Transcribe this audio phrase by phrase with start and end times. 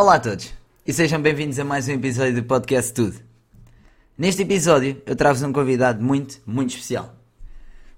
[0.00, 0.50] Olá a todos
[0.86, 3.20] e sejam bem-vindos a mais um episódio do Podcast Tudo.
[4.16, 7.14] Neste episódio eu trago-vos um convidado muito, muito especial.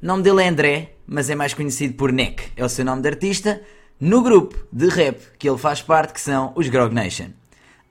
[0.02, 3.02] O nome dele é André, mas é mais conhecido por Neck, é o seu nome
[3.02, 3.62] de artista,
[4.00, 7.28] no grupo de rap que ele faz parte, que são os Grog Nation.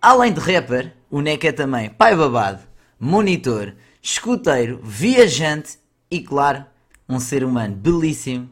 [0.02, 2.60] Além de rapper, o Neck é também pai babado,
[3.00, 5.80] monitor, escuteiro, viajante
[6.12, 6.66] e, claro,
[7.08, 8.50] um ser humano belíssimo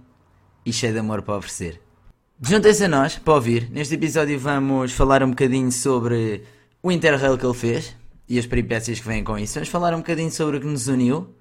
[0.65, 1.81] e cheio de amor para oferecer.
[2.41, 3.69] Juntem-se a nós para ouvir.
[3.69, 6.45] Neste episódio vamos falar um bocadinho sobre
[6.81, 7.93] o Interrail que ele fez
[8.29, 9.55] e as peripécias que vêm com isso.
[9.55, 11.35] Vamos falar um bocadinho sobre o que nos uniu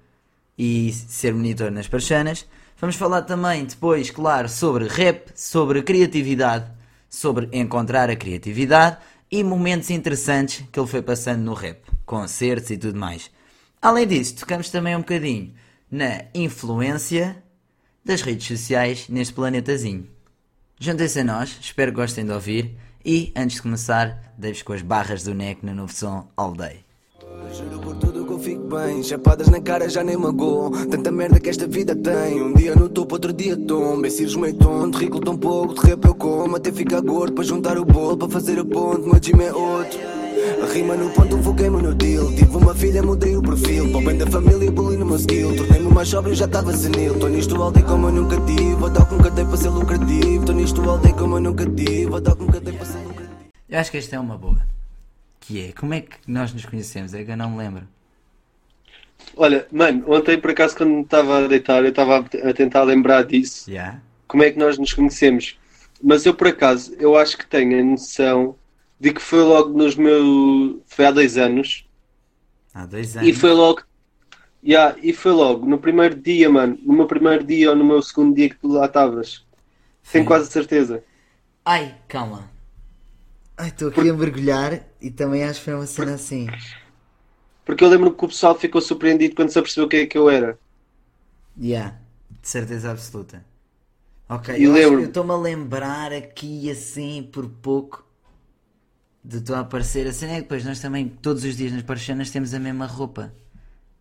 [0.57, 2.45] e ser monitor nas parchanas.
[2.77, 6.69] Vamos falar também depois, claro, sobre rap, sobre criatividade,
[7.09, 8.97] sobre encontrar a criatividade
[9.31, 13.31] e momentos interessantes que ele foi passando no rap, concertos e tudo mais.
[13.81, 15.53] Além disso, tocamos também um bocadinho
[15.89, 17.41] na influência
[18.03, 20.18] das redes sociais neste planetazinho.
[20.81, 22.73] Juntem-se a nós, espero que gostem de ouvir.
[23.03, 26.77] E, antes de começar, deixo com as barras do NEC no novo som All Day.
[27.53, 29.03] Juro por tudo que eu fico bem.
[29.03, 30.71] Chapadas na cara já nem magoam.
[30.87, 32.41] Tanta merda que esta vida tem.
[32.41, 34.05] Um dia no topo, outro dia tombo.
[34.05, 37.33] Esse meio tonto, ridículo tão pouco De rap eu como até ficar gordo.
[37.33, 40.18] Para juntar o bolo, para fazer a ponte Meu time é outro
[40.61, 44.03] a rima no ponto, foguei-me no deal Tive uma filha, mudei o perfil Para o
[44.03, 47.61] bem da família, bullying no meu skill Tornei-me mais sóbrio, já estava senil Tô nisto
[47.61, 51.13] aldeia como eu nunca tive A tal com cadei para ser lucrativo Tô nisto aldeia
[51.15, 53.35] como eu nunca tive A tal com cadei para ser lucrativo
[53.69, 54.61] Eu acho que esta é uma boa.
[55.39, 57.13] Que é, como é que nós nos conhecemos?
[57.13, 57.83] É que eu não me lembro.
[59.35, 63.23] Olha, mano, ontem por acaso quando me estava a deitar, eu estava a tentar lembrar
[63.23, 63.99] disso, Já?
[64.27, 65.57] como é que nós nos conhecemos.
[66.01, 68.55] Mas eu por acaso, eu acho que tenho a noção
[68.99, 70.77] de que foi logo nos meus.
[70.87, 71.85] Foi há dois anos.
[72.73, 73.29] Há dois anos.
[73.29, 73.83] E foi logo.
[74.63, 76.77] Yeah, e foi logo, no primeiro dia, mano.
[76.83, 79.45] No meu primeiro dia ou no meu segundo dia que tu lá estavas.
[80.11, 81.03] Tenho quase certeza.
[81.65, 82.49] Ai, calma.
[83.57, 86.47] Ai, estou aqui a mergulhar e também acho que foi uma cena assim.
[87.63, 90.29] Porque eu lembro que o pessoal ficou surpreendido quando se apercebeu quem é que eu
[90.29, 90.59] era.
[91.57, 91.91] Yeah,
[92.41, 93.45] de certeza absoluta.
[94.29, 98.05] Ok, E eu estou-me a lembrar aqui assim por pouco
[99.29, 100.07] de tu a aparecer.
[100.07, 102.85] A cena é que depois nós também, todos os dias nas parchanas, temos a mesma
[102.87, 103.31] roupa.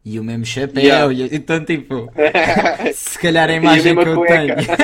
[0.05, 0.83] E o mesmo chapéu.
[0.83, 1.13] Yeah.
[1.13, 2.11] e- então, tipo,
[2.95, 4.57] se calhar a imagem mesma que eu cueca.
[4.57, 4.69] tenho.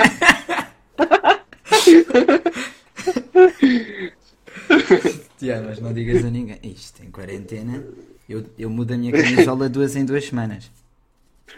[5.39, 6.59] Tiago, mas não digas a ninguém.
[6.63, 7.83] Isto, em quarentena,
[8.29, 10.71] eu, eu mudo a minha camisola duas em duas semanas.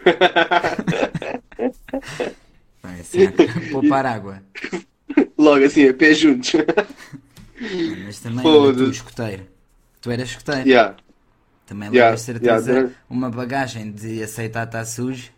[2.81, 3.31] Vai, assim, a
[3.71, 4.41] poupar água.
[5.37, 6.53] Logo assim, a pé juntos.
[7.95, 9.47] Mas também tu escoteiro.
[10.01, 10.69] Tu eras escoteiro.
[10.69, 10.95] yeah.
[11.65, 15.31] Também Yeah, levas certeza yeah, uma bagagem de aceitar estar sujo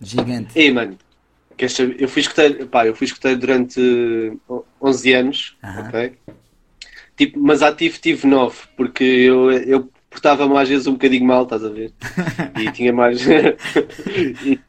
[0.00, 0.54] gigante.
[0.54, 0.98] Ei, mano?
[1.98, 3.80] Eu fui escoteiro, pá, eu fui escoteiro durante
[4.48, 5.92] uh, 11 anos, Aham.
[5.92, 6.16] ok?
[7.16, 11.64] Tipo, mas ativo tive 9, porque eu, eu portava-me às vezes um bocadinho mal, estás
[11.64, 11.92] a ver?
[12.54, 13.20] E tinha mais.
[14.40, 14.60] e,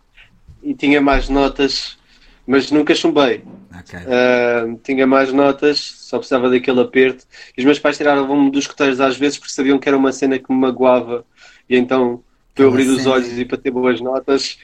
[0.64, 1.98] e tinha mais notas,
[2.48, 3.44] mas nunca chumbei.
[3.80, 4.00] Ok.
[4.00, 7.26] Uh, tinha mais notas, só precisava daquele aperto.
[7.58, 10.38] E os meus pais tiravam-me dos escoteiros às vezes porque sabiam que era uma cena
[10.40, 11.26] que me magoava,
[11.70, 12.24] e então
[12.54, 14.58] para eu abrir os olhos e para ter boas notas.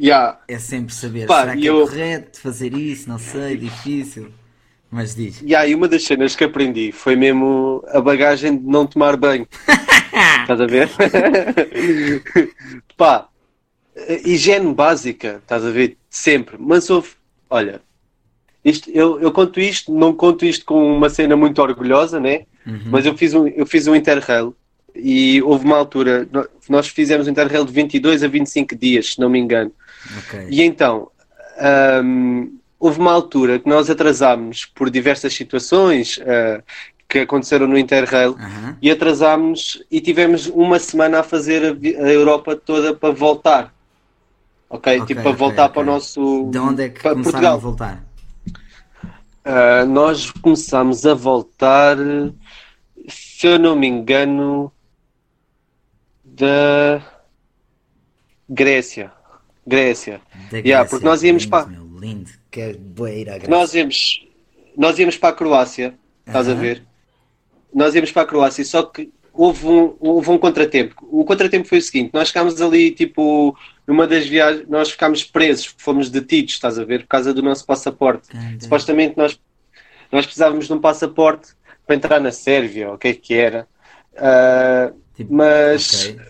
[0.00, 3.08] Yeah, É sempre saber, Pá, será que e é eu- correto fazer isso?
[3.08, 4.32] Não sei, difícil.
[4.90, 5.40] Mas diz.
[5.42, 9.46] E aí, uma das cenas que aprendi foi mesmo a bagagem de não tomar banho.
[10.42, 10.90] Estás a ver?
[12.96, 13.28] Pá,
[14.24, 15.96] higiene básica, estás a ver?
[16.10, 16.56] Sempre.
[16.58, 17.10] Mas houve,
[17.48, 17.80] olha,
[18.64, 22.42] isto, eu, eu conto isto, não conto isto com uma cena muito orgulhosa, né?
[22.66, 22.80] Uhum.
[22.86, 24.54] Mas eu fiz um, eu fiz um Interrail
[24.94, 26.28] e houve uma altura,
[26.68, 29.72] nós fizemos um Interrail de 22 a 25 dias, se não me engano.
[30.18, 30.46] Ok.
[30.50, 31.08] E então,
[32.04, 36.62] hum, houve uma altura que nós atrasámos por diversas situações ah,
[37.08, 38.76] que aconteceram no Interrail Aham.
[38.80, 43.74] e atrasámos e tivemos uma semana a fazer a, a Europa toda para voltar.
[44.70, 45.00] Ok?
[45.00, 46.48] Ok, tipo, para ok, voltar para o nosso.
[46.50, 47.54] De onde é que começaram Portugal.
[47.54, 48.11] a voltar?
[49.44, 51.96] Ah, nós começámos a voltar,
[53.08, 54.72] se eu não me engano,
[56.24, 57.02] da
[58.48, 59.12] Grécia.
[59.66, 60.20] Grécia.
[60.50, 60.84] Da Yeah, Grécia.
[60.90, 62.30] porque nós íamos lindo, para- Meu, lindo.
[62.50, 64.26] Que boeira a Nós íamos,
[64.76, 65.94] nós íamos para a Croácia,
[66.26, 66.60] estás a Aham.
[66.60, 66.82] ver?
[67.74, 70.94] Nós íamos para a Croácia, só que houve um, houve um contratempo.
[71.10, 73.56] O contratempo foi o seguinte: nós ficámos ali, tipo,
[73.86, 77.64] numa das viagens, nós ficámos presos, fomos detidos, estás a ver, por causa do nosso
[77.66, 78.28] passaporte.
[78.60, 79.38] Supostamente nós,
[80.10, 81.52] nós precisávamos de um passaporte
[81.86, 83.66] para entrar na Sérvia, ou o que é que era.
[84.16, 86.20] Ah, Tipo, mas, ok.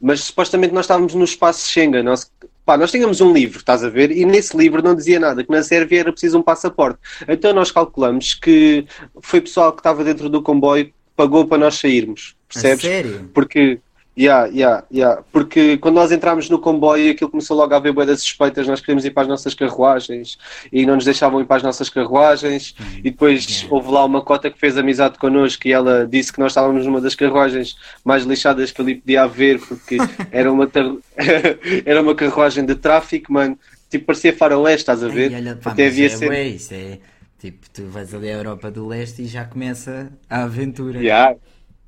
[0.00, 2.02] mas supostamente nós estávamos no espaço Schengen.
[2.02, 2.30] Nós,
[2.64, 4.10] pá, nós tínhamos um livro, estás a ver?
[4.10, 6.98] E nesse livro não dizia nada, que na Sérvia era preciso um passaporte.
[7.28, 8.86] Então nós calculamos que
[9.20, 12.80] foi pessoal que estava dentro do comboio pagou para nós sairmos, A percebes?
[12.82, 13.30] sério?
[13.34, 13.78] Porque,
[14.18, 15.22] yeah, yeah, yeah.
[15.32, 19.04] Porque quando nós entramos no comboio, aquilo começou logo a haver boas suspeitas, nós queríamos
[19.04, 20.38] ir para as nossas carruagens
[20.72, 22.74] e não nos deixavam ir para as nossas carruagens.
[22.98, 26.52] E depois houve lá uma cota que fez amizade connosco e ela disse que nós
[26.52, 29.96] estávamos numa das carruagens mais lixadas que ali podia haver, porque
[30.30, 30.94] era uma, tar-
[31.84, 33.58] era uma carruagem de tráfico, mano.
[33.90, 35.32] Tipo, parecia faroeste, estás a ver?
[35.32, 36.98] Ai, olha, pá, Até havia é, sempre- é
[37.44, 40.98] tipo, tu vais ali à Europa do Leste e já começa a aventura.
[40.98, 41.36] Yeah.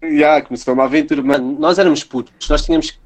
[0.02, 1.22] Yeah, começou uma aventura.
[1.22, 2.98] Mano, nós éramos putos, nós tínhamos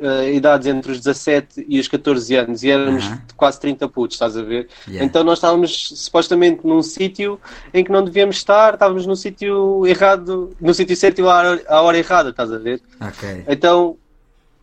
[0.00, 3.22] eh, idades entre os 17 e os 14 anos e éramos Aham.
[3.36, 4.68] quase 30 putos, estás a ver?
[4.86, 5.04] Yeah.
[5.04, 7.40] Então nós estávamos supostamente num sítio
[7.74, 11.62] em que não devíamos estar, estávamos no sítio errado, no sítio certo e à hora,
[11.66, 12.80] à hora errada, estás a ver?
[13.00, 13.44] Ok.
[13.48, 13.96] Então,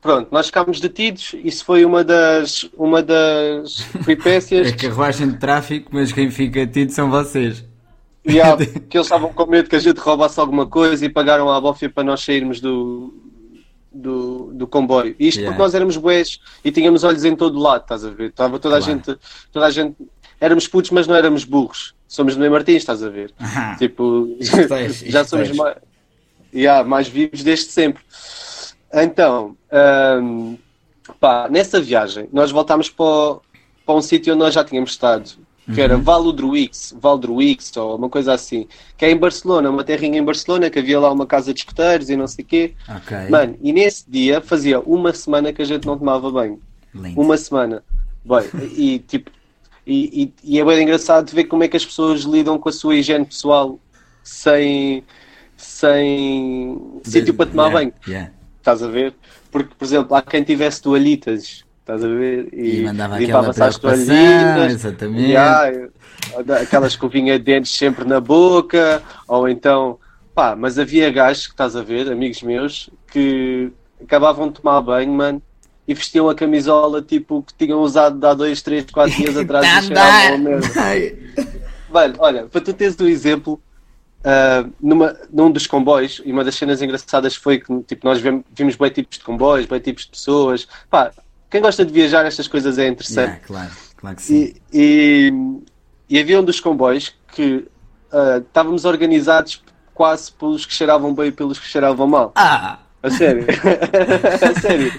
[0.05, 5.89] pronto, nós ficámos detidos, isso foi uma das, uma das peripécias É carruagem de tráfico,
[5.91, 7.65] mas quem fica tido são vocês.
[8.27, 8.55] Yeah,
[8.89, 11.89] que eles estavam com medo que a gente roubasse alguma coisa e pagaram a bófia
[11.89, 13.13] para nós sairmos do,
[13.91, 15.15] do, do comboio.
[15.19, 15.51] Isto Yeah.
[15.51, 18.29] porque nós éramos bués e tínhamos olhos em todo lado, estás a ver?
[18.29, 18.93] Estava toda a Claro.
[18.93, 19.17] gente,
[19.51, 19.95] toda a gente,
[20.39, 21.95] éramos putos, mas não éramos burros.
[22.07, 23.33] Somos Mãe Martins, estás a ver?
[23.39, 24.37] Ah, Tipo,
[24.69, 25.57] tens, já somos tens.
[25.57, 25.75] mais,
[26.53, 28.03] yeah, mais vivos desde sempre.
[29.03, 29.55] Então,
[30.21, 30.57] hum,
[31.19, 33.37] pá, nessa viagem, nós voltámos para,
[33.85, 35.29] para um sítio onde nós já tínhamos estado,
[35.65, 35.79] que Uhum.
[35.83, 40.69] era Valudruix, Valdruix, ou uma coisa assim, que é em Barcelona, uma terrinha em Barcelona,
[40.69, 42.73] que havia lá uma casa de escuteiros e não sei o quê.
[42.87, 43.29] ok.
[43.29, 46.59] Mano, e nesse dia fazia uma semana que a gente não tomava banho.
[46.93, 47.19] Lindo.
[47.19, 47.83] Uma semana.
[48.23, 48.43] Bem,
[48.77, 49.29] e tipo,
[49.85, 52.71] e, e, e é bem engraçado ver como é que as pessoas lidam com a
[52.71, 53.79] sua higiene pessoal
[54.23, 55.03] sem,
[55.57, 57.93] sem sítio para tomar Yeah, banho.
[58.07, 58.31] yeah.
[58.65, 59.13] Estás a ver?
[59.51, 62.49] Porque, por exemplo, há quem tivesse toalhitas, estás a ver?
[62.51, 65.21] E mandava limpava-se aquela as preocupação, exatamente.
[65.21, 65.89] yeah,
[66.59, 69.99] aquela escovinha de dentes sempre na boca, ou então,
[70.33, 73.71] pá, mas havia gajos que estás a ver, amigos meus, que
[74.01, 75.39] acabavam de tomar banho, mano,
[75.87, 79.87] e vestiam a camisola tipo que tinham usado há dois, três, quatro dias atrás e
[79.87, 80.39] cheiravam a andar.
[80.39, 80.81] merda.
[80.81, 81.15] Ai.
[81.93, 83.61] Velho, olha, para tu teres um exemplo,
[84.25, 88.43] ah, numa, num dos comboios, e uma das cenas engraçadas foi que tipo, nós vemos,
[88.51, 90.67] vimos bem tipos de comboios, bem tipos de pessoas.
[90.89, 91.11] Pá,
[91.49, 93.27] quem gosta de viajar, estas coisas é interessante.
[93.27, 94.55] Yeah, claro, claro que sim.
[94.73, 95.31] E,
[96.09, 97.67] e, e havia um dos comboios que
[98.11, 99.63] ah, estávamos organizados
[99.93, 102.31] quase pelos que cheiravam bem e pelos que cheiravam mal.
[102.35, 102.79] Ah!
[103.03, 103.45] A sério.
[103.45, 104.91] a sério.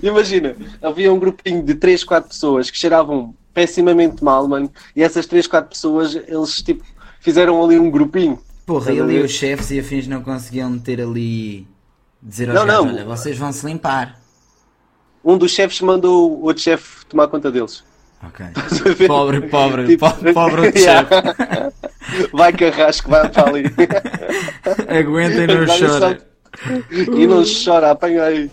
[0.00, 5.26] Imagina, havia um grupinho de 3, 4 pessoas que cheiravam pessimamente mal, mano, e essas
[5.26, 6.84] 3, 4 pessoas, eles tipo,
[7.24, 8.38] fizeram ali um grupinho.
[8.66, 11.66] Porra, e ali os chefes e afins não conseguiam meter ali.
[12.22, 12.92] dizer aos Não, gajos: não.
[12.94, 14.20] olha, vocês vão se limpar.
[15.24, 17.82] Um dos chefes mandou o outro chefe tomar conta deles.
[18.22, 18.44] Ok.
[19.06, 21.08] Pobre, pobre, Tipo, po- pobre outro yeah.
[21.08, 22.28] chefe.
[22.32, 23.64] Vai carrasco, vai para ali.
[24.88, 26.26] Aguenta e não chora.
[27.18, 28.50] e não chora, apanha aí.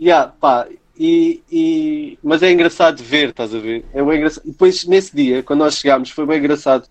[0.00, 0.66] Yeah, pá,
[0.98, 3.84] e, e- Mas é engraçado ver, estás a ver?
[3.92, 4.44] É bem engraçado.
[4.46, 6.86] E depois, nesse dia, quando nós chegámos, foi bem engraçado,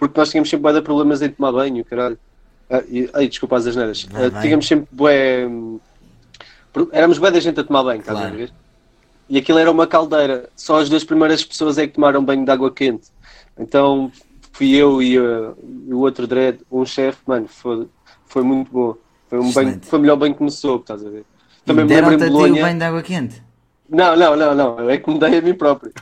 [0.00, 2.18] porque nós tínhamos sempre bué de problemas em tomar banho, caralho.
[2.68, 4.08] Ah, e, ai, desculpa as asneiras.
[4.14, 5.46] Ah, tínhamos sempre bué.
[5.46, 5.78] hum,
[6.92, 8.34] Éramos bué da gente a tomar banho, estás Claro.
[8.34, 8.52] a ver?
[9.28, 10.48] E aquilo era uma caldeira.
[10.56, 13.08] Só as duas primeiras pessoas é que tomaram banho de água quente.
[13.58, 14.10] Então
[14.52, 15.56] fui eu e, uh,
[15.86, 17.86] e o outro dread, um chefe, mano, foi,
[18.26, 18.94] foi muito bom.
[19.28, 21.24] Foi, um banho, foi o melhor banho que me soube, estás a ver?
[21.64, 22.62] Também me lembro em a ti o Bolonha.
[22.64, 23.42] banho de água quente.
[23.90, 24.78] Não, não, não, não.
[24.78, 25.92] Eu é que me dei a mim próprio.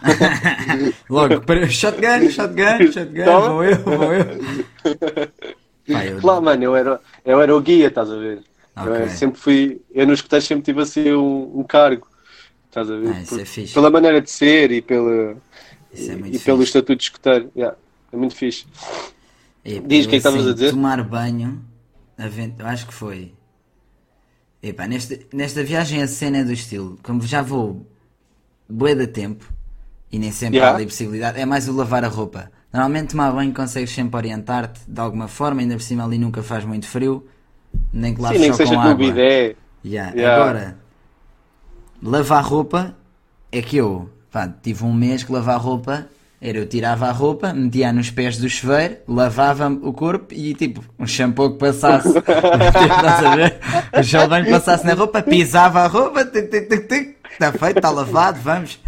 [1.08, 3.48] Logo, para- shotgun, shotgun, shotgun, Toma.
[3.48, 4.24] vou eu, vou eu.
[5.90, 8.42] Pá, eu- Lá, mano, eu era, eu era o guia, estás a ver?
[8.76, 8.96] Eu Ok.
[9.04, 12.06] eh, sempre fui, eu nos escuteiros sempre tive assim um, um cargo,
[12.68, 13.08] estás a ver?
[13.08, 13.72] Ah, isso Por- é fixe.
[13.74, 15.36] Pela maneira de ser e, pela,
[15.92, 17.50] Isso é muito e pelo estatuto de escuteiro.
[17.56, 17.74] Yeah,
[18.12, 18.66] é muito fixe.
[19.64, 20.70] Epá, Diz, eu, o que é estavas assim, a dizer?
[20.72, 21.60] Tomar banho,
[22.58, 23.32] eu acho que foi.
[24.68, 27.86] Epá, nesta, nesta viagem a cena é do estilo, como já vou
[28.68, 29.50] bué de tempo
[30.12, 30.72] e nem sempre Yeah.
[30.72, 32.50] há ali possibilidade, é mais o lavar a roupa.
[32.72, 36.64] Normalmente tomar banho consegues sempre orientar-te de alguma forma, ainda por cima ali nunca faz
[36.64, 37.26] muito frio,
[37.92, 38.94] nem que laves Sim, nem que só seja com água.
[38.94, 39.56] bidé.
[39.84, 40.12] Yeah.
[40.14, 40.42] Yeah.
[40.42, 40.78] Agora,
[42.02, 42.94] lavar roupa
[43.50, 46.06] é que eu pá, tive um mês que lavar roupa
[46.40, 50.84] era eu tirava a roupa, metia nos pés do chuveiro, lavava o corpo e tipo,
[50.98, 53.58] um shampoo que passasse, estás a ver?
[53.98, 57.78] O gel banho passasse na roupa, pisava a roupa, tic, tic, tic, tic, está feito,
[57.78, 58.78] está lavado, vamos.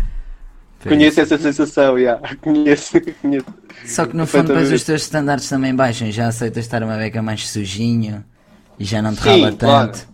[0.78, 1.34] Foi Conheço isso.
[1.34, 2.20] essa sensação, yeah.
[2.40, 3.46] conheço, conheço.
[3.84, 7.20] Só que no fundo depois os teus standards também baixam, já aceitas estar uma beca
[7.20, 8.24] mais sujinho
[8.78, 9.88] e já não te Sim, rala claro.
[9.88, 10.08] tanto.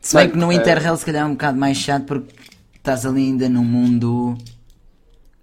[0.00, 2.32] Se bem que no é- Interrail se calhar é um bocado mais chato porque
[2.76, 4.36] estás ali ainda num mundo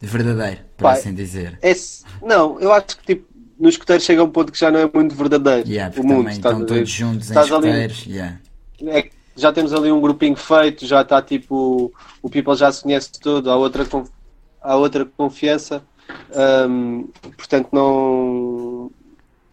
[0.08, 1.58] verdadeiro, por Pá, assim dizer.
[1.62, 3.28] Esse- não, eu acho que tipo,
[3.60, 5.68] nos escuteiros chega um ponto que já não é muito verdadeiro.
[5.68, 8.06] Yeah, o mundo, estão todos juntos em Estás ali- escuteiros.
[8.06, 8.40] Yeah.
[8.88, 11.92] é já temos ali um grupinho feito, já está tipo,
[12.22, 13.84] o people já se conhece todo, há outra,
[14.62, 15.82] há outra confiança,
[16.70, 18.92] hum, portanto não.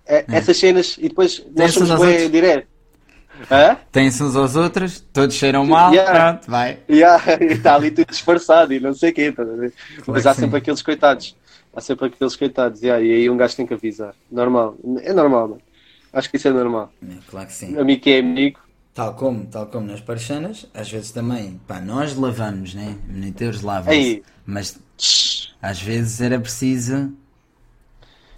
[0.07, 2.30] é- essas cenas, e depois nós uns somos bem outros.
[2.33, 2.66] direto.
[3.50, 3.76] Hã?
[3.92, 6.32] Têm-se uns aos outros, todos cheiram mal, Yeah.
[6.32, 6.78] pronto, vai.
[6.88, 9.73] Yeah, e está ali tudo disfarçado e não sei o quê, a ver?
[10.06, 10.42] Mas há sim.
[10.42, 11.37] sempre aqueles coitados.
[11.75, 14.14] Há sempre aqueles coitados, yeah, e aí um gajo tem que avisar.
[14.30, 15.62] Normal, é normal, mano.
[16.12, 16.92] Acho que isso é normal.
[17.02, 17.78] É, claro que sim.
[17.78, 18.59] Amigo que é amigo,
[18.92, 22.97] Tal como, tal como nas parchanas, às vezes também, pá, nós lavamos, né?
[23.09, 24.23] Monitores lavam Ei.
[24.44, 24.78] mas
[25.62, 27.12] às vezes era preciso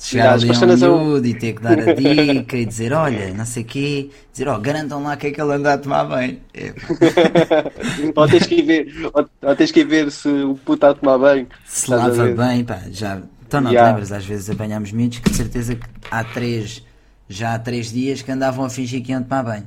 [0.04, 3.46] chegar ali a um miúdo e ter que dar a dica e dizer, olha, não
[3.46, 6.42] sei o quê, dizer, ó, garantam lá que é que ele anda a tomar bem.
[6.54, 6.74] É,
[8.16, 10.94] ou, tens que ir ver, ou, ou tens que ver se o puto está a
[10.94, 11.48] tomar bem.
[11.64, 13.22] se lava bem, pá, já.
[13.46, 13.82] Então não te Yeah.
[13.82, 16.82] lembras, às vezes apanhámos miúdos que de certeza que há três,
[17.28, 19.66] já há três dias que andavam a fingir que iam tomar bem.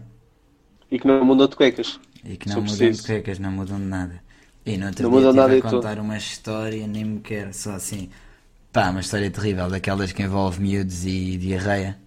[0.89, 1.99] E que não mudou de cuecas.
[2.23, 2.97] E que não mudam preciso.
[2.97, 4.21] de cuecas, não mudam de nada.
[4.65, 7.73] E no outro Não dia mudam estive a contar uma história, nem me quero, só
[7.73, 8.09] assim.
[8.75, 11.97] Pá, uma história terrível, daquelas que envolve miúdos e diarreia.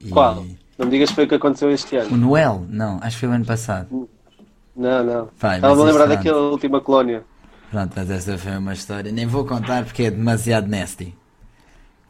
[0.00, 0.46] E- Qual?
[0.78, 2.16] Não me digas que foi o que aconteceu este O ano.
[2.16, 2.66] Noel?
[2.70, 4.08] Não, acho que foi o ano passado.
[4.74, 5.28] Não, não.
[5.38, 7.22] Vai, Estava a lembrar isto daquela última colónia.
[7.70, 9.12] Pronto, mas essa foi uma história.
[9.12, 11.14] Nem vou contar porque é demasiado nasty.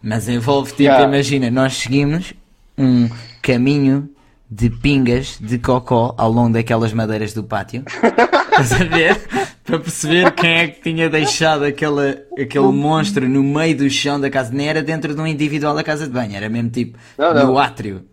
[0.00, 1.04] Mas envolve, tipo, Yeah.
[1.08, 2.32] imagina, nós seguimos
[2.78, 3.10] um
[3.42, 4.08] caminho
[4.48, 7.82] de pingas de cocó ao longo daquelas madeiras do pátio.
[8.52, 9.20] Estás a ver?
[9.64, 14.28] Para perceber quem é que tinha deixado aquela, aquele monstro no meio do chão da
[14.30, 14.50] casa.
[14.52, 17.46] Nem era dentro de um individual da casa de banho, era mesmo tipo Não, não.
[17.48, 18.04] no átrio.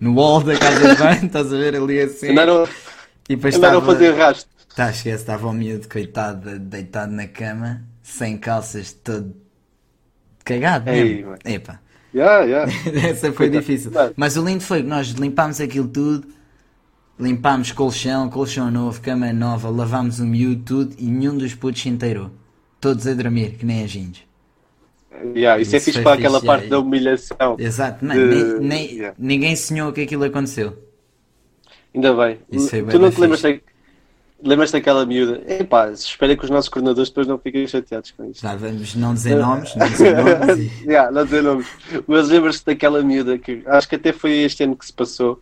[0.00, 2.30] No wall da casa de banho, estás a ver ali assim.
[2.30, 2.66] Andaram,
[3.28, 4.48] e depois andaram a estava- fazer rastro.
[4.74, 9.36] Tá, esquece, estava o miúdo, coitado, deitado na cama, sem calças, todo
[10.44, 11.26] cagado Ei, mesmo.
[11.30, 11.38] mano.
[11.44, 11.80] Epa,
[12.14, 12.72] Yeah, yeah.
[13.08, 13.60] essa foi Coitado.
[13.60, 13.90] difícil.
[14.16, 16.26] Mas o lindo foi que nós limpámos aquilo tudo,
[17.18, 21.88] limpámos colchão, colchão novo, cama nova, lavámos o miúdo, tudo, e nenhum dos putos se
[21.88, 22.30] inteirou.
[22.80, 24.22] Todos a dormir, que nem agentes.
[25.34, 26.76] Yeah, isso, é Isso fixe foi para aquela fixe, parte yeah.
[26.76, 27.56] da humilhação.
[27.58, 29.14] Exato, não, De- nem, nem- yeah.
[29.18, 30.76] ninguém sonhou que aquilo aconteceu.
[31.94, 32.38] Ainda bem.
[32.50, 33.62] Isso foi tu não te lembras, fixe.
[34.42, 35.40] da, lembras daquela miúda?
[35.46, 38.42] Epá, espero que os nossos coordenadores depois não fiquem chateados com isto.
[38.42, 40.84] Já vamos não dizer nomes, não dizer nomes e...
[40.84, 41.66] yeah, não dizer nomes.
[42.06, 45.40] Mas lembras-te daquela miúda que acho que até foi este ano que se passou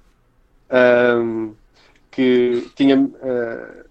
[0.71, 1.53] ahm,
[2.13, 3.83] que tinha ah,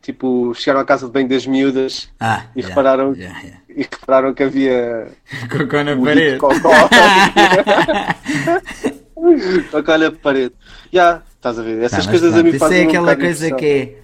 [0.00, 3.60] tipo, chegaram à casa de banho das miúdas Ah, E yeah, repararam- yeah, yeah.
[3.68, 5.08] e repararam que havia
[5.50, 6.38] Cocó na um parede.
[9.70, 9.98] cocó.
[9.98, 10.52] na parede.
[10.92, 11.78] Já, estás a ver?
[11.80, 13.66] Tá, Essas mas coisas a pronto, mim Isso fazem é um aquela de coisa que
[13.66, 13.98] é.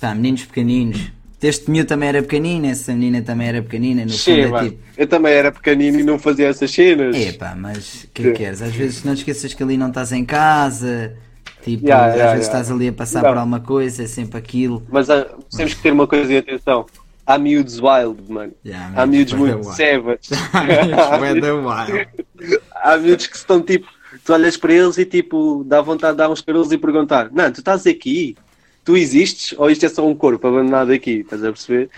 [0.00, 1.12] Pá, meninos pequeninos.
[1.40, 4.04] Este miúdo também era pequenino, essa menina também era pequenina.
[4.04, 4.78] No Sim, fundo é tipo.
[4.96, 7.16] Eu também era pequenino e não fazia essas cenas.
[7.16, 8.62] Epá, mas o que é que queres?
[8.62, 11.14] Às vezes não te esqueças que ali não estás em casa.
[11.62, 12.60] Tipo, Yeah, às yeah, vezes yeah.
[12.60, 14.84] estás ali a passar por alguma coisa, é sempre aquilo.
[14.90, 15.26] Mas ah,
[15.56, 16.86] temos que ter uma coisa em atenção.
[17.24, 18.52] Há miúdos wild, mano.
[18.66, 20.28] Yeah, Há miúdos muito savage.
[21.18, 22.08] Bué da wild.
[22.74, 23.86] Há miúdos que estão tipo,
[24.24, 27.50] tu olhas para eles e tipo, dá vontade de dar uns carolos e perguntar: Não,
[27.52, 28.36] tu estás aqui?
[28.84, 29.56] Tu existes?
[29.56, 31.20] Ou isto é só um corpo abandonado aqui?
[31.20, 31.90] Estás a perceber?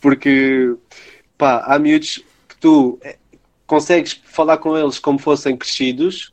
[0.00, 0.74] Porque,
[1.36, 3.18] pá, há miúdos que tu eh,
[3.66, 6.32] consegues falar com eles como fossem crescidos,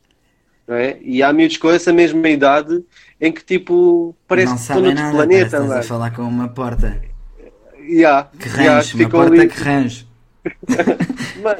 [0.68, 0.98] não é?
[1.00, 2.84] E há miúdos com essa mesma idade
[3.20, 6.22] em que tipo, parece não que estão noutro nada, planeta, que estás a falar com
[6.22, 7.00] uma porta.
[7.80, 10.08] Yeah, Que yeah, range, uma ficam porta ali- que range.
[11.42, 11.58] Mano,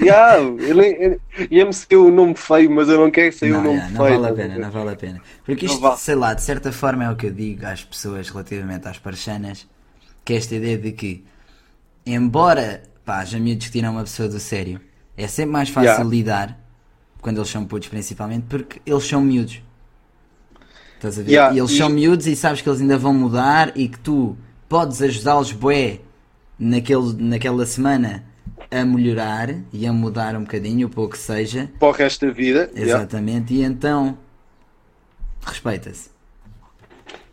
[0.00, 1.20] yeah, ele, ele,
[1.50, 4.20] ia-me sair um nome feio, mas eu não quero um Não, nome yeah, não feio.
[4.20, 5.20] vale a pena, não vale a pena.
[5.44, 5.96] Porque Não isto, vale.
[5.98, 9.66] sei lá, de certa forma é o que eu digo às pessoas relativamente às parchanas,
[10.24, 11.24] que é esta ideia de que,
[12.06, 14.80] embora pá, miúdos que tiram uma pessoa do sério,
[15.16, 16.10] é sempre mais fácil Yeah.
[16.10, 16.58] lidar,
[17.24, 19.62] quando eles são putos principalmente, porque eles são miúdos.
[20.96, 21.30] Estás a ver?
[21.32, 23.98] Yeah, E eles e- são miúdos e sabes que eles ainda vão mudar e que
[23.98, 24.36] tu
[24.68, 26.00] podes ajudá-los bué
[26.58, 28.26] naquele, naquela semana
[28.70, 31.70] a melhorar e a mudar um bocadinho, o pouco que seja.
[31.78, 32.70] Para o resto da vida.
[32.74, 32.98] yeah.
[32.98, 34.18] Exatamente, e então
[35.46, 36.10] respeita-se.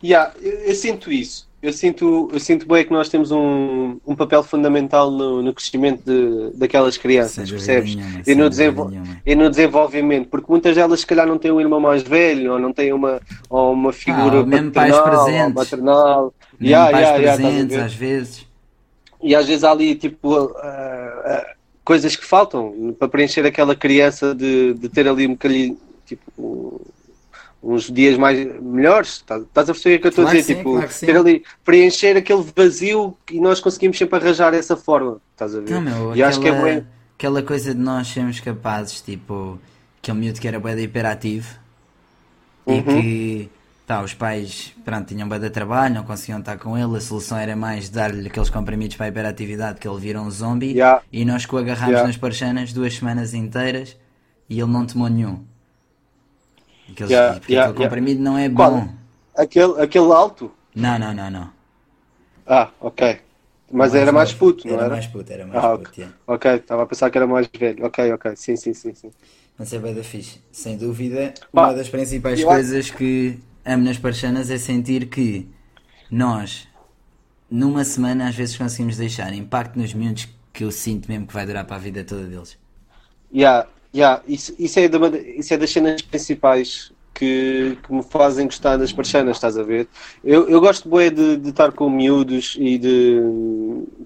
[0.02, 1.46] Yeah, eu, eu sinto isso.
[1.62, 6.02] Eu sinto, eu sinto bem que nós temos um, um papel fundamental no, no crescimento
[6.04, 7.94] de, daquelas crianças, dúvida percebes?
[7.94, 8.90] nenhuma, e, no desenvol-
[9.24, 12.58] e no desenvolvimento, porque muitas delas se calhar não têm um irmão mais velho, ou
[12.58, 15.54] não têm uma, ou uma figura Ah, mesmo pais presentes.
[15.54, 16.34] maternal.
[16.58, 17.84] Mesmo Yeah, pais yeah, yeah, presentes ver?
[17.84, 18.46] às vezes.
[19.22, 21.54] E às vezes há ali tipo ah, ah,
[21.84, 26.80] coisas que faltam para preencher aquela criança de, de ter ali um bocadinho tipo
[27.62, 29.08] uns dias mais melhores.
[29.18, 30.52] Estás estás a perceber o que eu estou Claro a dizer?
[30.54, 35.20] sim, tipo, claro ter ali, preencher aquele vazio e nós conseguimos sempre arranjar essa forma.
[35.32, 35.70] Estás a ver?
[35.70, 36.86] Não, meu, e acho que é aquela, bem.
[37.16, 39.58] aquela coisa de nós sermos capazes, tipo,
[40.02, 41.48] aquele miúdo que era bué de hiperativo
[42.66, 42.82] e Uhum.
[42.82, 43.50] que,
[43.86, 47.36] pá, os pais, pronto, tinham bué de trabalho, não conseguiam estar com ele, a solução
[47.38, 51.02] era mais dar-lhe aqueles comprimidos para a hiperatividade que ele vira um zombie Yeah.
[51.12, 52.06] e nós que o agarrámos Yeah.
[52.06, 53.96] nas parchanas duas semanas inteiras
[54.48, 55.44] e ele não tomou nenhum.
[56.92, 57.88] Aqueles, Yeah, porque yeah, aquele yeah.
[57.88, 58.72] comprimido não é Qual?
[58.72, 58.88] bom.
[59.36, 60.52] Aquele, aquele alto?
[60.74, 61.52] Não, não, não, não.
[62.46, 63.20] Ah, ok.
[63.70, 64.84] Mas era mais puto, não era?
[64.84, 64.94] era?
[64.94, 66.16] mais puto, era mais Ah, puto, yeah.
[66.26, 67.84] Ok, estava a pensar que era mais velho.
[67.86, 68.36] Ok, ok.
[68.36, 69.10] Sim, sim, sim, sim.
[69.58, 70.40] Mas é bem da fixe.
[70.50, 75.08] Sem dúvida, Pá, uma das principais eu acho- coisas que amo nas parchanas é sentir
[75.08, 75.48] que
[76.10, 76.68] nós,
[77.50, 81.46] numa semana, às vezes conseguimos deixar impacto nos miúdos que eu sinto mesmo que vai
[81.46, 82.58] durar para a vida toda deles.
[83.32, 84.22] Yeah, yeah.
[84.26, 88.92] Isso, isso, é da- isso é das cenas principais que, que me fazem gostar das
[88.92, 89.86] parchanas, estás a ver?
[90.24, 93.20] Eu, eu gosto bué de, de estar com miúdos e de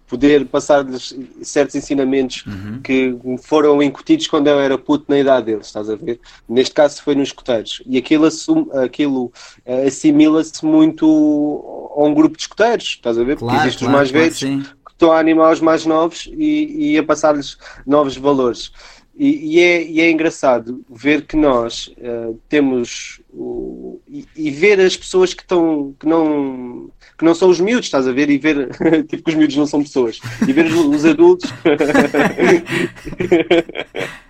[0.08, 2.44] poder passar-lhes certos ensinamentos
[2.82, 6.20] que me foram incutidos quando eu era puto na idade deles, estás a ver?
[6.48, 7.82] Neste caso foi nos escuteiros.
[7.86, 9.32] E aquilo, assum- aquilo
[9.64, 13.36] eh, assimila-se muito a um grupo de escuteiros, estás a ver?
[13.36, 14.38] Porque existem os mais claro velhos
[14.84, 18.72] que estão a animar os mais novos e, e a passar-lhes novos valores.
[19.18, 24.78] E, e é, e é engraçado ver que nós eh, temos o- e, e ver
[24.78, 28.28] as pessoas que estão que não que não são os miúdos, estás a ver?
[28.28, 28.68] E ver
[29.08, 30.20] tipo que os miúdos não são pessoas.
[30.46, 31.50] E ver os, os adultos.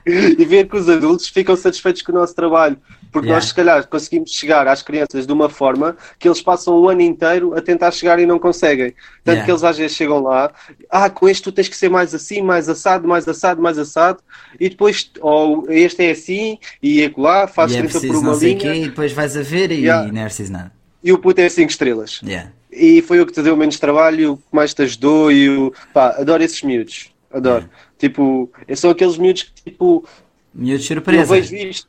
[0.06, 2.76] E ver que os adultos ficam satisfeitos com o nosso trabalho
[3.12, 3.34] porque Yeah.
[3.36, 7.00] nós se calhar conseguimos chegar às crianças de uma forma que eles passam o ano
[7.00, 8.90] inteiro a tentar chegar e não conseguem.
[9.24, 9.44] Tanto Yeah.
[9.44, 10.52] que eles às vezes chegam lá,
[10.90, 14.20] ah, com este tu tens que ser mais assim, mais assado, mais assado, mais assado,
[14.60, 18.32] e depois, ou este é assim, e é lá, faz E é 30 por uma
[18.32, 20.10] não linha, quê e depois vais a ver e Yeah.
[20.12, 20.72] não é preciso nada.
[21.02, 22.20] e o puto é 5 estrelas.
[22.24, 22.50] Yeah.
[22.72, 25.72] E foi o que te deu menos trabalho, o que mais te ajudou, e o...
[25.94, 27.68] pá, adoro esses miúdos, adoro.
[27.98, 30.06] Tipo, são aqueles miúdos que, tipo,
[30.54, 31.34] Miúdo de eu surpresa.
[31.34, 31.88] vejo isto.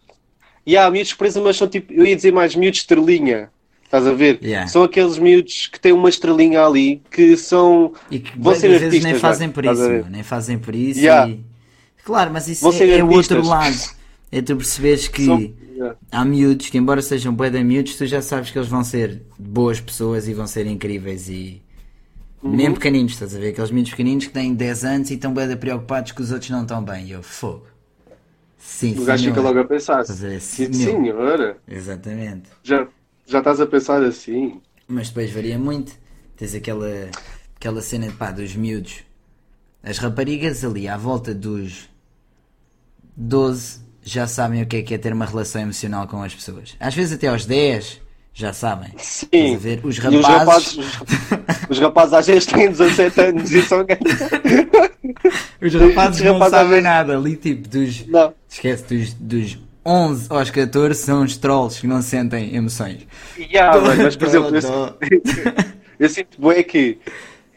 [0.67, 3.49] E há miúdos surpresa, mas são tipo, eu ia dizer mais miúdos estrelinha.
[3.85, 4.37] Estás a ver?
[4.43, 4.67] Yeah.
[4.67, 7.93] São aqueles miúdos que têm uma estrelinha ali que são.
[8.11, 10.99] E que vão ser artistas, nem fazem por isso, nem fazem por isso.
[10.99, 11.31] Yeah.
[11.31, 11.39] e-
[12.03, 13.75] Claro, mas isso é, é o outro lado.
[14.29, 15.39] É tu perceberes que São-
[15.77, 15.95] Yeah.
[16.11, 19.21] há miúdos que, embora sejam bué de miúdos, tu já sabes que eles vão ser
[19.39, 21.61] boas pessoas e vão ser incríveis e.
[22.43, 22.55] Uhum.
[22.57, 23.49] Mesmo pequeninos, estás a ver?
[23.49, 26.63] Aqueles miúdos pequeninos que têm 10 anos e estão de preocupados que os outros não
[26.63, 27.05] estão bem.
[27.05, 27.66] E eu, fogo.
[28.67, 30.03] Sim, O gajo fica logo a pensar.
[30.03, 30.41] Ver?
[30.41, 30.91] Sim, Senhor.
[30.91, 32.49] senhora, Exatamente.
[32.61, 32.85] já,
[33.25, 34.61] já estás a pensar assim.
[34.85, 35.93] Mas depois varia muito.
[36.35, 37.09] Tens aquela,
[37.55, 39.05] aquela cena pá, dos miúdos.
[39.81, 41.89] As raparigas ali à volta dos
[43.15, 46.75] 12 já sabem o que é que é ter uma relação emocional com as pessoas.
[46.77, 48.01] Às vezes até aos 10
[48.39, 48.91] já sabem.
[48.99, 49.57] Sim.
[49.57, 49.79] Ver?
[49.83, 50.19] Os E rapazes.
[50.19, 53.83] os rapazes, os, os rapazes às vezes têm 17 anos e são.
[55.61, 57.17] Os rapazes Os não rapazes sabem vezes- nada.
[57.17, 58.05] Ali tipo dos.
[58.07, 58.33] Não.
[58.47, 63.07] Esquece, dos, dos 11 aos 14 são os trolls que não sentem emoções.
[63.39, 64.97] Yeah, mano, mas por exemplo, eu, Dó.
[65.99, 66.99] eu sinto bué que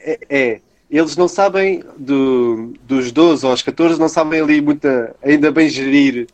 [0.01, 5.51] é, é, eles não sabem do, dos 12 aos 14 não sabem ali muita, ainda
[5.53, 6.27] bem gerir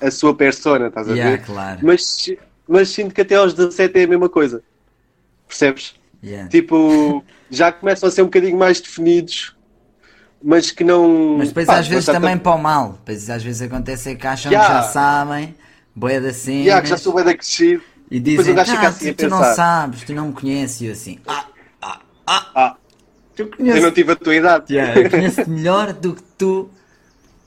[0.00, 1.44] a, a sua persona, estás a Yeah, ver?
[1.44, 1.80] claro.
[1.82, 2.30] Mas,
[2.70, 4.62] mas sinto que até aos 17 é a mesma coisa.
[5.48, 5.94] Percebes?
[6.22, 6.48] Yeah.
[6.48, 9.56] Tipo, já começam a ser um bocadinho mais definidos,
[10.42, 11.36] mas que não.
[11.38, 12.92] Mas depois Pá, às vezes já também tam- para o mal.
[12.92, 14.68] Depois às vezes acontece é que acham Yeah.
[14.68, 15.54] que já sabem,
[15.94, 16.58] boia da cena.
[16.60, 17.82] Yeah, que já sou bem da crescido.
[18.10, 20.80] E dizem, ah, assim tu, não sabes, tu não me conheces.
[20.80, 21.46] E eu assim, ah,
[21.82, 22.76] ah, ah, Ah,
[23.36, 24.72] tu eu não tive a tua idade.
[24.74, 26.68] Yeah, eu conheço-te melhor do que tu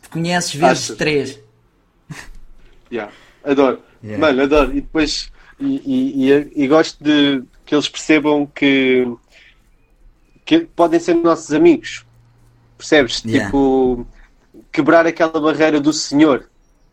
[0.02, 0.98] te conheces vezes Achas?
[0.98, 1.40] três.
[2.92, 3.12] Yeah,
[3.44, 3.82] adoro.
[4.04, 4.20] Yeah.
[4.20, 4.72] Mano, adoro.
[4.72, 9.06] E depois, e, e, e- gosto de que eles percebam que,
[10.46, 12.06] que podem ser nossos amigos.
[12.78, 13.24] Percebes?
[13.26, 13.46] Yeah.
[13.46, 14.06] Tipo,
[14.72, 16.50] quebrar aquela barreira do senhor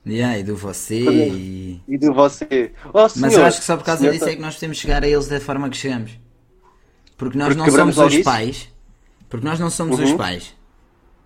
[0.07, 0.99] Yeah, e do você.
[0.99, 1.81] E...
[1.87, 2.73] e do você.
[2.93, 4.79] Oh, senhor, Mas eu acho que só por causa senhor disso é que nós podemos
[4.79, 6.19] chegar a eles da forma que chegamos.
[7.19, 8.25] Porque nós Porque não somos os isso?
[8.25, 8.69] pais.
[9.29, 10.17] Porque nós não somos os Uhum.
[10.17, 10.55] pais.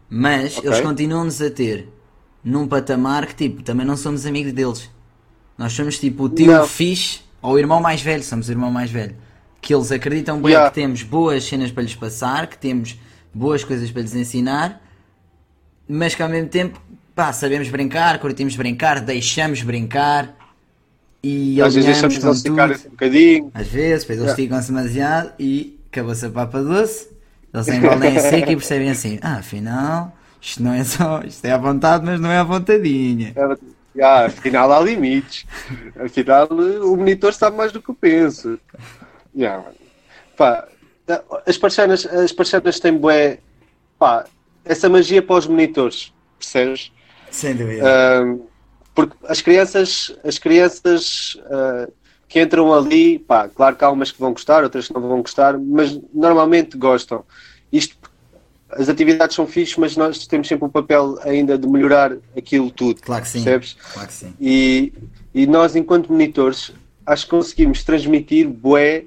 [0.08, 0.68] Mas Ok.
[0.70, 1.88] eles continuam-nos a ter
[2.42, 4.90] num patamar que tipo, também não somos amigos deles.
[5.56, 6.66] Nós somos tipo o tio Não.
[6.66, 9.14] fixe ou o irmão mais velho, somos o irmão mais velho.
[9.60, 10.68] Que eles acreditam bem Yeah.
[10.70, 12.98] que temos boas cenas para lhes passar, que temos
[13.32, 14.80] boas coisas para lhes ensinar,
[15.88, 16.80] mas que ao mesmo tempo,
[17.14, 20.34] pá, sabemos brincar, curtimos brincar, deixamos brincar
[21.22, 23.50] e Às vezes deixamos eles assim um bocadinho.
[23.54, 24.42] Às vezes, depois eles Yeah.
[24.42, 27.08] esticam-se demasiado e acabou-se a papa doce.
[27.52, 31.52] Eles engolem em seco e percebem assim: ah, afinal, isto não é só, isto é
[31.52, 33.32] à vontade, mas não é à vontadinha.
[33.34, 33.56] É,
[33.96, 35.46] Yeah, afinal há limites.
[35.96, 38.58] Afinal, o monitor sabe mais do que eu penso.
[39.34, 39.64] Yeah.
[40.36, 40.66] Pá,
[41.46, 43.38] as parcenas, as parcenas têm bué,
[43.98, 44.24] pá,
[44.64, 46.92] essa magia para os monitores, percebes?
[47.30, 47.84] Sem dúvida.
[47.84, 48.48] Uh,
[48.94, 51.92] porque as crianças, as crianças uh,
[52.28, 55.20] que entram ali, pá, claro que há umas que vão gostar, outras que não vão
[55.20, 57.24] gostar, mas normalmente gostam.
[57.72, 57.96] Isto,
[58.76, 63.00] as atividades são fixas, mas nós temos sempre o papel ainda de melhorar aquilo tudo.
[63.00, 63.44] Claro que sim.
[63.44, 63.76] Percebes?
[63.92, 64.34] Claro que sim.
[64.40, 64.92] E,
[65.34, 66.72] e nós, enquanto monitores,
[67.06, 69.04] acho que conseguimos transmitir bué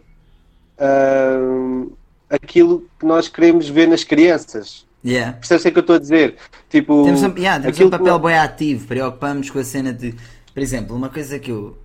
[0.79, 1.91] uh,
[2.29, 4.85] aquilo que nós queremos ver nas crianças.
[5.05, 5.33] Yeah.
[5.33, 6.35] Percebes o que é eu estou a dizer?
[6.69, 9.93] Tipo, Temos um, yeah, temos um que papel nós- bem ativo, preocupamos com a cena
[9.93, 10.15] de.
[10.53, 11.77] Por exemplo, uma coisa que eu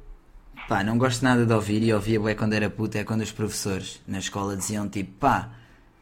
[0.69, 3.31] pá, não gosto nada de ouvir e ouvia bué quando era puta é quando os
[3.31, 5.51] professores na escola diziam tipo pá,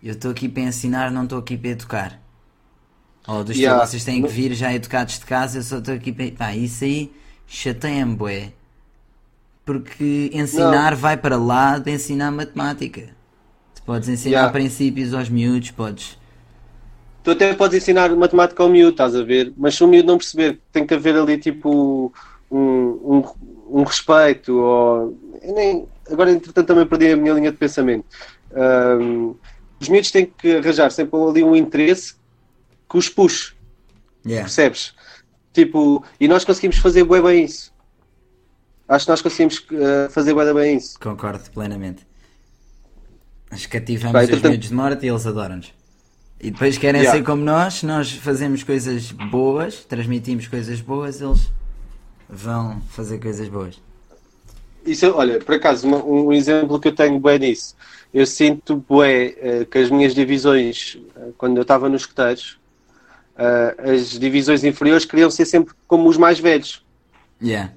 [0.03, 2.21] eu estou aqui para ensinar, não estou aqui para educar.
[3.29, 3.85] Ou dos Yeah.
[3.85, 6.31] vocês têm que vir já educados de casa, eu só estou aqui para.
[6.33, 7.13] Pá, isso aí
[7.47, 8.53] chateia-me, bué.
[9.65, 13.09] Porque ensinar vai para lá de ensinar matemática.
[13.75, 14.53] Tu podes ensinar Yeah.
[14.53, 16.19] princípios aos miúdos, podes.
[17.23, 19.53] Tu até podes ensinar matemática ao miúdo, estás a ver?
[19.57, 22.13] Mas se o miúdo não perceber que tem que haver ali tipo
[22.51, 23.25] um, um,
[23.69, 25.17] um respeito, ou.
[25.43, 28.05] eu nem- Agora, entretanto, também perdi a minha linha de pensamento.
[28.53, 29.35] Ahm,
[29.81, 32.15] os miúdos têm que arranjar sempre ali um interesse
[32.89, 33.53] que os puxe,
[34.25, 34.45] Yeah.
[34.45, 34.95] percebes?
[35.53, 37.73] Tipo, e nós conseguimos fazer bué bem isso.
[38.89, 40.99] Acho que nós conseguimos eh, fazer bué bem isso.
[41.01, 42.07] Concordo plenamente.
[43.51, 45.73] Nós cativamos Vai, os entretanto- miúdos de morte e eles adoram-nos.
[46.41, 47.19] E depois querem Yeah.
[47.19, 51.51] ser como nós, nós fazemos coisas boas, transmitimos coisas boas, eles
[52.29, 53.81] vão fazer coisas boas.
[54.87, 57.75] Isso, olha, por acaso, uma- um exemplo que eu tenho bem nisso.
[58.13, 62.59] Eu sinto bué eh, que as minhas divisões, eh, quando eu estava nos escuteiros,
[63.39, 66.85] eh, as divisões inferiores queriam ser sempre como os mais velhos.
[67.41, 67.73] Yeah.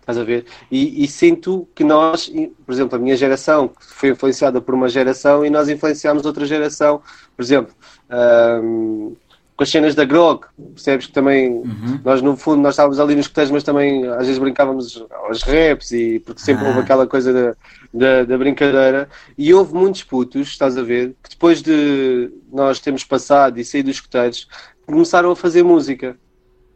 [0.00, 0.46] Estás a ver?
[0.70, 2.30] E, e sinto que nós,
[2.64, 6.46] por exemplo, a minha geração que foi influenciada por uma geração e nós influenciámos outra
[6.46, 7.02] geração.
[7.36, 7.74] Por exemplo,
[8.08, 9.14] ahm,
[9.56, 11.60] com as cenas da Grog, percebes que também
[12.04, 15.90] nós no fundo nós estávamos ali nos coteiros, mas também às vezes brincávamos aos raps
[15.90, 16.68] e porque sempre Ah.
[16.68, 17.56] houve aquela coisa da,
[17.98, 23.04] da, da brincadeira e houve muitos putos, estás a ver, que depois de nós termos
[23.04, 24.46] passado e saído dos coteiros,
[24.86, 26.18] começaram a fazer música.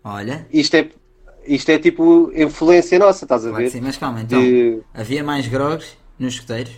[0.04, 0.90] Olha, Isto é,
[1.46, 3.70] isto é tipo influência nossa, estás a claro ver?
[3.72, 4.40] sim, mas calma, então.
[4.40, 6.74] De- Havia mais grogs nos escuteiros?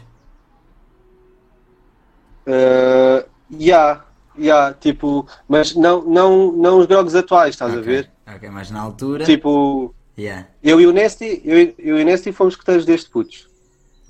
[2.47, 4.05] Uh, yeah,
[4.37, 8.11] yeah, tipo, mas não, não, não os drogas atuais, estás a Ok, ver?
[8.27, 9.25] Ok, mas na altura.
[9.27, 10.47] Tipo, Yeah.
[10.63, 13.49] eu e o Nesty, eu, eu e o Nesty fomos escuteiros deste putos.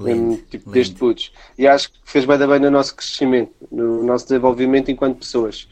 [0.01, 0.71] Lindo, tipo, lindo.
[0.73, 1.33] deste putos.
[1.59, 5.69] E acho que fez bem, bem no nosso crescimento, no nosso desenvolvimento enquanto pessoas.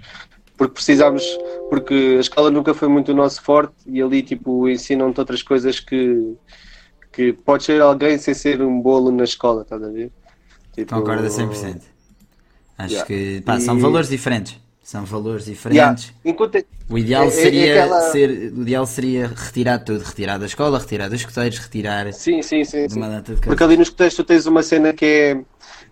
[0.56, 1.24] Porque precisámos,
[1.70, 5.80] porque a escola nunca foi muito o nosso forte e ali, tipo, ensinam-te outras coisas
[5.80, 6.34] que,
[7.12, 10.12] que pode ser alguém sem ser um bolo na escola, estás a ver?
[10.74, 11.80] Tipo, Concordo a 100%.
[12.78, 13.06] Acho Yeah.
[13.06, 14.58] que pá, são E- valores diferentes.
[14.90, 16.12] São valores Yeah, diferentes.
[16.24, 20.36] enquanto, O ideal É- é- seria é aquela- ser, o ideal seria retirar tudo, retirar
[20.36, 22.88] da escola, retirar dos escuteiros, retirar Sim, sim, sim.
[22.88, 22.98] de sim.
[22.98, 25.40] uma data de Porque ali nos contextos tu tens uma cena que é.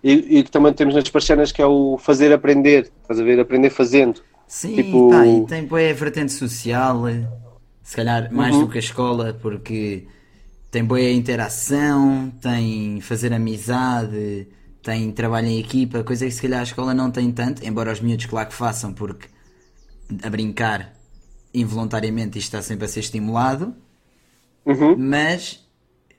[0.03, 2.91] E, e que também temos nas parcenas que é o fazer aprender.
[3.01, 3.39] Estás a ver?
[3.39, 4.21] Aprender fazendo.
[4.45, 7.25] Sim, tipo- pá, e tem boa vertente social, eh,
[7.81, 8.65] se calhar mais Uhum.
[8.65, 10.07] do que a escola, porque
[10.69, 14.45] tem boa interação, tem fazer amizade,
[14.83, 18.01] tem trabalho em equipa, coisa que se calhar a escola não tem tanto, embora os
[18.01, 19.27] miúdos claro que façam, porque
[20.23, 20.93] a brincar
[21.53, 23.75] involuntariamente isto está sempre a ser estimulado,
[24.65, 25.03] Uhum.
[25.11, 25.65] mas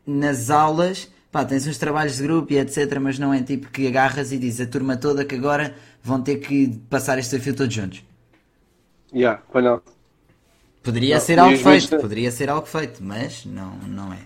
[0.07, 3.87] nas aulas, pá, tens uns trabalhos de grupo e etc, mas não é tipo que
[3.89, 7.75] agarras e dizes a turma toda que agora vão ter que passar este desafio todos
[7.75, 8.03] juntos.
[9.13, 9.39] Yeah.
[10.83, 14.19] Poderia Não, ser algo feito, poderia ser algo feito, mas não, não é.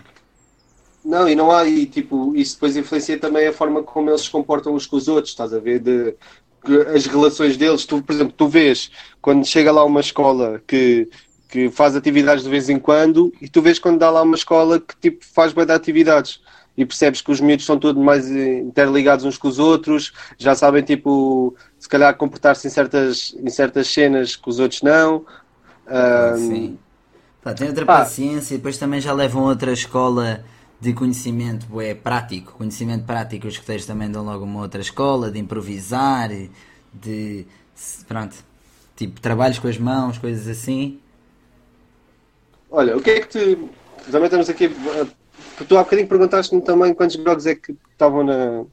[1.05, 4.29] Não, e não há, e tipo, isso depois influencia também a forma como eles se
[4.31, 5.79] comportam uns com os outros, estás a ver?
[5.79, 6.15] De,
[6.95, 8.89] as relações deles, tu, por exemplo, tu vês
[9.21, 11.07] quando chega lá uma escola que,
[11.47, 14.79] que faz atividades de vez em quando, e tu vês quando dá lá uma escola
[14.79, 16.41] que tipo faz bem de atividades.
[16.77, 20.83] E percebes que os miúdos são todos mais interligados uns com os outros, já sabem,
[20.83, 25.25] tipo, se calhar comportar-se em certas, em certas cenas que os outros não.
[25.87, 26.79] Ahm, Sim.
[27.41, 27.99] Pá, tem outra pá.
[27.99, 30.43] paciência e depois também já levam outra escola
[30.85, 32.53] de conhecimento é prático.
[32.53, 36.29] Conhecimento prático, os escuteiros também dão logo uma outra escola de improvisar,
[36.93, 37.45] de.
[38.07, 38.35] Pronto.
[38.95, 40.99] Tipo, trabalhos com as mãos, coisas assim.
[42.69, 43.69] Olha, o que é que tu.
[44.11, 44.69] Também estamos aqui.
[45.67, 48.65] Tu há bocadinho perguntaste-me também quantos blogs é que estavam na.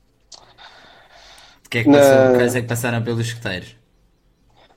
[1.67, 3.75] O que é que, Na- quais é que passaram pelos escuteiros?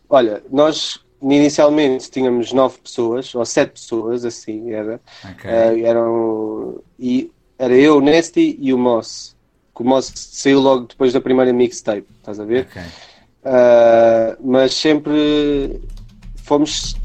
[0.09, 5.01] Olha, nós inicialmente tínhamos nove pessoas, ou sete pessoas, assim era.
[5.23, 5.49] Ok.
[5.49, 9.35] Eh, eram, e era eu, o Nasty e o Moss.
[9.75, 12.67] Que o Moss saiu logo depois da primeira mixtape, estás a ver?
[12.69, 12.81] Ok.
[12.81, 15.79] Uh, mas sempre
[16.35, 16.95] fomos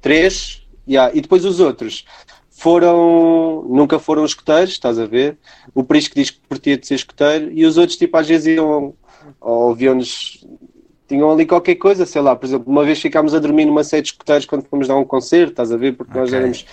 [0.00, 2.04] três, yeah, e depois os outros
[2.48, 5.38] foram, nunca foram escuteiros, estás a ver?
[5.74, 8.94] O Prisco diz que curtia de ser escuteiro, e os outros, tipo, às vezes iam,
[9.40, 10.44] ou ouviam-nos,
[11.10, 14.02] tinham ali qualquer coisa, sei lá, por exemplo, uma vez ficámos a dormir numa sede
[14.04, 15.96] de escuteiros quando fomos dar um concerto, estás a ver?
[15.96, 16.38] Porque nós Ok.
[16.38, 16.66] éramos,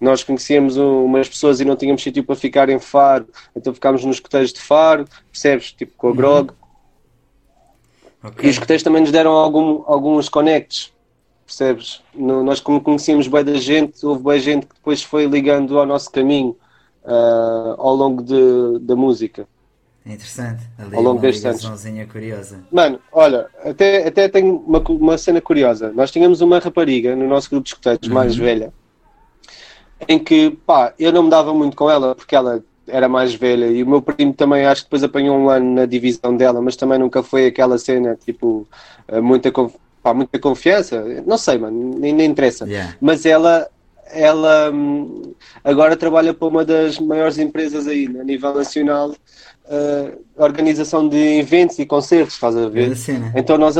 [0.00, 4.04] nós conhecíamos um- umas pessoas e não tínhamos sítio para ficar em Faro, então ficámos
[4.04, 5.70] nos escuteiros de Faro, percebes?
[5.72, 6.50] Tipo, com a grog.
[8.24, 8.44] Ok.
[8.44, 10.90] E os escuteiros também nos deram algum- alguns connects,
[11.44, 12.00] percebes?
[12.14, 15.84] No- nós, como conhecíamos bem da gente, houve bem gente que depois foi ligando ao
[15.86, 16.56] nosso caminho
[17.04, 19.46] ah, ao longo de- da música.
[20.04, 20.62] É interessante.
[20.78, 21.86] Ali Ao longo destes anos.
[22.10, 22.60] curiosa.
[22.72, 25.92] Mano, olha, até, até tenho uma, uma cena curiosa.
[25.92, 28.72] Nós tínhamos uma rapariga no nosso grupo de escuteiros, mais velha,
[30.08, 33.66] em que, pá, eu não me dava muito com ela, porque ela era mais velha,
[33.66, 36.74] e o meu primo também acho que depois apanhou um ano na divisão dela, mas
[36.74, 38.66] também nunca foi aquela cena, tipo,
[39.06, 39.52] eh, muita,
[40.02, 41.02] pá, muita confiança.
[41.24, 42.66] Não sei, mano, nem, nem interessa.
[42.66, 42.96] Yeah.
[43.00, 43.68] Mas ela,
[44.10, 49.14] ela hum, agora trabalha para uma das maiores empresas aí, a nível nacional,
[49.72, 52.94] eh, organização de eventos e concertos, estás a ver?
[52.96, 53.32] Cena.
[53.34, 53.76] Então nós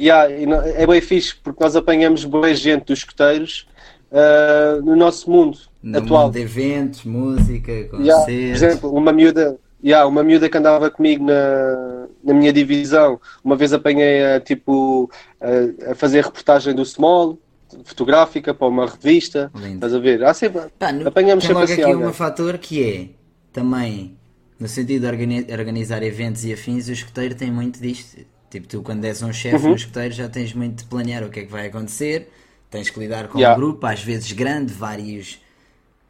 [0.00, 0.28] yeah,
[0.76, 3.66] é bem fixe porque nós apanhamos boa gente dos escuteiros
[4.12, 6.24] ah, no nosso mundo No atual.
[6.26, 8.62] mundo de eventos, música, Yeah, por concertos.
[8.62, 13.72] exemplo, uma miúda, yeah, uma miúda que andava comigo na, na minha divisão, uma vez
[13.72, 17.38] apanhei a, tipo, a, a fazer reportagem do Small,
[17.84, 19.50] fotográfica para uma revista.
[19.54, 19.74] Lindo.
[19.76, 20.22] Estás a ver?
[20.24, 22.06] Há sempre, Pá, no- apanhamos tem sempre logo assim aqui alguém.
[22.08, 23.08] um fator que é
[23.52, 24.16] também
[24.62, 28.24] no sentido de organi- organizar eventos e afins, o escoteiro tem muito disto.
[28.48, 29.70] Tipo, tu quando és um chefe Uhum.
[29.70, 32.30] no escoteiro já tens muito de planear o que é que vai acontecer,
[32.70, 33.56] tens que lidar com Yeah.
[33.56, 35.40] um grupo, às vezes grande, vários.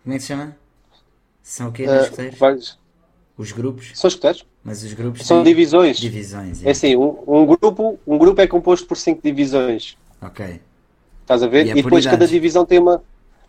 [0.02, 0.54] Como é que se chama?
[1.42, 2.38] São o quê nos escoteiros?
[2.38, 2.78] vários-
[3.38, 3.90] Os grupos?
[3.94, 4.44] São escuteiros?
[4.62, 5.96] Mas os grupos São divisões.
[5.96, 6.64] divisões.
[6.64, 9.96] É assim, um, um grupo, um grupo é composto por cinco divisões.
[10.20, 10.60] Ok.
[11.22, 11.66] Estás a ver?
[11.66, 13.02] E é E, depois cada divisão tem uma.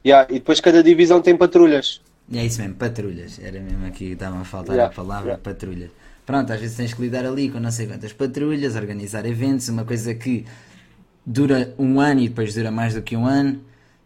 [0.05, 2.01] Yeah, e depois cada divisão tem patrulhas.
[2.31, 3.39] É isso mesmo, patrulhas.
[3.39, 5.43] Era mesmo aqui que estava a faltar Yeah, a palavra yeah.
[5.43, 5.91] patrulha.
[6.25, 9.83] Pronto, às vezes tens que lidar ali com não sei quantas patrulhas, organizar eventos, uma
[9.85, 10.45] coisa que
[11.25, 13.61] dura um ano e depois dura mais do que um ano.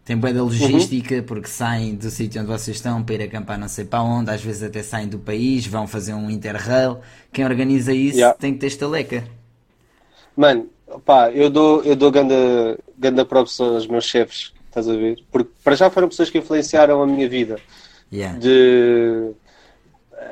[0.05, 1.23] Tem boa da logística, Uhum.
[1.23, 4.41] porque saem do sítio onde vocês estão para ir acampar não sei para onde, às
[4.43, 6.99] vezes até saem do país, vão fazer um interrail.
[7.33, 8.37] Quem organiza isso Yeah.
[8.39, 9.25] tem que ter estaleca.
[10.35, 10.69] Mano,
[11.05, 15.23] pá, eu dou, eu dou ganda, ganda props aos meus chefes, estás a ver?
[15.31, 17.59] Porque para já foram pessoas que influenciaram a minha vida.
[18.11, 18.39] Yeah.
[18.39, 19.31] De,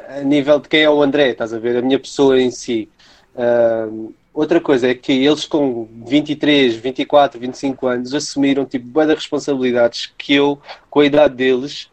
[0.09, 1.77] a nível de quem é o André, estás a ver?
[1.77, 2.89] A minha pessoa em si.
[3.37, 9.13] Ahm, outra coisa é que eles com 23, 24, 25 anos assumiram tipo bué de
[9.13, 10.59] responsabilidades que eu,
[10.89, 11.89] com a idade deles,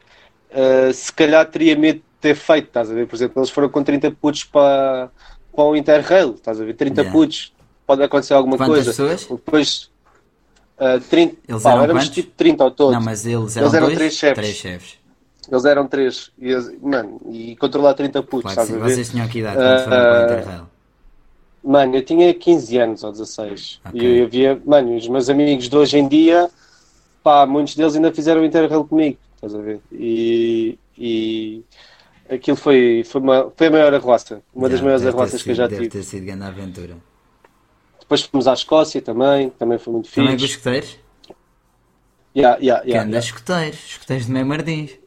[0.53, 3.07] ah, se calhar teria medo de ter feito, estás a ver?
[3.07, 5.11] Por exemplo, eles foram com 30 putos para,
[5.55, 6.75] para o Interrail, estás a ver?
[6.75, 7.13] 30 Yeah.
[7.19, 7.53] putos,
[7.85, 8.91] pode acontecer alguma Quantas coisa.
[8.91, 9.27] pessoas?
[9.27, 9.91] Depois,
[10.79, 12.15] ah, 30, Eles pá, eram éramos quantos?
[12.15, 12.93] tipo 30 ao todo.
[12.93, 13.99] Não, mas eles eram, Eles eram dois?
[13.99, 14.37] três chefes.
[14.37, 15.02] Três chefes.
[15.53, 16.33] Eles eram três.
[16.39, 18.81] E, mano, e controlar 30 putos, Claro ver?
[18.81, 20.67] Vocês tinham que idade quando foram para o Ah, Interrail?
[21.63, 23.81] Mano, eu tinha 15 anos ou 16.
[23.85, 24.01] Ok.
[24.01, 26.51] E eu havia, mano, os meus amigos de hoje em dia,
[27.23, 29.81] pá, muitos deles ainda fizeram Interrail comigo, estás a ver?
[29.93, 31.63] E, e
[32.31, 35.51] aquilo foi, foi, uma, foi a maior arruaça, uma das Já, maiores deve arruaças que
[35.51, 35.91] eu já Deve tive.
[35.91, 36.97] ter sido grande aventura.
[38.01, 40.55] Depois fomos à Escócia também, também foi muito Também com os fixe.
[40.57, 40.99] escoteiros?
[42.35, 43.19] Yeah, yeah, Que yeah, anda yeah.
[43.19, 45.02] escoteiros, escoteiros de Meio Martins.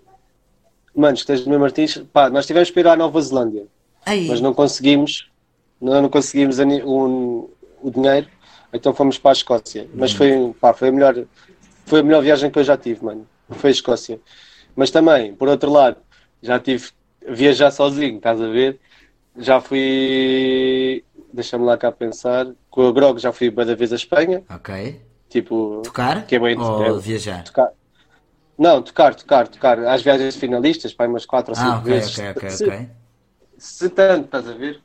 [0.96, 3.68] Mano, esteja no meu Martins, pá, nós tivemos para ir à Nova Zelândia.
[4.30, 5.30] Mas não conseguimos,
[5.82, 7.50] não, não conseguimos um-
[7.82, 8.28] o dinheiro,
[8.74, 9.88] então fomos para a Escócia.
[9.94, 11.16] Mas foi, pá, foi, a melhor,
[11.86, 13.28] foi a melhor viagem que eu já tive, mano.
[13.50, 14.20] Foi a Escócia.
[14.76, 15.98] Mas também, por outro lado,
[16.42, 16.90] já tive
[17.28, 18.80] a viajar sozinho, estás a ver?
[19.38, 21.04] Já fui,
[21.34, 24.70] deixa-me lá cá pensar, com a Grog já fui da vez a Espanha, ok.
[25.30, 27.44] tipo, Tocar que é bem ou viajar?
[27.44, 27.72] tocar.
[28.58, 29.80] Não, tocar, tocar, tocar.
[29.80, 32.18] Às viagens finalistas, pá, umas 4 ou 5 Ah, ok, vezes.
[32.18, 32.88] ok, ok, Se- ok.
[33.58, 34.82] se tanto, estás a ver?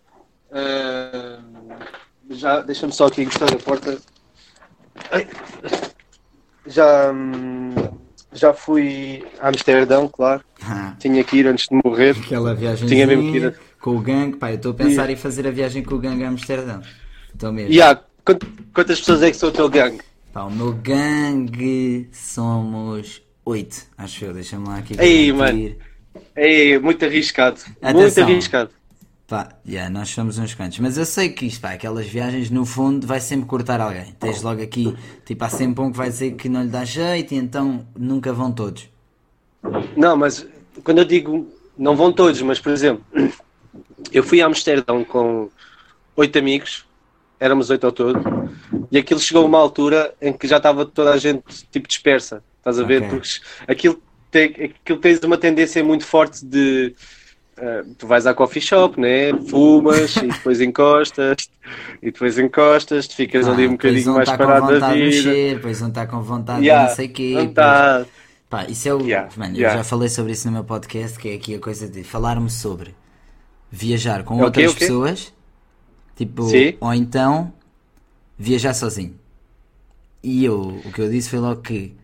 [0.53, 1.39] Ah,
[2.31, 3.99] já, deixa-me só aqui encostar a porta.
[6.67, 7.75] Já, hum,
[8.33, 10.43] já fui a Amsterdão, claro.
[10.63, 12.17] Ah, Tinha que ir antes de morrer.
[12.19, 14.37] Aquela viagem Tinha mesmo que ir com o gangue.
[14.37, 16.83] Pá, eu estou a pensar em fazer a viagem com o gangue a Amsterdão.
[17.33, 17.73] Estou mesmo.
[18.25, 18.43] Quant-
[18.75, 20.03] quantas pessoas é que são o teu gangue?
[20.33, 24.33] Pá, o meu gangue somos oito, acho eu.
[24.33, 24.95] Deixa-me lá aqui.
[24.99, 25.79] Ei, garantir.
[26.35, 27.61] É muito arriscado.
[27.83, 28.25] Muito Atenção.
[28.25, 28.71] arriscado.
[29.27, 30.81] Pá, yeah, nós somos uns quantos.
[30.81, 34.13] Mas eu sei que isto, pá, aquelas viagens, no fundo, vai sempre cortar alguém.
[34.19, 37.33] Tens logo aqui, tipo, há sempre um que vai dizer que não lhe dá jeito
[37.33, 38.89] e então nunca vão todos.
[39.97, 40.45] Não, mas
[40.83, 41.47] quando eu digo
[41.81, 43.05] não vão todos, mas por exemplo,
[44.13, 45.49] eu fui a Amsterdão com
[46.17, 46.85] oito amigos,
[47.39, 48.21] éramos oito ao todo,
[48.91, 52.43] e aquilo chegou a uma altura em que já estava toda a gente tipo dispersa,
[52.61, 53.03] estás a ver?
[53.03, 53.09] Ok.
[53.11, 54.45] Porque aquilo, tem,
[54.83, 56.95] aquilo tens uma tendência muito forte de
[57.57, 59.33] eh, tu vais à coffee shop, né?
[59.49, 61.37] fumas e depois encostas,
[62.03, 64.95] e depois encostas, tu ficas Pá, ali um bocadinho mais tá com parado da vontade
[64.99, 65.29] de vida.
[65.29, 67.33] mexer, depois um está com vontade Yeah, de não sei o quê.
[67.35, 68.07] não depois- tá-
[68.49, 69.01] Pá, isso é o.
[69.03, 69.75] Yeah, Mano, yeah.
[69.75, 72.51] eu já falei sobre isso no meu podcast, que é aqui a coisa de falar-me
[72.51, 72.95] sobre
[73.71, 74.81] viajar com É o quê, outras o quê?
[74.81, 75.33] pessoas,
[76.17, 76.77] tipo, Sim.
[76.81, 77.53] ou então
[78.37, 79.15] viajar sozinho.
[80.23, 81.95] E eu, o que eu disse foi logo que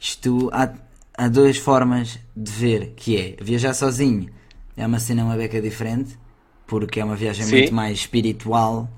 [0.00, 0.72] isto há,
[1.16, 4.30] há duas formas de ver, que é viajar sozinho
[4.76, 6.18] é uma cena uma beca diferente,
[6.66, 7.56] porque é uma viagem Sim.
[7.56, 8.88] muito mais espiritual,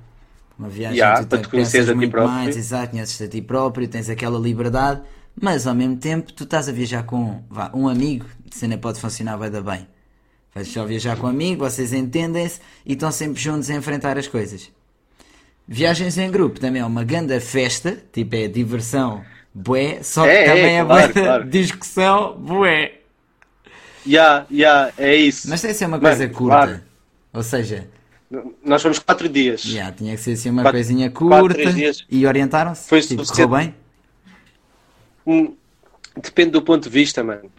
[0.59, 2.33] uma viagem Yeah, que tu te pensas a ti muito próprio.
[2.35, 5.03] mais, exato, conheces a ti próprio, tens aquela liberdade,
[5.41, 9.01] mas ao mesmo tempo tu estás a viajar com vá, um amigo, a cena pode
[9.01, 9.89] funcionar vai dar bem.
[10.55, 14.29] Vais só viajar com um amigo, vocês entendem-se e estão sempre juntos a enfrentar as
[14.29, 14.71] coisas.
[15.67, 20.43] Viagens em grupo também é uma grande festa, tipo é diversão, bué, só que É,
[20.43, 21.45] é, também é, claro, bué claro.
[21.45, 22.93] discussão, bué.
[24.07, 25.49] Yeah, yeah, é isso.
[25.49, 26.57] Mas tem que ser uma Mano, coisa curta.
[26.57, 26.81] claro.
[27.33, 27.87] Ou seja,
[28.65, 29.61] Nós fomos quatro dias.
[29.63, 32.05] já, tinha que ser assim uma Quatro- coisinha quatro, curta dias.
[32.11, 32.89] e orientaram-se.
[32.89, 33.49] Foi tipo, suficiente.
[33.51, 33.75] correu bem?
[35.27, 35.55] Hum,
[36.21, 37.51] Depende do ponto de vista, mano.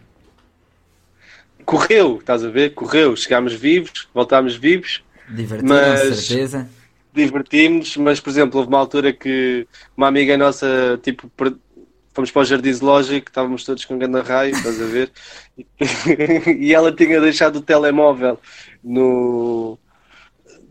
[1.64, 2.74] Correu, estás a ver?
[2.74, 3.16] Correu.
[3.16, 6.68] Chegámos vivos, voltámos vivos, Divertiram-se, Mas- certeza.
[7.12, 11.30] divertimos, mas, por exemplo, houve uma altura que uma amiga nossa, tipo,
[12.14, 15.10] fomos para o Jardim Zoológico, estávamos todos com um grande raio, estás a ver?
[16.58, 18.38] E ela tinha deixado o telemóvel
[18.82, 19.78] no,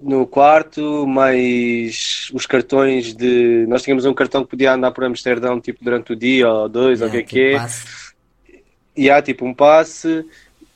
[0.02, 3.66] no quarto, mais os cartões de.
[3.68, 7.02] Nós tínhamos um cartão que podia andar por Amsterdão, tipo, durante o dia ou dois,
[7.02, 8.62] ou o que é Yeah, que é.
[8.96, 10.26] E há tipo um passe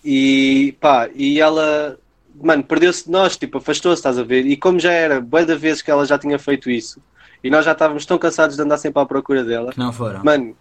[0.04, 1.98] e pá, e ela,
[2.36, 4.46] mano, perdeu-se de nós, tipo, afastou-se, estás a ver?
[4.46, 7.02] E como já era bué da vezes que ela já tinha feito isso
[7.48, 10.24] e nós já estávamos tão cansados de andar sempre à procura dela, Que não foram.
[10.24, 10.56] mano,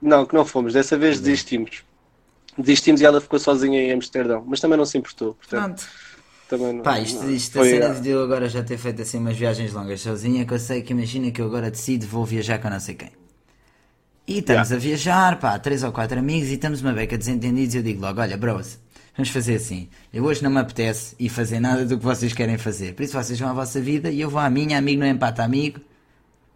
[0.00, 1.82] não, que não fomos, dessa vez desistimos.
[2.56, 5.88] Desistimos e ela ficou sozinha em Amsterdão, mas também não se importou, portanto, Pronto.
[6.48, 6.82] também não.
[6.82, 9.18] Pá, isto, não- isto a foi, cena ah, de eu agora já ter feito assim
[9.18, 12.58] umas viagens longas sozinha, que eu sei que imagina que eu agora decido vou viajar
[12.58, 13.10] com não sei quem.
[14.26, 17.78] E estamos a viajar, pá, três ou quatro amigos e estamos uma beca desentendidos e
[17.78, 18.78] eu digo logo, olha, bros,
[19.20, 19.88] vamos fazer assim.
[20.12, 22.94] Eu hoje não me apetece ir fazer nada do que vocês querem fazer.
[22.94, 25.44] Por isso vocês vão à vossa vida e eu vou à minha, amigo não empata
[25.44, 25.80] amigo.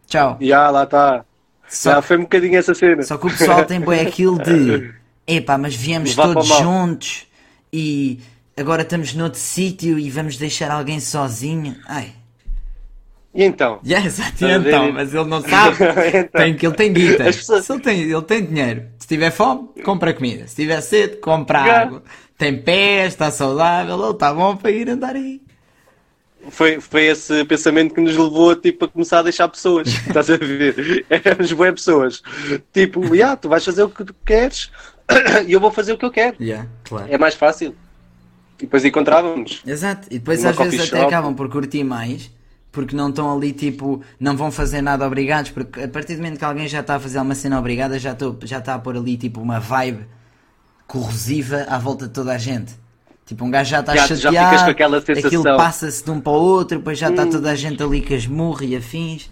[0.07, 0.39] Tchau.
[0.41, 1.25] Já, lá está.
[1.69, 3.03] Só, foi um bocadinho essa cena.
[3.03, 4.93] só que o pessoal tem bué aquilo de
[5.27, 7.27] epá, mas viemos para todos juntos
[7.73, 8.21] e
[8.57, 11.77] agora estamos noutro sítio e vamos deixar alguém sozinho.
[11.87, 12.13] Ai.
[13.35, 13.81] E então?
[13.85, 14.61] Yeah, exato, ver?
[14.61, 15.77] então, mas ele não sabe.
[16.15, 16.41] Então.
[16.41, 17.29] tem, ele tem guita.
[17.29, 18.85] As pessoas- ele tem, ele tem dinheiro.
[18.97, 20.47] Se tiver fome, compra comida.
[20.47, 21.83] Se tiver sede, compra Yeah.
[21.83, 22.03] água.
[22.37, 25.41] Tem pés, está saudável, ele está bom para ir andar aí.
[26.51, 29.89] Foi, foi esse pensamento que nos levou tipo, a começar a deixar pessoas.
[30.07, 31.07] Estás a ver?
[31.09, 32.23] Éramos boas pessoas.
[32.73, 34.71] Tipo, yeah, tu vais fazer o que tu queres
[35.47, 36.37] e eu vou fazer o que eu quero.
[36.41, 37.07] Yeah, claro.
[37.09, 37.75] É mais fácil.
[38.59, 39.63] E depois encontrávamos.
[39.67, 41.15] Exato, e depois Uma às vezes coffee até shop.
[41.15, 42.31] acabam por curtir mais
[42.71, 46.39] porque não estão ali tipo, não vão fazer nada obrigados, porque a partir do momento
[46.39, 48.97] que alguém já está a fazer uma cena obrigada, já, estou já está a pôr
[48.97, 50.05] ali tipo uma vibe
[50.99, 52.73] corrosiva à volta de toda a gente.
[53.27, 55.41] Tipo, um gajo já está Já- já chateado, ficas com aquela aquilo sensação.
[55.55, 55.57] Hum.
[55.57, 58.27] passa-se de um para o outro, depois já está toda a gente ali com as
[58.27, 59.31] murras e afins.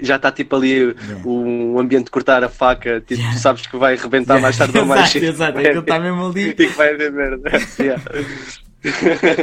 [0.00, 0.94] Já está tipo ali
[1.24, 3.00] um ambiente de cortar a faca.
[3.00, 3.38] Tipo, Yeah.
[3.38, 5.24] sabes que vai rebentar mais tarde ou mais cedo.
[5.26, 6.52] exato, aquilo está mesmo ali.
[6.54, 7.50] Que vai haver merda.
[7.78, 8.02] Yeah.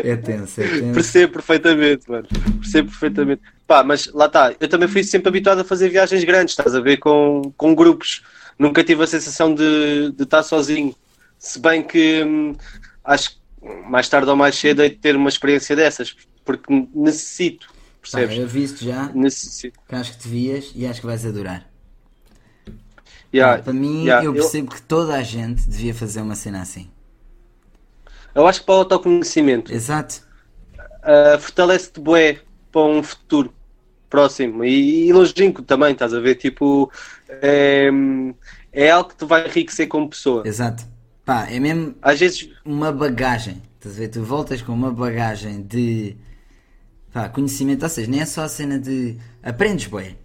[0.04, 0.94] É tenso, é tenso.
[0.94, 2.28] Percebo perfeitamente, mano.
[2.62, 3.42] Percebo perfeitamente.
[3.66, 4.54] Pá, mas lá está.
[4.60, 6.98] Eu também fui sempre habituado a fazer viagens grandes, estás a ver?
[6.98, 8.22] Com, com grupos.
[8.58, 10.94] Nunca tive a sensação de, de estar sozinho.
[11.40, 12.56] Se bem que hum,
[13.04, 13.40] acho que
[13.90, 16.16] mais tarde ou mais cedo hei de ter uma experiência dessas.
[16.46, 17.68] Porque necessito.
[18.12, 18.38] Pá, Percebes?
[18.38, 19.80] eu visto já, Necessito.
[19.88, 21.70] que acho que devias e acho que vais adorar.
[23.34, 26.62] Yeah, Pá, para mim, yeah, eu percebo que toda a gente devia fazer uma cena
[26.62, 26.92] assim.
[28.36, 30.22] eu acho que para o autoconhecimento Exato.
[31.04, 33.54] uh, fortalece-te bué para um futuro
[34.10, 36.36] próximo e, e longínquo também, estás a ver?
[36.36, 36.92] Tipo,
[37.30, 37.90] é,
[38.72, 40.44] é algo que te vai enriquecer como pessoa.
[40.44, 40.84] Exato.
[41.30, 43.62] Pá, é mesmo Às vezes, uma bagagem.
[43.78, 44.08] Estás a ver?
[44.08, 46.16] Tu voltas com uma bagagem de
[47.14, 50.18] pá, conhecimento, ou seja, nem é só a cena de aprendes bem.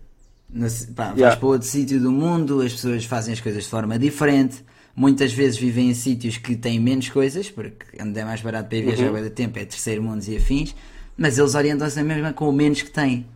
[0.96, 1.36] Pá, vais Yeah.
[1.36, 4.64] para outro sítio do mundo, as pessoas fazem as coisas de forma diferente,
[4.96, 8.78] muitas vezes vivem em sítios que têm menos coisas, porque onde é mais barato para
[8.78, 9.28] ir viajar Uhum.
[9.28, 10.74] tempo é terceiro mundo e afins,
[11.18, 13.26] mas eles orientam-se na mesma com o menos que têm.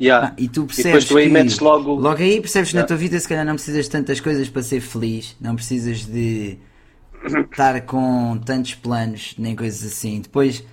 [0.00, 0.28] Yeah.
[0.28, 2.08] Ah, e tu percebes tu aí que metes logo.
[2.08, 2.88] aí percebes que na Yeah.
[2.88, 6.56] tua vida se calhar não precisas de tantas coisas para ser feliz, não precisas de
[7.50, 10.20] estar com tantos planos nem coisas assim.
[10.22, 10.64] Depois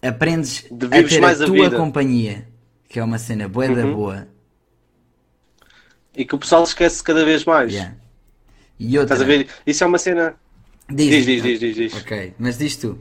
[0.00, 1.68] aprendes De a ter mais a tua.
[1.68, 1.76] Uhum.
[1.76, 2.48] companhia,
[2.88, 4.28] que é uma cena boa da boa.
[6.16, 7.72] E que o pessoal esquece cada vez mais.
[7.72, 7.94] Yeah.
[8.78, 9.48] E outra, Estás a ver?
[9.66, 10.34] Isso é uma cena.
[10.88, 11.94] Diz, Diz, diz, diz, diz, diz.
[12.02, 12.98] Ok, mas diz tu.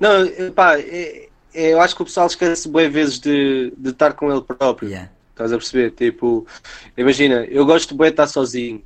[0.00, 4.30] Não, pá, é- eu acho que o pessoal esquece boas vezes de, de estar com
[4.32, 4.88] ele próprio.
[4.88, 5.10] Yeah.
[5.30, 5.92] Estás a perceber?
[5.92, 6.46] Tipo,
[6.96, 8.82] imagina, eu gosto de bué de estar sozinho.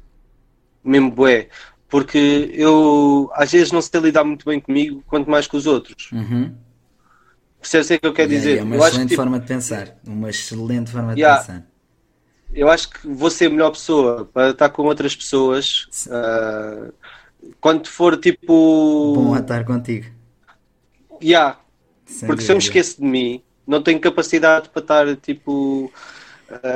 [0.85, 1.49] Mesmo bué.
[1.89, 6.11] Porque eu às vezes não sei lidar muito bem comigo, quanto mais com os outros.
[6.13, 6.55] Uhum.
[7.61, 8.59] Percebes o que eu quero Yeah, dizer?
[8.59, 9.97] é uma eu, acho excelente que, tipo, forma de pensar.
[10.07, 11.41] Uma excelente forma de Yeah.
[11.41, 11.67] pensar.
[12.55, 16.91] eu acho que vou ser a melhor pessoa para estar com outras pessoas ah,
[17.61, 19.15] quando for tipo.
[19.15, 20.07] Bom a estar contigo.
[21.23, 21.59] Yeah,
[22.13, 22.79] sem Porque se eu me dúvida.
[22.79, 25.93] esqueço de mim, não tenho capacidade para estar tipo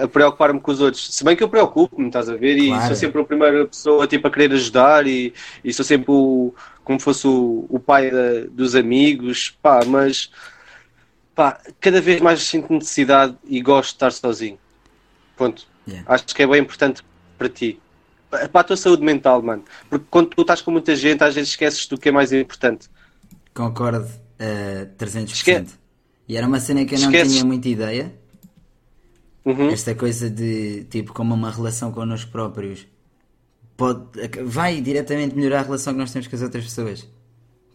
[0.03, 1.15] a preocupar-me com os outros.
[1.15, 2.57] Se bem que eu preocupo-me, estás a ver?
[2.57, 2.87] E Claro.
[2.87, 6.99] sou sempre a primeira pessoa tipo, a querer ajudar e, e sou sempre o, como
[6.99, 10.31] fosse o, o pai da- dos amigos, pá, mas
[11.35, 14.59] pá, cada vez mais sinto necessidade e gosto de estar sozinho.
[15.37, 15.67] Ponto.
[15.87, 16.11] Yeah.
[16.11, 17.03] Acho que é bem importante
[17.37, 17.79] para ti.
[18.31, 19.63] Pa- Para a tua saúde mental, mano.
[19.91, 22.89] Porque quando tu estás com muita gente, às vezes esqueces do que é mais importante.
[23.53, 24.09] Concordo
[24.39, 25.33] a 300%.
[25.33, 25.67] Esque-
[26.29, 28.13] E era uma cena que eu não tinha muita ideia.
[29.45, 29.69] Uhum.
[29.71, 32.87] Esta coisa de, tipo, como uma relação connosco próprios
[33.77, 34.01] pode,
[34.45, 37.09] vai diretamente melhorar a relação que nós temos com as outras pessoas.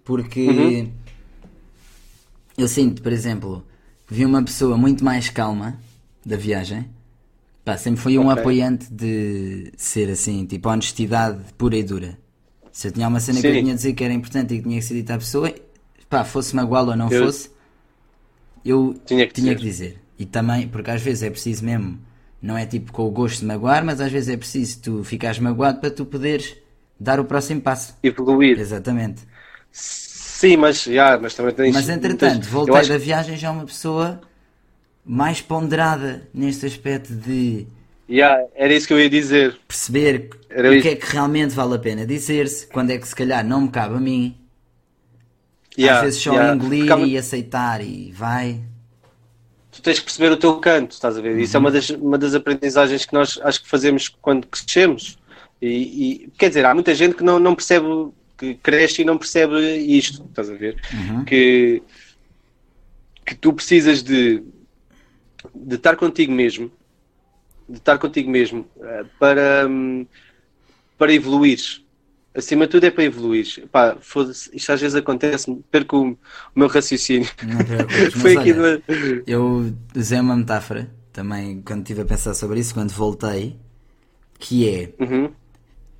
[0.03, 0.91] Porque Uhum.
[2.57, 3.65] eu sinto, por exemplo,
[4.09, 5.79] vi uma pessoa muito mais calma
[6.25, 6.89] da viagem.
[7.63, 8.41] Pá, sempre fui um Ok.
[8.41, 12.17] apoiante de ser assim, tipo, honestidade pura e dura.
[12.71, 13.59] Se eu tinha uma cena que eu Sim.
[13.61, 15.53] tinha a dizer que era importante e que tinha que ser dita à pessoa,
[16.11, 17.49] pá, fosse magoá ou não Eu- fosse,
[18.63, 19.57] eu Tinha que tinha dizer.
[19.57, 20.01] que dizer.
[20.19, 21.99] E também, porque às vezes é preciso mesmo,
[22.41, 25.39] não é tipo com o gosto de magoar, mas às vezes é preciso tu ficares
[25.39, 26.55] magoado para tu poderes
[26.99, 27.95] dar o próximo passo.
[28.03, 28.59] Evoluir.
[28.59, 29.21] Exatamente.
[29.71, 31.73] Sim, mas, já, mas também tens.
[31.73, 34.21] Mas entretanto, muitas- voltei acho da viagem já uma pessoa
[35.05, 37.65] mais ponderada neste aspecto de
[38.09, 39.57] já, era isso que eu ia dizer.
[39.67, 40.81] perceber Era o isso.
[40.83, 43.69] que é que realmente vale a pena dizer-se, quando é que se calhar não me
[43.69, 44.35] cabe a mim.
[45.77, 46.55] Já, Às vezes só já.
[46.55, 48.61] engolir Porque e aceitar e vai.
[49.71, 51.37] Tu tens que perceber o teu canto, estás a ver?
[51.39, 51.65] Isso é Uhum.
[51.65, 55.17] uma das, uma das aprendizagens que nós acho que fazemos quando crescemos.
[55.61, 55.67] E,
[56.25, 57.85] e, quer dizer, há muita gente que não, não percebe,
[58.37, 60.75] que cresce e não percebe isto, estás a ver?
[60.93, 61.23] Uhum.
[61.23, 61.81] Que,
[63.25, 64.43] que tu precisas de,
[65.55, 66.69] de estar contigo mesmo,
[67.69, 70.05] de estar contigo mesmo eh, para, hum,
[70.97, 71.80] para evoluires.
[72.33, 73.67] Acima de tudo é para evoluir.
[73.71, 73.97] Pá,
[74.53, 76.17] isto às vezes acontece, perco o, o
[76.55, 77.29] meu raciocínio.
[77.43, 77.59] Não
[78.21, 82.73] Foi aqui olha, do- Eu usei uma metáfora também quando estive a pensar sobre isso,
[82.73, 83.57] quando voltei,
[84.39, 85.29] que é Uhum.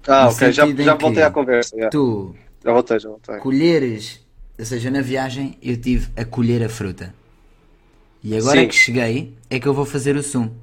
[0.08, 1.78] Ah, ok, já, já voltei à conversa.
[1.78, 1.90] já.
[1.90, 3.38] tu Já voltei, já voltei.
[3.38, 4.20] colheres,
[4.58, 7.14] ou seja, na viagem eu tive a colher a fruta.
[8.24, 8.68] E agora Sim.
[8.68, 10.56] que cheguei é que eu vou fazer o sumo.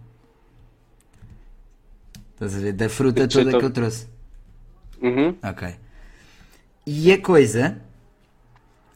[2.35, 2.73] Estás a ver?
[2.73, 4.07] Da fruta Então- toda que eu trouxe.
[5.01, 5.35] Uhum.
[5.43, 5.75] Ok.
[6.87, 7.81] E a coisa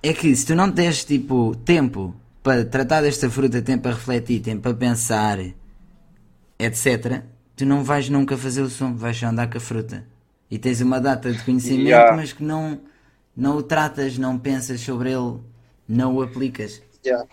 [0.03, 4.40] é que se tu não tens tipo tempo para tratar desta fruta, tempo para refletir,
[4.40, 5.38] tempo para pensar,
[6.59, 7.22] etc.,
[7.57, 10.05] tu não vais nunca fazer o som, vais só andar com a fruta.
[10.50, 12.16] E tens uma data de conhecimento, Yeah.
[12.16, 12.80] mas que não,
[13.36, 15.38] não o tratas, não pensas sobre ele,
[15.88, 16.82] não o aplicas.
[17.05, 17.26] Yeah.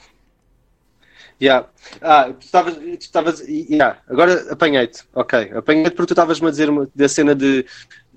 [1.42, 1.68] Yeah.
[2.02, 2.76] Ah, tu estavas.
[2.76, 4.00] tu estavas- yeah.
[4.08, 5.04] Agora apanhei-te.
[5.14, 5.52] Ok.
[5.56, 7.66] Apanhei-te porque tu estavas-me a dizer uma, da cena de,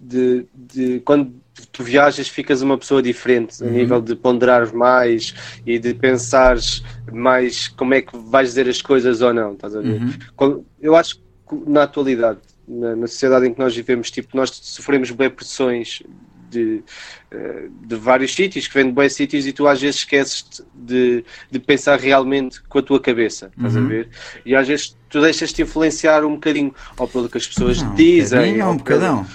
[0.02, 1.32] de, de quando
[1.70, 5.34] tu viajas ficas uma pessoa diferente a nível de ponderares mais
[5.64, 6.82] e de pensares
[7.12, 9.52] mais como é que vais dizer as coisas ou não.
[9.52, 10.00] Estás a ver?
[10.34, 11.22] Quando- Eu acho que
[11.66, 16.02] na atualidade, na, na sociedade em que nós vivemos, tipo, nós sofremos bem pressões
[16.50, 16.82] de,
[17.30, 20.44] eh, de vários sítios, que vêm de bons sítios e tu às vezes esqueces
[20.74, 24.08] de, de pensar realmente com a tua cabeça, estás a ver?
[24.44, 27.94] E às vezes tu deixas-te influenciar um bocadinho, ou pelo que as pessoas Não, um
[27.94, 29.26] dizem, bocadinho, ou um bocadão.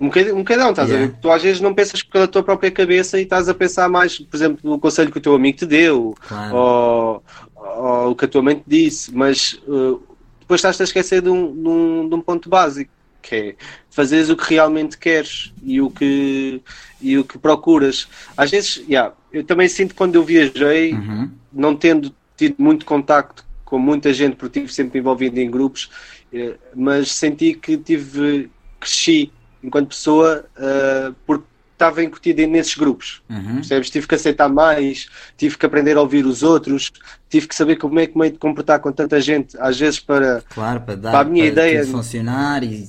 [0.00, 1.06] Um um bocadão, estás Yeah.
[1.06, 1.16] a ver?
[1.20, 4.36] Tu às vezes não pensas pela tua própria cabeça e estás a pensar mais, por
[4.36, 6.54] exemplo, no conselho que o teu amigo te deu, Claro.
[6.56, 7.24] ou,
[7.56, 10.00] ou o que a tua mente disse, mas uh,
[10.40, 12.90] depois estás-te a esquecer de um, de, um, de um ponto básico,
[13.20, 13.54] que é
[13.90, 16.62] fazeres o que realmente queres e o que,
[17.00, 18.06] e o que procuras.
[18.36, 21.30] Às vezes, yeah, eu também sinto quando eu viajei, Uhum.
[21.52, 25.90] não tendo tido muito contacto com muita gente, porque estive sempre envolvido em grupos,
[26.32, 28.48] eh, mas senti que tive,
[28.80, 29.30] cresci
[29.62, 33.22] enquanto pessoa, uh, porque estava incutido nesses grupos.
[33.30, 33.54] Uhum.
[33.56, 33.88] Percebes?
[33.90, 36.90] Tive que aceitar mais, tive que aprender a ouvir os outros,
[37.28, 40.00] tive que saber como é que me hei de comportar com tanta gente, às vezes
[40.00, 42.88] para, Claro, para dar Para a minha ideia- tudo funcionar e.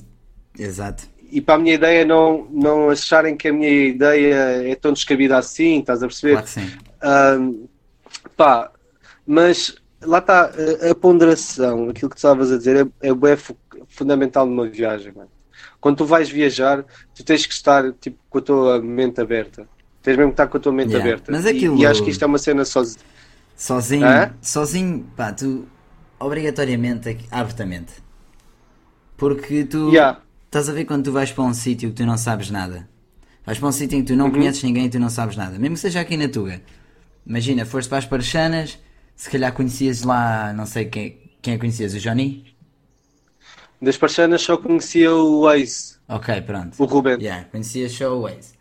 [0.58, 1.04] Exato.
[1.30, 4.34] e para a minha ideia não, não acharem que a minha ideia
[4.68, 6.32] é tão descabida assim, estás a perceber?
[6.32, 6.70] Claro que sim.
[7.00, 7.64] Ahm,
[8.36, 8.70] pá,
[9.24, 10.50] mas lá está
[10.86, 13.56] a, a ponderação, aquilo que tu estavas a dizer é, é, fu-
[13.88, 15.30] fundamental numa viagem, mano.
[15.80, 19.66] Quando tu vais viajar, tu tens que estar tipo, com a tua mente aberta.
[20.02, 21.08] Tens mesmo que estar com a tua mente Yeah.
[21.10, 21.32] aberta.
[21.32, 22.64] Mas E- aquilo- e, acho que isto é uma cena.
[23.56, 24.32] Sozinho, Hã?
[24.40, 25.66] sozinho, pá, tu
[26.18, 27.92] obrigatoriamente abre-te a mente.
[29.16, 30.20] Porque tu Yeah.
[30.46, 32.88] estás a ver quando tu vais para um sítio que tu não sabes nada.
[33.44, 34.32] Vais para um sítio em que tu não Uhum.
[34.32, 35.58] conheces ninguém e tu não sabes nada.
[35.58, 36.60] Mesmo que seja aqui na Tuga.
[37.26, 38.78] Imagina, foste para as Parchanas,
[39.16, 42.54] se calhar conhecias lá, não sei quem, quem é conhecias, o Johnny?
[43.80, 46.74] Das parchanas só conhecia o Waze, Ok, pronto.
[46.82, 47.18] o Ruben.
[47.20, 48.54] Yeah, conhecias só o Waze.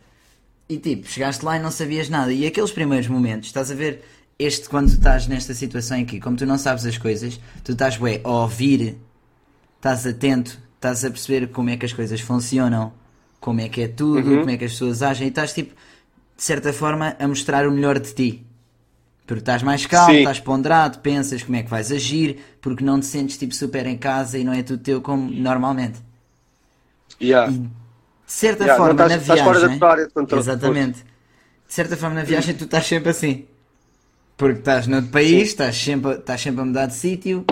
[0.70, 2.32] E tipo, chegaste lá e não sabias nada.
[2.32, 4.04] E aqueles primeiros momentos, estás a ver,
[4.38, 7.98] este quando tu estás nesta situação que, como tu não sabes as coisas, tu estás
[7.98, 8.98] bué, a ouvir,
[9.78, 12.94] estás atento, estás a perceber como é que as coisas funcionam,
[13.40, 14.40] como é que é tudo, Uhum.
[14.40, 15.74] como é que as pessoas agem, e estás tipo,
[16.38, 18.46] de certa forma, a mostrar o melhor de ti.
[19.30, 20.18] Porque estás mais calmo, Sim.
[20.22, 23.96] estás ponderado, pensas como é que vais agir, porque não te sentes tipo super em
[23.96, 26.00] casa e não é tudo teu como normalmente.
[27.22, 27.52] Yeah.
[27.52, 27.70] De
[28.26, 29.54] certa Yeah, forma, estás- na estás viagem.
[29.54, 30.42] fora da tua área de controle.
[30.42, 31.04] Exatamente.
[31.68, 33.46] De certa forma, na viagem, tu estás sempre assim.
[34.36, 37.46] Porque estás noutro país, estás sempre, estás sempre a mudar de sítio,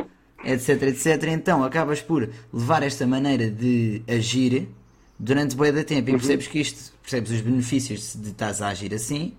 [0.44, 1.26] etc, etc.
[1.28, 4.68] Então acabas por levar esta maneira de agir
[5.20, 6.18] durante bué da tempo e Uhum.
[6.18, 9.34] percebes que isto, percebes os benefícios de estás a agir assim.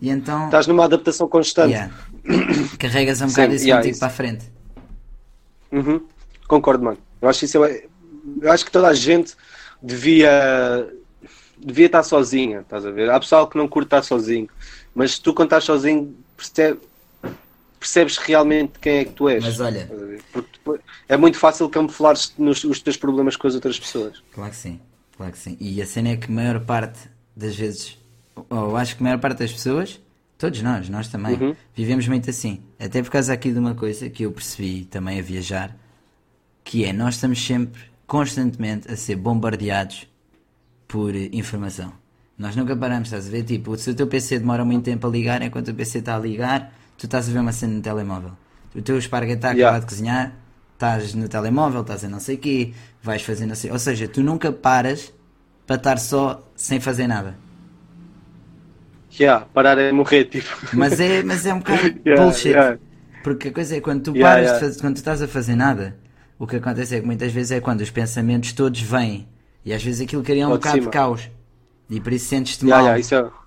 [0.00, 1.72] E então Estás numa adaptação constante.
[1.72, 1.92] yeah,
[2.78, 4.00] carregas um bocado isso yeah, contigo isso.
[4.00, 4.44] para a frente.
[5.72, 6.00] Uhum.
[6.46, 6.98] Concordo, mano.
[7.20, 7.84] Eu acho que isso é.
[8.40, 9.34] Eu acho que toda a gente
[9.82, 10.88] devia
[11.58, 13.08] devia estar sozinha, estás a ver?
[13.10, 14.48] Há pessoal que não curte estar sozinho,
[14.94, 16.80] mas tu quando estás sozinho percebe-
[17.80, 19.42] percebes realmente quem é que tu és.
[19.42, 19.88] Mas olha-?
[20.32, 24.22] Porque é muito fácil camuflar os teus problemas com as outras pessoas.
[24.32, 24.80] Claro que sim,
[25.16, 25.56] claro que sim.
[25.60, 26.98] E a cena é que a maior parte
[27.34, 27.98] das vezes,
[28.36, 30.00] ou eu acho que a maior parte das pessoas,
[30.38, 31.54] todos nós, nós também, Uhum.
[31.74, 32.60] vivemos muito assim.
[32.78, 35.76] Até por causa aqui de uma coisa que eu percebi também a viajar,
[36.62, 40.06] que é nós estamos sempre, constantemente, a ser bombardeados
[40.88, 41.92] por eh, informação.
[42.36, 43.44] Nós nunca paramos, estás a ver?
[43.44, 46.18] Tipo, se o teu PC demora muito tempo a ligar, enquanto o PC está a
[46.18, 48.32] ligar, tu estás a ver uma cena no telemóvel.
[48.74, 49.68] O teu esparguete está a Yeah.
[49.76, 50.32] acabar de cozinhar,
[50.72, 53.70] estás no telemóvel, estás a não sei o quê, vais fazer não sei...
[53.70, 55.12] Ou seja, tu nunca paras
[55.64, 57.36] para estar só sem fazer nada.
[59.18, 60.48] Yeah, parar é morrer, tipo.
[60.72, 62.48] Mas é, mas é um bocado Yeah, bullshit.
[62.48, 62.78] yeah.
[63.22, 64.52] Porque a coisa é quando tu paras.
[64.54, 65.96] De fazer, quando tu estás a fazer nada,
[66.38, 69.26] o que acontece é que muitas vezes é quando os pensamentos todos vêm
[69.64, 70.90] e às vezes aquilo cria um Lá de bocado de cima.
[70.92, 71.30] caos.
[71.88, 72.88] E por isso sentes-te mal.
[72.88, 73.00] é-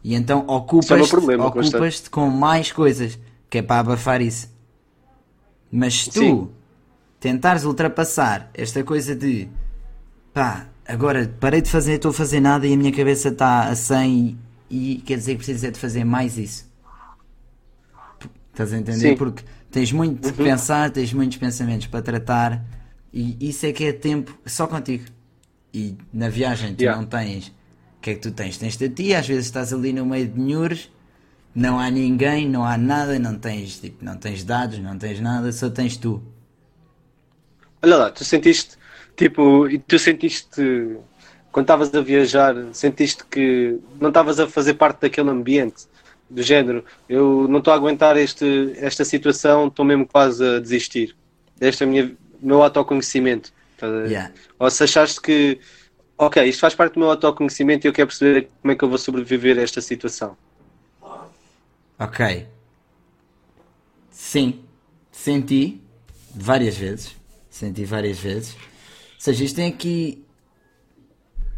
[0.03, 4.49] E então é ocupas-te problema, ocupas com mais coisas que é para abafar isso.
[5.71, 6.49] Mas se tu Sim.
[7.19, 9.47] tentares ultrapassar esta coisa de
[10.33, 13.75] pá, agora parei de fazer, estou a fazer nada e a minha cabeça está a
[13.75, 14.37] 100
[14.69, 16.69] e, quer dizer que precisas é de fazer mais isso.
[18.51, 19.09] Estás a entender?
[19.09, 19.15] Sim.
[19.15, 22.65] Porque tens muito que pensar, tens muitos pensamentos para tratar
[23.13, 25.05] e isso é que é tempo só contigo.
[25.73, 26.99] E na viagem tu Yeah.
[26.99, 27.47] não tens.
[27.97, 28.57] O que é que tu tens?
[28.57, 30.89] Tens-te a ti, às vezes estás ali no meio de nhures,
[31.53, 35.51] não há ninguém, não há nada, não tens, tipo, não tens dados, não tens nada,
[35.51, 36.23] só tens tu.
[37.81, 38.77] Olha lá, tu sentiste,
[39.15, 40.97] tipo, e tu sentiste,
[41.57, 45.87] quando estavas a viajar, sentiste que não estavas a fazer parte daquele ambiente,
[46.29, 51.15] do género, eu não estou a aguentar este, esta situação, estou mesmo quase a desistir.
[51.59, 53.51] Este é o meu autoconhecimento.
[53.81, 54.31] Yeah.
[54.59, 55.59] Ou se achaste que,
[56.15, 58.89] ok, isto faz parte do meu autoconhecimento e eu quero perceber como é que eu
[58.89, 60.37] vou sobreviver a esta situação.
[61.97, 62.45] Ok.
[64.11, 64.59] Sim.
[65.11, 65.81] Senti
[66.35, 67.15] várias vezes.
[67.49, 68.53] Senti várias vezes.
[68.53, 68.59] Ou
[69.17, 70.23] seja, isto tem aqui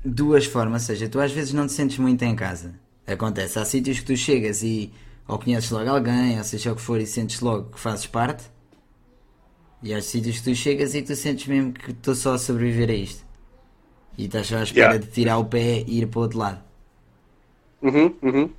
[0.04, 0.84] duas formas.
[0.84, 2.74] Ou seja, tu às vezes não te sentes muito em casa.
[3.08, 3.58] Acontece.
[3.60, 4.92] Há sítios que tu chegas e
[5.28, 8.44] ou conheces logo alguém, ou seja o que for, e sentes logo que fazes parte.
[9.84, 12.90] E há sítios que tu chegas e tu sentes mesmo que estou só a sobreviver
[12.90, 13.24] a isto.
[14.18, 15.06] E estás só à espera Yeah.
[15.06, 16.60] de tirar o pé e ir para o outro lado.
[17.82, 18.50] Uhum, uhum.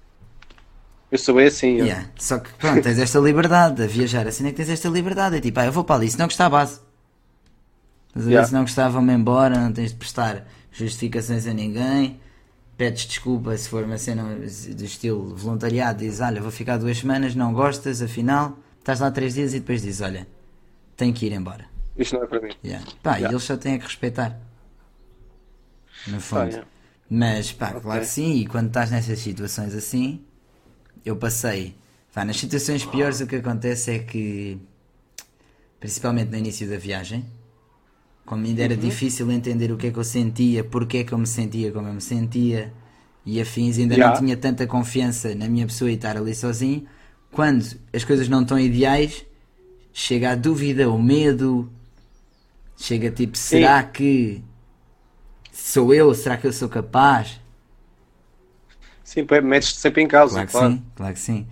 [1.11, 1.81] Eu sou bem assim.
[1.81, 2.09] Yeah.
[2.17, 5.37] Só que pronto, tens esta liberdade a viajar, assim é que tens esta liberdade.
[5.37, 6.81] É tipo, ah, eu vou para ali, se não gostar, base.
[8.15, 8.31] Ver?
[8.31, 8.49] Yeah.
[8.49, 12.21] Se não gostar, vão-me embora, não tens de prestar justificações a ninguém.
[12.77, 17.35] Pedes desculpa se for uma cena do estilo voluntariado, dizes, olha, vou ficar duas semanas,
[17.35, 20.27] não gostas, afinal, estás lá três dias e depois dizes, olha,
[20.97, 21.67] tenho que ir embora.
[21.97, 22.53] Isto não é para mim.
[22.65, 22.87] Yeah.
[23.03, 23.35] Pá, e Yeah.
[23.35, 24.41] eles só têm a que respeitar.
[26.07, 26.57] no fundo.
[26.57, 26.65] é.
[27.11, 30.25] Mas pá, claro que sim, e quando estás nessas situações assim,
[31.05, 31.75] eu passei.
[32.15, 34.59] Pá, nas situações piores o que acontece é que,
[35.79, 37.27] principalmente no início da viagem,
[38.31, 41.19] como ainda era difícil entender o que é que eu sentia, porque é que eu
[41.19, 42.73] me sentia como eu me sentia
[43.27, 43.99] e afins, ainda Yeah.
[43.99, 46.87] não tinha tanta confiança na minha pessoa e estar ali sozinho.
[47.33, 47.65] Quando
[47.95, 49.27] as coisas não estão ideais,
[49.93, 51.71] chega a dúvida, o medo,
[52.77, 54.43] chega tipo, será que
[55.53, 56.13] sou eu?
[56.15, 57.41] Será que eu sou capaz?
[59.05, 60.79] Sim, metes-te sempre em causa, Claro que claro.
[60.79, 61.47] sim, claro que sim.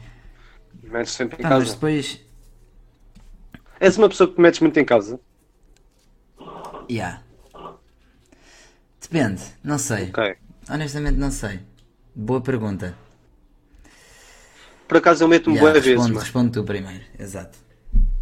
[0.82, 1.74] Metes sempre em Pá, mas causa.
[1.74, 2.20] depois,
[3.80, 5.20] És uma pessoa que te metes muito em causa?
[6.90, 7.22] Yeah.
[9.00, 10.08] Depende, não sei.
[10.10, 10.36] Ok.
[10.70, 11.60] Honestamente não sei.
[12.14, 12.94] Boa pergunta.
[14.86, 16.24] Por acaso eu meto-me Yeah, boas vezes, responde, mano.
[16.24, 17.58] responde tu primeiro, exato.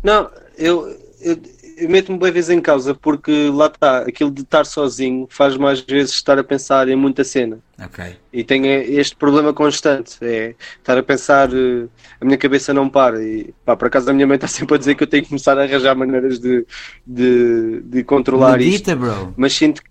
[0.02, 0.88] Não, eu,
[1.20, 1.40] eu,
[1.76, 5.80] eu meto-me boas vezes em causa porque lá está, aquilo de estar sozinho faz mais
[5.80, 7.58] vezes estar a pensar em muita cena.
[7.78, 8.16] Ok.
[8.32, 11.86] E tenho este problema constante, é estar a pensar, eh,
[12.18, 13.22] a minha cabeça não para.
[13.22, 15.28] E pá, por acaso a minha mãe está sempre a dizer que eu tenho que
[15.28, 16.66] começar a arranjar maneiras de,
[17.06, 18.70] de, de controlar isto.
[18.70, 19.34] Medita, bro.
[19.36, 19.90] Mas sinto que.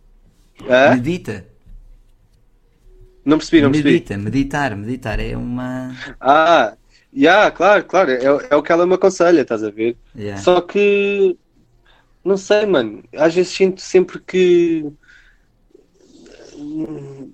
[0.96, 1.46] Medita.
[3.24, 3.92] Não percebi, não percebi.
[3.92, 5.96] Medita, meditar, meditar é uma.
[6.20, 6.74] Ah,
[7.14, 9.98] já, claro, claro, é, é o que ela me aconselha, estás a ver?
[10.16, 10.42] Yeah.
[10.42, 11.38] Só que
[12.26, 13.04] não sei, mano.
[13.16, 14.86] Às vezes sinto sempre que
[16.56, 17.32] hum,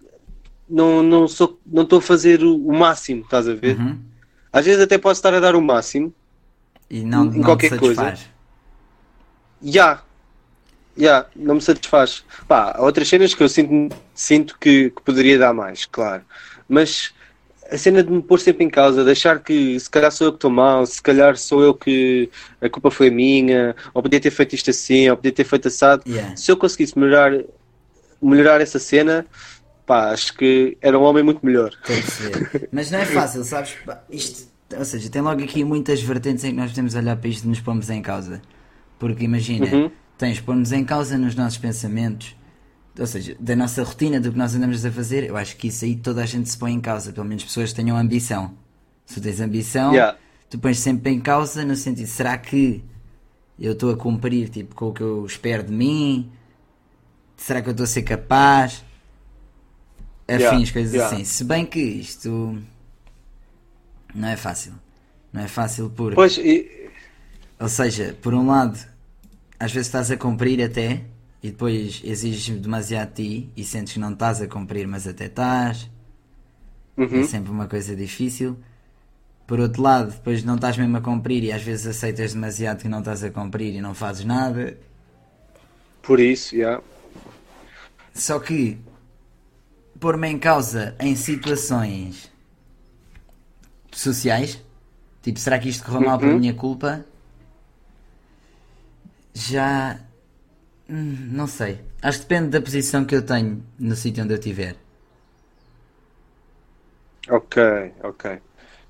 [0.70, 3.78] não não sou não estou a fazer o, o máximo, estás a ver?
[3.80, 3.98] Uhum.
[4.52, 6.14] Às vezes até posso estar a dar o máximo.
[6.90, 7.96] E não, Em não qualquer coisa.
[7.96, 8.30] satisfaz.
[9.64, 10.04] Já.
[10.98, 12.26] Já, não me satisfaz.
[12.50, 16.24] Pá, há outras cenas que eu sinto, sinto que, que poderia dar mais, claro.
[16.68, 17.14] Mas
[17.72, 20.32] a cena de me pôr sempre em causa, de achar que se calhar sou eu
[20.34, 24.30] que estou mal, se calhar sou eu que a culpa foi minha, ou podia ter
[24.32, 26.04] feito isto assim, ou podia ter feito assado.
[26.06, 26.36] Yeah.
[26.36, 27.32] Se eu conseguisse melhorar,
[28.22, 29.26] melhorar essa cena,
[29.86, 31.72] pá, acho que era um homem muito melhor.
[32.72, 33.76] Mas não é fácil, sabes?
[34.10, 37.46] Isto, ou seja, tem logo aqui muitas vertentes em que nós podemos olhar para isto
[37.46, 38.42] e nos pomos em causa.
[39.00, 39.92] Porque imagina, Uhum.
[40.18, 42.36] tens pôr-nos em causa nos nossos pensamentos,
[42.98, 45.24] ou seja, da nossa rotina, do que nós andamos a fazer.
[45.24, 47.70] Eu acho que isso aí toda a gente se põe em causa, pelo menos pessoas
[47.70, 48.54] que tenham ambição.
[49.06, 50.18] Se tu tens ambição, Yeah.
[50.50, 52.84] tu pões sempre em causa no sentido, será que
[53.60, 56.32] eu estou a cumprir tipo, com o que eu espero de mim?
[57.38, 58.84] Será que eu estou a ser capaz?
[60.28, 61.16] Afins, Yeah, coisas yeah.
[61.16, 61.26] assim.
[61.26, 62.58] Se bem que isto
[64.14, 64.74] não é fácil.
[65.32, 66.90] Não é fácil porque, Pois, e,
[67.60, 68.78] ou seja, por um lado,
[69.60, 71.02] às vezes estás a cumprir até
[71.44, 75.26] e depois exiges demasiado de ti e sentes que não estás a cumprir, mas até
[75.26, 75.90] estás.
[76.98, 77.22] Uhum.
[77.22, 78.58] É sempre uma coisa difícil.
[79.48, 82.88] Por outro lado, depois não estás mesmo a cumprir e às vezes aceitas demasiado que
[82.88, 84.78] não estás a cumprir e não fazes nada.
[86.02, 86.82] por isso, já.
[88.14, 88.78] Só que
[90.00, 92.30] pôr-me em causa em situações
[93.92, 94.62] sociais,
[95.22, 96.40] tipo, será que isto correu mal por Uhum.
[96.40, 97.06] minha culpa?
[99.34, 100.00] Já
[100.92, 101.80] não sei.
[102.02, 104.76] Acho que depende da posição que eu tenho no sítio onde eu estiver.
[107.30, 107.62] Ok,
[108.04, 108.40] ok.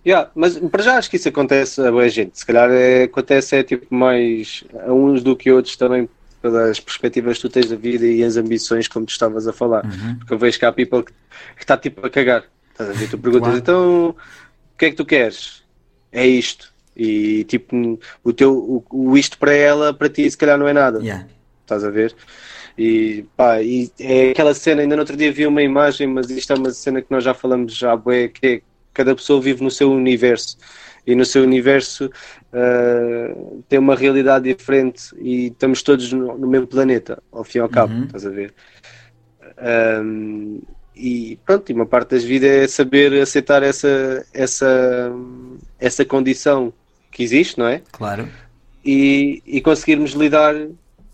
[0.05, 2.39] Yeah, mas para já acho que isso acontece a boa gente.
[2.39, 6.09] Se calhar é, acontece é tipo mais a uns do que a outros também
[6.41, 9.85] pelas perspectivas que tu tens da vida e as ambições como tu estavas a falar.
[9.85, 10.15] Uhum.
[10.17, 11.11] Porque eu vejo que há people que
[11.59, 12.45] está tipo a cagar.
[12.71, 13.09] Estás a ver?
[13.09, 13.57] Tu perguntas, Claro.
[13.59, 14.09] então
[14.73, 15.61] o que é que tu queres?
[16.11, 16.73] É isto.
[16.95, 20.73] E tipo, o teu o, o isto para ela, para ti, se calhar não é
[20.73, 20.99] nada.
[20.99, 21.27] Yeah.
[21.71, 22.13] Estás a ver?
[22.77, 26.51] E pá, e é aquela cena, ainda no outro dia vi uma imagem, mas isto
[26.51, 28.61] é uma cena que nós já falamos já, bué, que é
[28.93, 30.57] cada pessoa vive no seu universo
[31.07, 32.09] e no seu universo
[32.53, 33.33] ah,
[33.69, 37.69] tem uma realidade diferente e estamos todos no, no mesmo planeta, ao fim e ao
[37.69, 38.03] cabo, Uhum.
[38.03, 38.53] estás a ver?
[39.57, 40.59] Ahm,
[40.95, 45.11] e pronto, e uma parte das vidas é saber aceitar essa, essa,
[45.79, 46.73] essa condição
[47.11, 47.81] que existe, não é?
[47.91, 48.27] Claro.
[48.83, 50.55] e, e conseguirmos lidar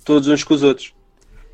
[0.07, 0.93] todos uns com os outros.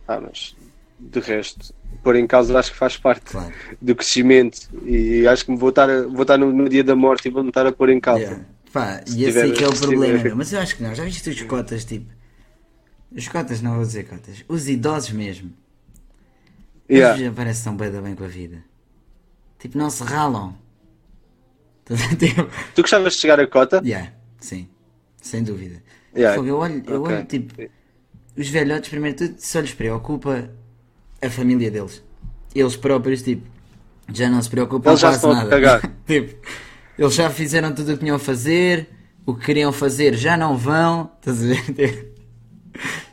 [0.08, 0.56] Ah, mas
[0.99, 1.74] de resto,
[2.04, 3.54] pôr em causa acho que faz parte Claro.
[3.82, 7.28] do crescimento e acho que vou estar, a- vou estar no, no dia da morte
[7.28, 8.22] e vou-me estar a pôr em causa.
[8.24, 8.45] Yeah.
[8.72, 10.36] Pá, e esse tiver- que é o problema, meu.
[10.36, 10.95] Mas eu acho que não.
[10.95, 12.12] Já viste os cotas, tipo.
[13.16, 14.43] Os cotas, não vou dizer cotas.
[14.47, 15.51] Os idosos mesmo.
[16.89, 17.20] Yeah.
[17.20, 18.64] Eles parecem que estão bem bem com a vida.
[19.60, 20.56] Tipo, não se ralam.
[22.76, 23.82] Tu gostavas de chegar a cota?
[23.84, 24.68] yeah, sim.
[25.22, 25.82] Sem dúvida.
[26.16, 26.36] Yeah.
[26.38, 27.16] Fogo, eu olho, eu Ok.
[27.16, 27.56] olho, tipo.
[28.36, 30.49] Os velhotes, primeiro tudo, só lhes preocupa
[31.21, 32.03] a família deles.
[32.53, 33.47] Eles próprios, tipo,
[34.11, 35.81] já não se preocupam Eles já quase nada.
[36.05, 36.36] tipo,
[36.97, 38.89] eles já fizeram tudo o que tinham a fazer,
[39.25, 41.11] o que queriam fazer já não vão.
[41.19, 42.13] Estás a ver?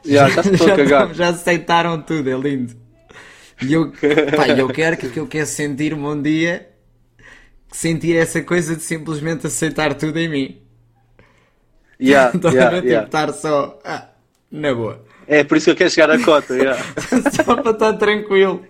[0.06, 1.14] Yeah, já estão a cagar.
[1.14, 2.74] já aceitaram tudo, é lindo.
[3.60, 3.92] E eu,
[4.34, 6.70] pá, eu quero que, que eu quero sentir um bom dia
[7.70, 10.62] sentir essa coisa de simplesmente aceitar tudo em mim.
[12.00, 12.76] Yeah, a yeah?
[12.76, 13.06] Tipo, yeah.
[13.06, 14.08] estar só ah,
[14.50, 15.04] na boa.
[15.32, 16.54] É por isso que eu quero chegar à cota.
[16.56, 16.82] Yeah.
[17.32, 18.64] só para estar tranquilo.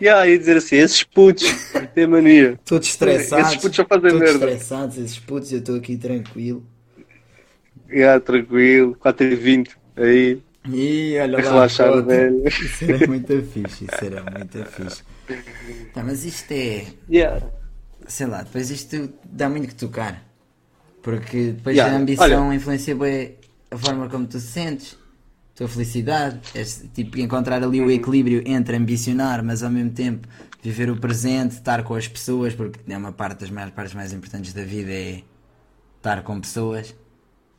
[0.00, 1.44] Yeah, e dizer assim, esses putos
[1.94, 2.58] têm mania.
[2.64, 3.48] Todos estressados.
[3.48, 4.46] Esses putos só fazem todos merda.
[4.46, 6.64] estressados, esses putos, eu estou aqui tranquilo.
[7.90, 10.40] Yeah, tranquilo, 4 e 20 aí.
[10.72, 12.06] E olha A lá, relaxar, foto.
[12.06, 12.46] velho.
[12.48, 15.02] Isso era muito fixe, isso era muito fixe.
[15.94, 17.42] Tá, mas isto é, Yeah.
[18.06, 20.22] sei lá, depois isto dá muito que tocar.
[21.02, 22.54] Porque depois Yeah, a ambição olha.
[22.54, 23.36] influencia bem
[23.70, 24.96] a forma como tu te sentes,
[25.60, 26.40] tua felicidade.
[26.54, 30.26] Esse, tipo, encontrar ali o equilíbrio entre ambicionar, mas ao mesmo tempo
[30.62, 34.10] viver o presente, estar com as pessoas, porque é uma parte das maiores partes mais
[34.10, 35.22] importantes da vida é
[35.98, 36.94] estar com pessoas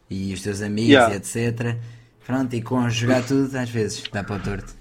[0.09, 1.13] e os teus amigos Yeah.
[1.13, 1.77] e etc.
[2.25, 4.75] Pronto, e conjugar tudo às vezes dá para o torto.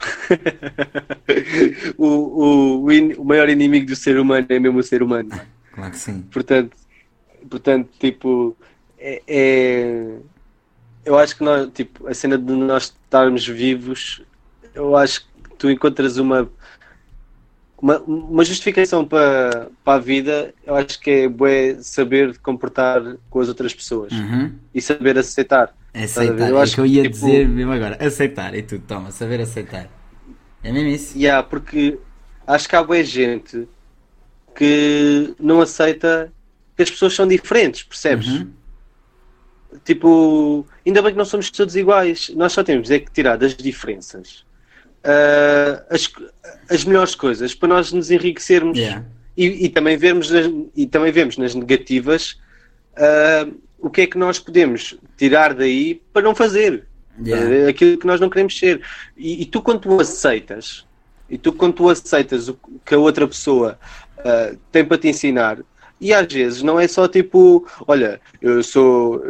[1.98, 5.28] o, o, o, in- o maior inimigo do ser humano é mesmo o ser humano.
[5.72, 6.22] Claro que sim.
[6.32, 6.74] Portanto,
[7.50, 8.56] portanto tipo,
[8.98, 10.16] é, é-
[11.08, 14.22] eu acho que nós, tipo, a cena de nós estarmos vivos,
[14.74, 16.50] eu acho que tu encontras uma
[17.80, 23.00] uma, uma justificação para, para a vida, eu acho que é bué saber comportar
[23.30, 24.52] com as outras pessoas Uhum.
[24.74, 25.72] e saber aceitar.
[25.94, 27.96] Aceitar, Eu é acho que eu ia tipo, dizer mesmo agora.
[28.04, 29.88] Aceitar e tudo, toma, saber aceitar.
[30.62, 31.16] É mesmo isso?
[31.16, 31.98] Yeah, porque
[32.46, 33.68] acho que há boa gente
[34.56, 36.32] que não aceita
[36.76, 38.26] que as pessoas são diferentes, percebes?
[38.28, 38.50] Uhum.
[39.84, 43.54] Tipo, ainda bem que não somos todos iguais, nós só temos é que tirar das
[43.54, 44.44] diferenças
[45.04, 46.10] ah, as,
[46.68, 49.04] as melhores coisas para nós nos enriquecermos Yeah.
[49.36, 50.46] e, e também vermos nas,
[50.76, 52.38] e também vemos nas negativas
[52.96, 53.46] ah,
[53.78, 56.86] o que é que nós podemos tirar daí para não fazer
[57.22, 57.68] Yeah.
[57.68, 58.80] aquilo que nós não queremos ser.
[59.16, 60.86] E, e tu, quando tu aceitas,
[61.28, 62.56] e tu, quando tu aceitas o
[62.86, 63.76] que a outra pessoa
[64.18, 65.58] ah, tem para te ensinar,
[66.00, 69.20] e às vezes não é só tipo, olha, eu sou.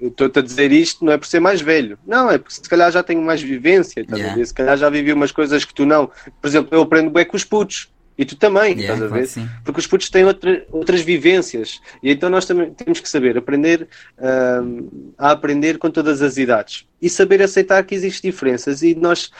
[0.00, 1.98] Estou-te a dizer isto não é por ser mais velho.
[2.06, 4.00] Não, é porque se calhar já tenho mais vivência.
[4.00, 4.36] estás a Yeah.
[4.38, 4.46] ver?
[4.46, 6.10] Se calhar já vivi umas coisas que tu não.
[6.40, 7.90] Por exemplo, eu aprendo bem com os putos.
[8.18, 9.26] E tu também, Yeah, estás a ver?
[9.26, 9.46] sim.
[9.64, 11.80] Porque os putos têm outra- outras vivências.
[12.02, 13.86] E então nós também temos que saber aprender
[14.62, 16.86] hum, a aprender com todas as idades.
[17.00, 18.82] E saber aceitar que existem diferenças.
[18.82, 19.30] E nós,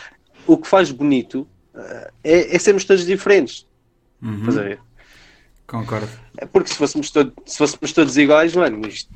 [0.47, 3.67] o que faz bonito ah, é, é sermos todos diferentes.
[4.23, 4.39] Uhum.
[4.41, 4.79] Estás a ver?
[5.67, 6.09] Concordo.
[6.39, 9.11] É Porque se fôssemos, todo- se fôssemos todos iguais, mano, isto,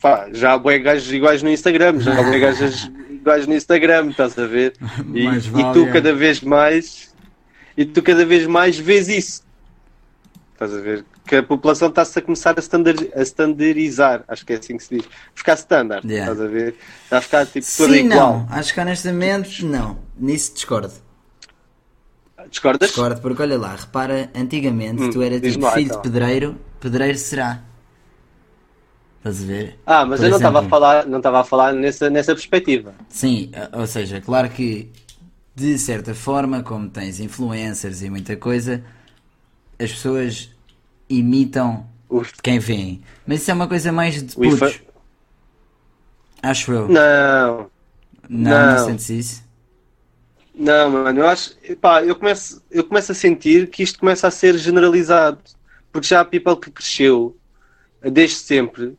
[0.00, 4.10] pá, já há bué gajos iguais no Instagram, já há bué gajas iguais no Instagram,
[4.10, 4.74] estás a ver?
[5.14, 5.92] E, Mais e vale, tu é.
[5.92, 7.14] cada vez mais,
[7.76, 9.42] e tu cada vez mais vês isso.
[10.52, 11.04] Estás a ver?
[11.26, 14.82] Que a população está-se a começar a, standard, a standardizar, acho que é assim que
[14.84, 15.08] se diz.
[15.34, 16.32] Ficar standard, Yeah.
[16.32, 16.74] estás a ver?
[17.04, 18.46] Está a ficar tipo toda Sim, igual.
[18.50, 18.56] não.
[18.58, 19.98] Acho que honestamente, não.
[20.18, 20.92] Nisso discordo.
[22.50, 22.88] Discordas?
[22.88, 25.96] Discordo, porque olha lá, repara, antigamente Hum, tu eras tipo filho então.
[25.96, 27.62] de pedreiro, pedreiro será.
[29.20, 29.78] Estás a ver?
[29.84, 32.94] Ah, mas Por eu não estava a falar, não estava a falar nessa, nessa perspectiva.
[33.08, 34.90] Sim, a- ou seja, claro que
[35.54, 38.84] de certa forma, como tens influencers e muita coisa,
[39.78, 40.50] as pessoas
[41.08, 43.02] imitam O- quem vêem.
[43.26, 44.82] Mas isso é uma coisa mais de putos.
[46.42, 46.88] Acho eu.
[46.88, 47.70] Não,
[48.28, 48.78] Não, não, não.
[48.78, 49.44] sentes isso?
[50.54, 54.30] Não, mano, eu acho, pá, eu começo, eu começo a sentir que isto começa a
[54.30, 55.42] ser generalizado,
[55.92, 57.38] porque já há people que cresceu
[58.02, 58.96] desde sempre,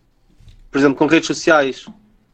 [0.72, 1.86] por exemplo, com redes sociais,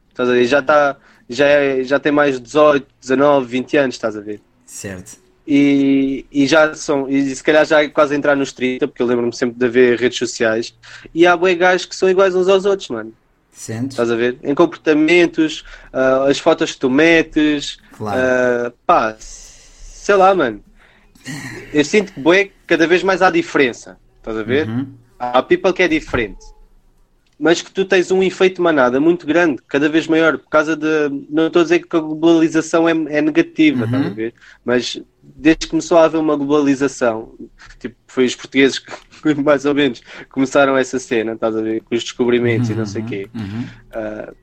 [0.10, 0.46] estás a ver?
[0.46, 0.96] Já está,
[1.30, 4.40] já, é- já tem mais de 18, 19, 20 anos, estás a ver?
[4.66, 5.18] Certo.
[5.50, 9.08] E, e já são, e se calhar já é quase entrar nos 30, porque eu
[9.08, 10.76] lembro-me sempre de haver redes sociais,
[11.14, 13.14] e há boi gajos que são iguais uns aos outros, mano.
[13.52, 13.94] Sentes?
[13.94, 14.38] Estás a ver?
[14.44, 18.20] Em comportamentos, ah, as fotos que tu metes, Claro.
[18.22, 20.62] ah, pá, sei lá, mano.
[21.74, 23.98] Eu sinto que bué, cada vez mais há diferença.
[24.20, 24.68] Estás a ver?
[24.68, 24.88] Uhum.
[25.18, 26.46] Há people que é diferente.
[27.40, 30.88] Mas que tu tens um efeito manada muito grande, cada vez maior, por causa de.
[31.30, 34.14] Não estou a dizer que a globalização é, é negativa, estás a Uhum.
[34.16, 34.34] ver?
[34.66, 37.36] Mas desde que começou a haver uma globalização,
[37.80, 38.92] tipo, foi os portugueses que
[39.44, 41.82] mais ou menos começaram essa cena, estás a ver?
[41.84, 43.30] Com os descobrimentos e não sei o quê.
[43.36, 43.66] Uhum.
[43.92, 44.34] Ah,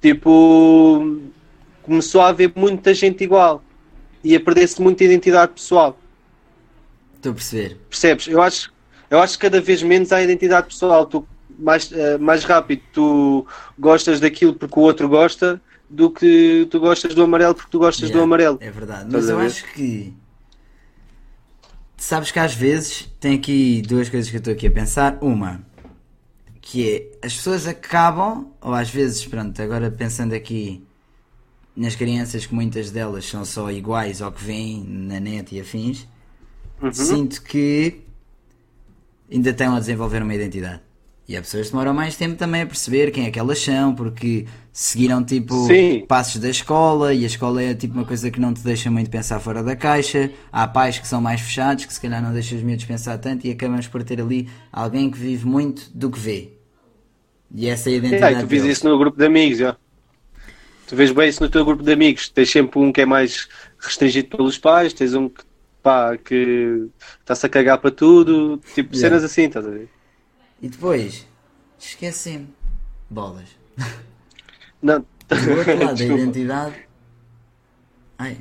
[0.00, 1.20] tipo,
[1.82, 3.62] começou a haver muita gente igual
[4.22, 5.98] e a perder-se muita identidade pessoal.
[7.16, 7.78] Estou a perceber.
[7.88, 8.26] Percebes?
[8.28, 8.72] Eu acho,
[9.10, 11.06] eu acho que cada vez menos há identidade pessoal.
[11.06, 11.26] Tu,
[11.58, 13.46] mais, ah, mais rápido tu
[13.78, 18.08] gostas daquilo porque o outro gosta do que tu gostas do amarelo porque tu gostas
[18.08, 18.58] Yeah, do amarelo.
[18.60, 19.08] É verdade.
[19.10, 20.12] Mas eu acho que.
[21.96, 25.16] Sabes que às vezes tem aqui duas coisas que eu estou aqui a pensar.
[25.20, 25.64] Uma,
[26.60, 26.90] que
[27.22, 30.84] é as pessoas acabam, ou às vezes, pronto, agora pensando aqui
[31.76, 36.06] nas crianças que muitas delas são só iguais ao que vêm na net e afins,
[36.82, 36.92] Uhum.
[36.92, 38.00] sinto que
[39.30, 40.82] ainda estão a desenvolver uma identidade.
[41.26, 43.94] E há pessoas que demoram mais tempo também a perceber quem é que elas são,
[43.94, 46.06] porque seguiram tipo Sim.
[46.06, 49.10] passos da escola e a escola é tipo uma coisa que não te deixa muito
[49.10, 50.30] pensar fora da caixa.
[50.52, 53.46] Há pais que são mais fechados, que se calhar não deixam os miúdos pensar tanto
[53.46, 56.52] e acabamos por ter ali alguém que vive muito do que vê.
[57.50, 59.78] E essa é a É, identidade e tu vês isso no grupo de amigos, já.
[60.86, 62.28] Tu vês bem isso no teu grupo de amigos.
[62.28, 63.48] Tens sempre um que é mais
[63.78, 65.42] restringido pelos pais, tens um que,
[65.82, 68.94] pá, que está-se a cagar para tudo, tipo Yeah.
[68.96, 69.90] cenas assim, estás a ver?
[70.64, 71.10] E depois,
[71.78, 72.48] esqueci-me.
[73.10, 73.50] Bolas.
[74.82, 75.04] Não,
[75.42, 76.76] Do outro lado da identidade.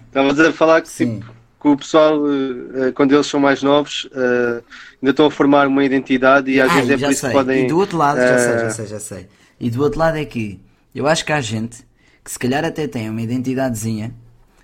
[0.07, 1.19] Estavas a falar que, sim.
[1.19, 4.63] tipo, que o pessoal, eh, eh, quando eles são mais novos, eh,
[5.01, 7.29] ainda estão a formar uma identidade e às Ai, vezes é por isso sei.
[7.29, 7.65] que podem.
[7.65, 9.27] E do outro lado, já sei, eh, já sei, já sei.
[9.59, 10.59] E do outro lado é que
[10.93, 11.85] eu acho que há gente
[12.23, 14.13] que se calhar até tem uma identidadezinha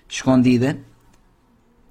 [0.07, 0.79] escondida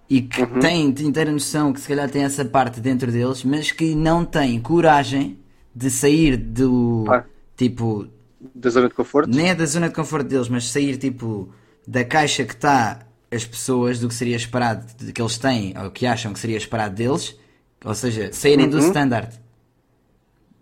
[0.08, 0.58] e que Uhum.
[0.60, 4.58] tem inteira noção que se calhar tem essa parte dentro deles, mas que não tem
[4.60, 5.38] coragem
[5.74, 7.24] de sair do Ah.
[7.56, 8.08] tipo
[8.54, 9.28] Da zona de conforto?
[9.30, 11.48] nem é da zona de conforto deles, mas sair tipo
[11.86, 16.06] da caixa que está as pessoas do que seria esperado que eles têm ou que
[16.06, 17.38] acham que seria esperado deles,
[17.84, 18.88] ou seja, saírem do Uhum.
[18.88, 19.38] standard,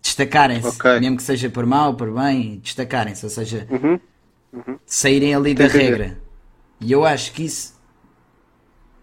[0.02, 1.00] destacarem-se, Ok.
[1.00, 3.98] mesmo que seja por mal, por bem, destacarem-se, ou seja, Uhum.
[4.86, 5.84] saírem ali da Entendi.
[5.84, 6.18] regra.
[6.80, 7.74] E eu acho que isso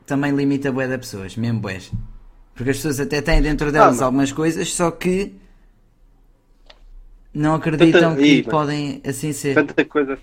[0.06, 1.91] também limita a bué da pessoas, mesmo bués.
[2.56, 4.06] Porque as pessoas até têm dentro delas mano.
[4.06, 5.34] algumas coisas, só que
[7.34, 8.49] não acreditam Tanta- que mano.
[8.49, 9.55] podem assim ser.
[9.55, 10.17] Tanta coisa.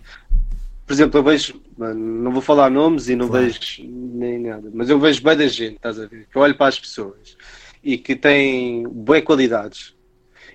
[0.87, 3.45] Por exemplo, eu vejo, mano, não vou falar nomes e não Claro.
[3.47, 6.27] vejo nem nada, mas eu vejo bem da gente, estás a ver?
[6.31, 7.37] Que eu olho para as pessoas
[7.83, 9.95] e que têm boas qualidades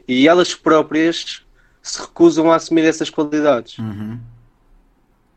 [0.07, 1.41] e elas próprias
[1.81, 3.77] se recusam a assumir essas qualidades.
[3.79, 4.19] Uhum.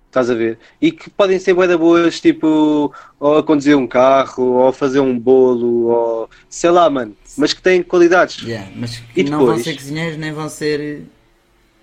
[0.08, 0.58] Estás a ver?
[0.80, 4.72] E que podem ser bué da boas, tipo, ou a conduzir um carro, ou a
[4.72, 8.42] fazer um bolo, ou sei lá, mano, mas que têm qualidades.
[8.42, 9.64] Yeah, mas E não vão depois?
[9.64, 11.00] ser cozinheiros nem vão ser eh,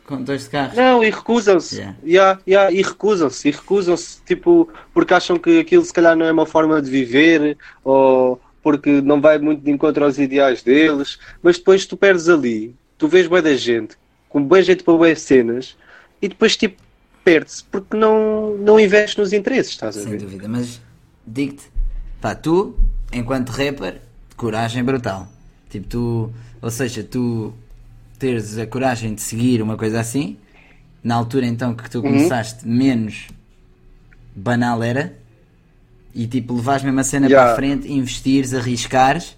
[0.05, 0.75] condutores de carros.
[0.75, 1.75] Não, e recusam-se.
[1.77, 1.97] Yeah.
[2.03, 3.47] Yeah, yeah, e recusam-se.
[3.47, 7.57] E recusam-se, tipo, porque acham que aquilo se calhar não é uma forma de viver,
[7.83, 11.19] ou porque não vai muito de encontro aos ideais deles.
[11.43, 13.95] Mas depois tu perdes ali, tu vês bem da gente,
[14.29, 15.77] com bem jeito para boas cenas,
[16.21, 16.81] e depois, tipo,
[17.25, 20.19] perde-se, porque não, não investe nos interesses, estás a Sem ver?
[20.19, 20.79] dúvida, mas
[21.25, 21.63] digo-te,
[22.21, 22.77] pá, tu,
[23.11, 23.99] enquanto rapper,
[24.37, 25.27] coragem brutal.
[25.69, 27.53] Tipo, tu, ou seja, tu
[28.19, 30.37] teres a coragem de seguir uma coisa assim,
[31.03, 33.27] na altura então que tu começaste, menos
[34.35, 35.17] banal era,
[36.13, 37.43] e tipo, levares mesmo a cena Yeah.
[37.43, 39.35] para a frente, investires, arriscares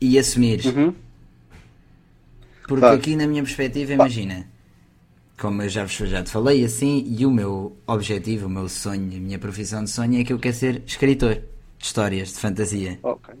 [0.00, 0.64] e assumires.
[0.66, 0.94] Uhum.
[2.66, 2.96] Porque Claro.
[2.96, 4.46] aqui na minha perspectiva, imagina,
[5.38, 9.16] como eu já vos já te falei assim, e o meu objetivo, o meu sonho,
[9.16, 12.98] a minha profissão de sonho é que eu quero ser escritor de histórias de fantasia.
[13.02, 13.34] Ok.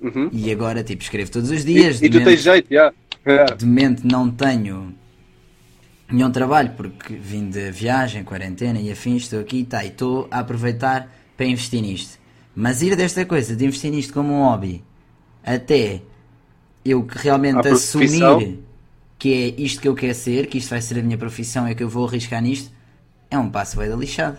[0.00, 0.28] Uhum.
[0.32, 2.02] E agora, tipo, escrevo todos os E, dias.
[2.02, 2.92] e de tu tens jeito, já.
[3.26, 3.54] Yeah.
[3.56, 4.94] de momento não tenho
[6.08, 10.40] nenhum trabalho porque vim de viagem, quarentena e afins, estou aqui tá, e estou a
[10.40, 12.18] aproveitar para investir nisto.
[12.54, 14.84] Mas ir desta coisa de investir nisto como um hobby
[15.44, 16.00] até
[16.84, 18.58] eu que realmente assumir
[19.18, 21.74] que é isto que eu quero ser, que isto vai ser a minha profissão, é
[21.74, 22.70] que eu vou arriscar nisto,
[23.30, 24.38] é um passo bem da lixado.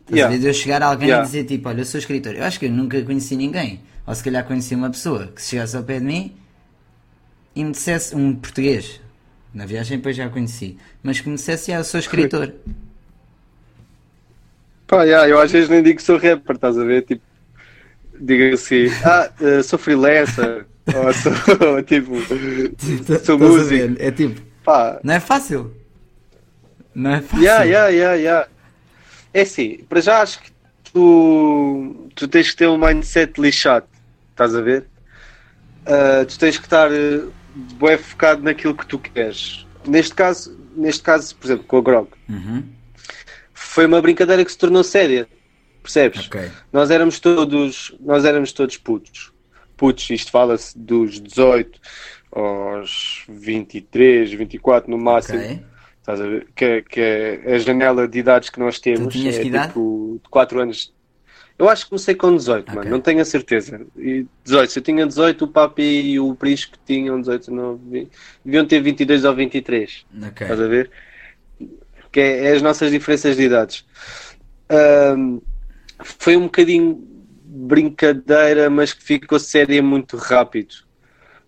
[0.00, 0.36] Estás a Yeah.
[0.36, 1.24] De eu chegar a alguém Yeah.
[1.24, 2.34] e dizer tipo, olha, eu sou escritor.
[2.34, 3.80] Eu acho que eu nunca conheci ninguém.
[4.06, 6.36] Ou se calhar conheci uma pessoa que se chegasse ao pé de mim
[7.56, 9.00] e me dissesse um português.
[9.54, 10.76] Na viagem depois já conheci.
[11.02, 12.52] Mas que me dissesse, ah, eu sou escritor.
[14.86, 17.02] Pá, yeah, eu às vezes nem digo que sou rapper, estás a ver?
[17.02, 17.22] Tipo,
[18.20, 23.96] digo assim, ah, eh, sou freelancer, ou sou, tipo, sou Estás a músico.
[23.98, 25.74] É tipo, Pá, não é fácil.
[26.94, 27.42] Não é fácil.
[27.44, 28.48] yeah, yeah, yeah, yeah.
[29.32, 30.50] É assim, para já acho que
[30.92, 33.86] tu, tu tens que ter um mindset lixado,
[34.30, 34.86] estás a ver?
[35.86, 37.22] Ah, tu tens que estar eh,
[37.78, 39.66] bué focado naquilo que tu queres.
[39.86, 42.62] Neste caso, neste caso, por exemplo, com a Grog, Uhum.
[43.52, 45.28] foi uma brincadeira que se tornou séria,
[45.82, 46.26] percebes?
[46.26, 46.48] Ok.
[46.72, 49.30] Nós éramos todos, nós éramos todos putos.
[49.76, 51.80] Putos, isto fala-se dos 18
[52.32, 55.38] aos 23, 24 no máximo.
[55.38, 55.62] Ok.
[56.00, 56.46] Estás a ver?
[56.54, 59.14] Que, é- que é a janela de idades que nós temos.
[59.16, 60.92] é tipo de 4 anos.
[61.58, 62.74] Eu acho que comecei com 18, Ok.
[62.74, 63.80] mano, não tenho a certeza.
[63.96, 68.08] E 18, se eu tinha 18, o Papi e o Prisco tinham 18, não, vi-
[68.44, 70.04] deviam ter 22 ou 23.
[70.16, 70.28] Ok.
[70.46, 70.90] Estás a ver?
[72.10, 73.84] Que é, é as nossas diferenças de idades.
[74.68, 75.38] Ahm,
[76.02, 77.06] foi um bocadinho
[77.54, 80.74] brincadeira, mas que ficou séria muito rápido.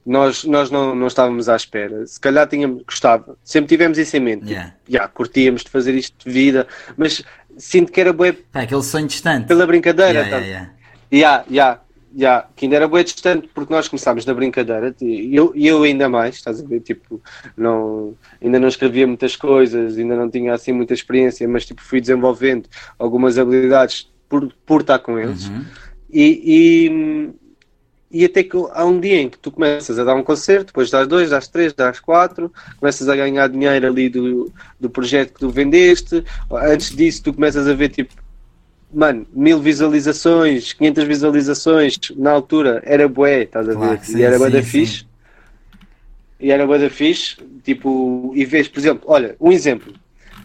[0.05, 2.07] nós, nós não, não estávamos à espera.
[2.07, 4.49] Se calhar tínhamos, gostava, sempre tivemos isso em mente.
[4.49, 4.75] Yeah.
[4.89, 7.25] Já, curtíamos de fazer isto de vida, mas
[7.59, 9.49] sinto que era bué Pá, aquele sonho distante.
[9.49, 10.21] pela brincadeira.
[10.21, 10.45] Yeah, tá?
[10.45, 10.73] yeah,
[11.13, 11.45] yeah.
[11.51, 11.81] Ya,
[12.15, 16.09] ya, que ainda era bué distante porque nós começámos na brincadeira e eu, eu ainda
[16.09, 17.21] mais, estás a ver, tipo,
[17.57, 22.01] não, ainda não escrevia muitas coisas, ainda não tinha assim muita experiência, mas tipo fui
[22.01, 25.65] desenvolvendo algumas habilidades por, por estar com eles Uhum.
[26.19, 30.23] E, e, e até que há um dia em que tu começas a dar um
[30.23, 32.51] concerto, depois das dois, das três, das quatro,
[32.81, 34.51] começas a ganhar dinheiro ali do,
[34.81, 38.15] do projeto que tu vendeste, antes disso tu começas a ver tipo
[38.93, 43.99] mano, mil visualizações, 500 visualizações, na altura era bué, estás a Claro ver?
[43.99, 44.69] que sim, e era bué da sim.
[44.69, 45.07] fixe.
[46.41, 49.93] E era bué da fixe, tipo, e vês, por exemplo, olha, um exemplo.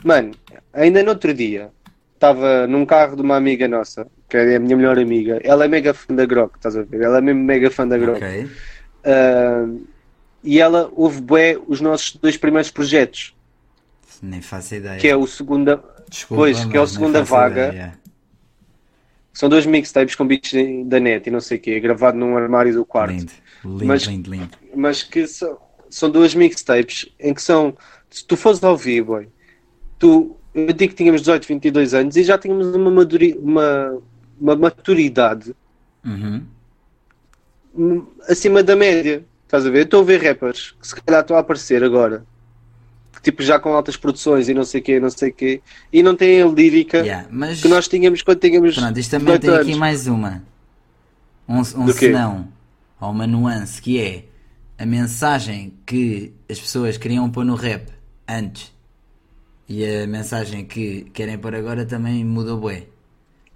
[0.03, 0.31] Mano,
[0.73, 1.69] ainda no outro dia,
[2.21, 5.67] estava num carro de uma amiga nossa, que é a minha melhor amiga, ela é
[5.67, 7.01] mega fã da Grok, estás a ver?
[7.01, 8.17] Ela é mesmo mega fã da Grok.
[8.23, 8.47] Ok.
[9.03, 9.67] Ah,
[10.43, 13.35] e ela ouve bué os nossos dois primeiros projetos,
[14.21, 14.99] Nem faço ideia.
[14.99, 17.69] que é o segunda, Desculpa, pois, que é o segunda vaga.
[17.69, 17.99] ideia.
[19.33, 20.51] São dois mixtapes com beats
[20.85, 23.13] da net e não sei o quê, gravado num armário do quarto.
[23.13, 23.31] Lindo,
[23.65, 24.57] lindo, Mas- lindo, lindo.
[24.75, 25.57] Mas que são,
[25.89, 27.75] são duas mixtapes em que são.
[28.09, 29.25] Se tu fores ao vivo,
[29.97, 30.35] tu.
[30.53, 33.97] Eu digo que tínhamos 18, 22 anos e já tínhamos uma, maduri, uma,
[34.39, 35.55] uma maturidade
[36.03, 36.43] Uhum.
[37.75, 39.23] hum, acima da média.
[39.45, 39.85] Estás a ver?
[39.85, 42.25] Estou a ver rappers que se calhar estão a aparecer agora.
[43.13, 45.61] Que, tipo, já com altas produções e não sei o quê, não sei o quê.
[45.91, 49.37] E não têm a lírica Yeah, mas que nós tínhamos quando tínhamos pronto, isto também
[49.37, 50.41] 18 tem aqui mais uma.
[51.47, 52.47] Um, um senão,
[52.99, 54.25] ou uma nuance, que é
[54.77, 57.89] a mensagem que as pessoas queriam pôr no rap
[58.27, 58.71] antes
[59.71, 62.83] e a mensagem que querem pôr agora também mudou bué.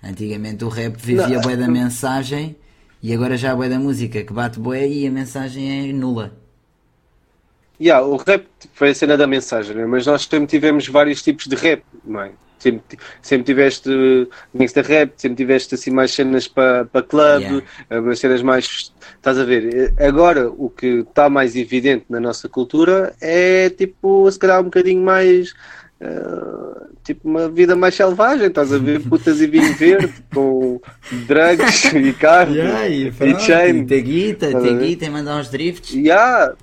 [0.01, 1.71] Antigamente o rap vivia bué da hum.
[1.71, 2.55] mensagem
[3.03, 6.31] e agora já bué da música que bate bué e a mensagem é nula.
[7.81, 9.85] Yeah, o rap foi a cena da mensagem, né?
[9.85, 12.31] mas nós sempre tivemos vários tipos de rap, não é?
[12.57, 13.89] Sempre, sempre tiveste
[14.53, 17.65] gangsta rap, sempre tiveste assim mais cenas para pa club, Yeah.
[17.89, 18.93] eh, cenas mais.
[19.17, 19.93] Estás a ver?
[19.99, 24.65] Eh, Agora o que está mais evidente na nossa cultura é tipo, se calhar um
[24.65, 25.53] bocadinho mais.
[25.99, 29.01] Eh, tipo uma vida mais selvagem, estás a ver?
[29.01, 30.79] Putas e vinho verde com
[31.27, 32.57] drugs e carne
[32.89, 33.85] e, e chain.
[33.85, 34.85] tem guita, Estás a tem ver?
[34.87, 35.93] guita, tem mandar uns drifts.
[35.95, 36.53] E há,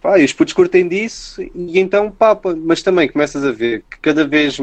[0.00, 3.98] pá, e os putos curtem disso e então, pá, mas também começas a ver que
[4.00, 4.58] cada vez,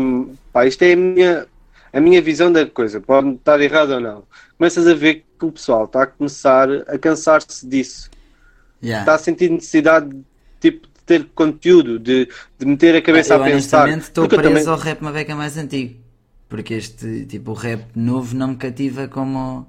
[0.52, 1.46] pá, isto é a minha,
[1.92, 4.24] a minha visão da coisa, pode estar errado ou não.
[4.58, 8.10] Começas a ver que o pessoal está a começar a cansar-se disso,
[8.82, 9.04] Yeah.
[9.04, 10.10] está a sentir necessidade
[10.60, 12.28] tipo, ter conteúdo, de,
[12.58, 13.84] de meter a cabeça eu a pensar.
[13.84, 15.96] honestamente estou preso também- ao rap uma beca mais antigo.
[16.50, 19.68] Porque este tipo o rap novo não me cativa como.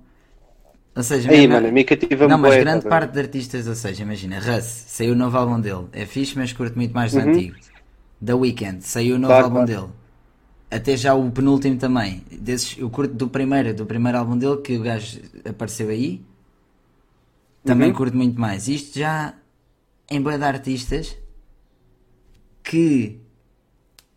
[0.96, 3.66] Ou seja, Aí, mesmo- mano, a mim cativa-me Não, mas grande tá parte de artistas,
[3.66, 7.12] ou seja, imagina, Russ, saiu o novo álbum dele, é fixe, mas curto muito mais
[7.12, 7.30] do Uhum.
[7.30, 7.56] antigo.
[8.24, 9.82] The Weeknd, saiu o novo Claro, álbum claro.
[9.82, 9.92] dele.
[10.70, 12.22] Até já o penúltimo também.
[12.30, 16.22] Desses, eu curto do primeiro, do primeiro álbum dele, que o gajo apareceu aí.
[17.64, 17.94] Também Uhum.
[17.96, 18.68] curto muito mais.
[18.68, 19.34] Isto já
[20.10, 21.16] em boa de artistas
[22.64, 23.20] que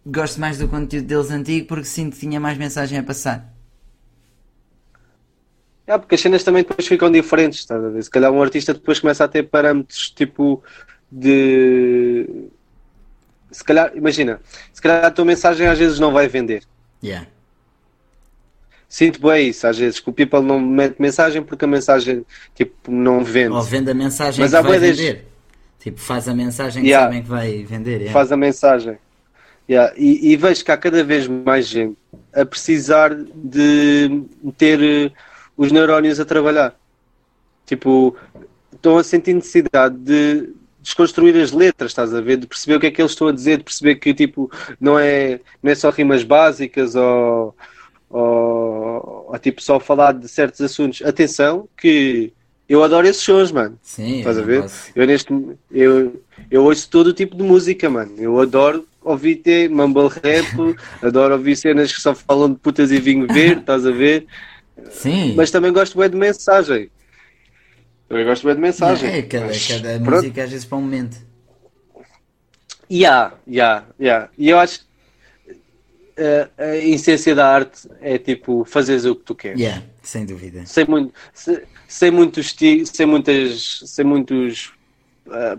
[0.05, 3.53] gosto mais do conteúdo deles antigo porque sinto que tinha mais mensagem a passar.
[5.85, 8.03] É, porque as cenas também depois ficam diferentes, ver?
[8.03, 10.61] Se calhar um artista depois começa a ter parâmetros tipo
[11.11, 12.47] de.
[13.51, 14.41] Se calhar, imagina,
[14.73, 16.63] se calhar a tua mensagem às vezes não vai vender.
[17.01, 17.27] Yeah.
[18.89, 22.25] Sinto bem isso, às vezes, que o people não mete mensagem porque a mensagem
[22.55, 23.51] tipo não vende.
[23.55, 25.27] Ou vende a mensagem Mas que há vai bué desde- vender.
[25.87, 27.07] Tipo, faz a mensagem que Yeah.
[27.07, 27.97] sabem que vai vender.
[27.97, 28.11] yeah.
[28.11, 28.97] Faz a mensagem.
[29.69, 31.97] Yeah, E, e vejo que há cada vez mais gente
[32.33, 34.23] a precisar de
[34.57, 35.11] ter eh,
[35.55, 36.75] os neurónios a trabalhar.
[37.65, 38.15] Tipo,
[38.73, 40.49] estão a sentir necessidade de
[40.81, 42.37] desconstruir as letras, estás a ver?
[42.37, 44.97] De perceber o que é que eles estão a dizer, de perceber que tipo, não
[44.99, 47.55] é, não é só rimas básicas ou,
[48.09, 51.01] ou, ou, tipo só falar de certos assuntos.
[51.01, 52.31] Atenção, que
[52.67, 53.77] eu adoro esses sons, mano.
[53.81, 54.61] Sim, Estás a ver?
[54.63, 55.33] posso- Eu, neste,
[55.71, 58.11] eu, eu ouço todo o tipo de música, mano.
[58.17, 60.45] Eu adoro ouvir ter mumble rap,
[61.01, 64.25] adoro ouvir cenas que só falam de putas e vinho verde, estás a ver?
[64.91, 65.33] Sim.
[65.35, 66.89] Mas também gosto bem de mensagem.
[68.07, 69.09] Também gosto bem de mensagem.
[69.09, 70.15] É, cada, Mas, cada pronto.
[70.15, 71.17] música às vezes para um momento.
[72.89, 74.29] E há, e há, e há.
[74.37, 74.86] E eu acho
[76.57, 79.59] a essência da arte é tipo fazeres o que tu queres.
[79.59, 80.65] Yeah, sem dúvida.
[80.65, 82.55] sem muito sem, sem muitos
[82.93, 84.73] sem muitas sem muitos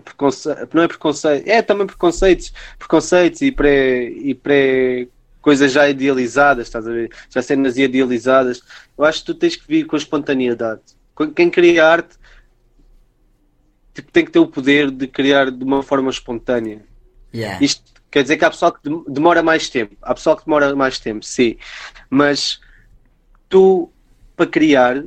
[0.03, 5.07] preconce- não é preconceito é também preconceitos preconceitos e pré e pré
[5.41, 8.61] coisas já idealizadas estás a ver já cenas idealizadas
[8.97, 10.81] eu acho que tu tens que vir com a espontaneidade
[11.15, 12.17] Qu- quem cria arte
[13.93, 16.81] tipo, tem que ter o poder de criar de uma forma espontânea.
[17.33, 17.63] Yeah.
[17.63, 19.95] Isto quer dizer que há pessoal que dem- demora mais tempo.
[20.01, 21.57] Há pessoal que demora mais tempo, sim.
[22.09, 22.59] Mas
[23.49, 23.91] tu,
[24.35, 25.05] para criar,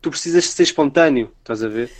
[0.00, 1.90] tu precisas de ser espontâneo, estás a ver?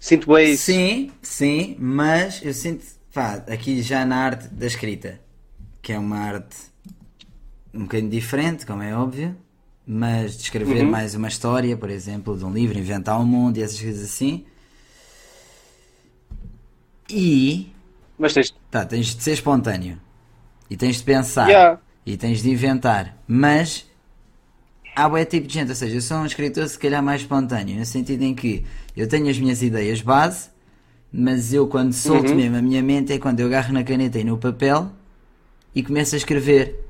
[0.00, 0.64] Sinto bem isso.
[0.64, 5.20] Sim, sim, mas eu sinto, pá, aqui já na arte da escrita,
[5.82, 6.56] que é uma arte
[7.74, 9.36] um bocadinho diferente, como é óbvio,
[9.86, 10.90] mas de escrever Uhum.
[10.90, 14.44] mais uma história, por exemplo, de um livro, inventar um mundo e essas coisas assim.
[17.08, 17.70] E
[18.18, 18.54] Mas tens.
[18.70, 19.98] Pá, tens de ser espontâneo
[20.70, 21.80] e tens de pensar Yeah.
[22.04, 23.86] e tens de inventar, mas
[24.94, 27.78] há bué tipo de gente, ou seja, eu sou um escritor se calhar mais espontâneo,
[27.78, 28.64] no sentido em que
[28.96, 30.48] eu tenho as minhas ideias base,
[31.12, 32.36] mas eu quando solto Uhum.
[32.36, 34.90] mesmo a minha mente é quando eu agarro na caneta e no papel
[35.74, 36.85] e começo a escrever.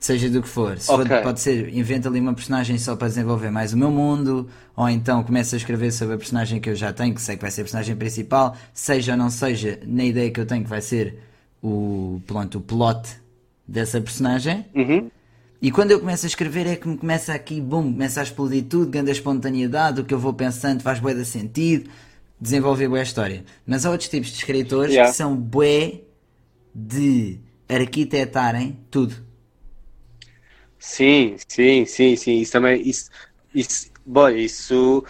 [0.00, 0.78] Seja do que for.
[0.78, 1.22] Se for- Ok.
[1.22, 5.24] pode ser, invento ali uma personagem só para desenvolver mais o meu mundo, ou então
[5.24, 7.62] começo a escrever sobre a personagem que eu já tenho, que sei que vai ser
[7.62, 11.18] a personagem principal, seja ou não seja, na ideia que eu tenho que vai ser
[11.60, 13.08] o, pronto, o plot
[13.66, 14.64] dessa personagem.
[14.74, 15.10] Uhum.
[15.60, 18.66] E quando eu começo a escrever é que me começa aqui, bum, começa a explodir
[18.66, 21.90] tudo, grande espontaneidade, o que eu vou pensando faz bué de sentido,
[22.40, 23.44] desenvolver bué a história.
[23.66, 25.10] Mas há outros tipos de escritores Yeah.
[25.10, 26.02] que são bué
[26.72, 29.26] de arquitetarem tudo.
[30.88, 32.40] Sim, sim, sim, sim.
[32.40, 32.80] Isso também.
[32.88, 33.10] Isso,
[33.54, 35.04] isso, boy, isso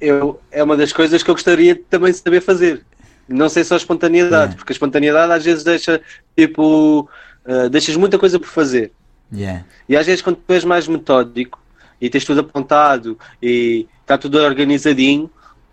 [0.00, 2.82] eu, é uma das coisas que eu gostaria de também saber fazer.
[3.28, 4.56] Não sei só a espontaneidade, É.
[4.56, 6.00] porque a espontaneidade às vezes deixa
[6.36, 7.08] tipo.
[7.44, 8.92] ah, deixas muita coisa por fazer.
[9.32, 9.64] Yeah.
[9.88, 11.58] E às vezes quando tu és mais metódico
[12.00, 15.28] e tens tudo apontado e está tudo organizadinho,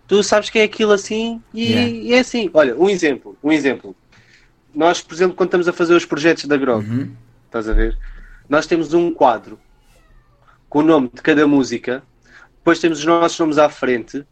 [0.08, 1.88] tu sabes que é aquilo assim e, Yeah.
[1.88, 2.50] e é assim.
[2.52, 3.94] Olha, um exemplo, um exemplo.
[4.74, 7.10] Nós, por exemplo, quando estamos a fazer os projetos da Grog, Uhum.
[7.46, 7.96] estás a ver?
[8.48, 9.58] Nós temos um quadro
[10.68, 12.02] com o nome de cada música,
[12.56, 14.24] depois temos os nossos nomes à frente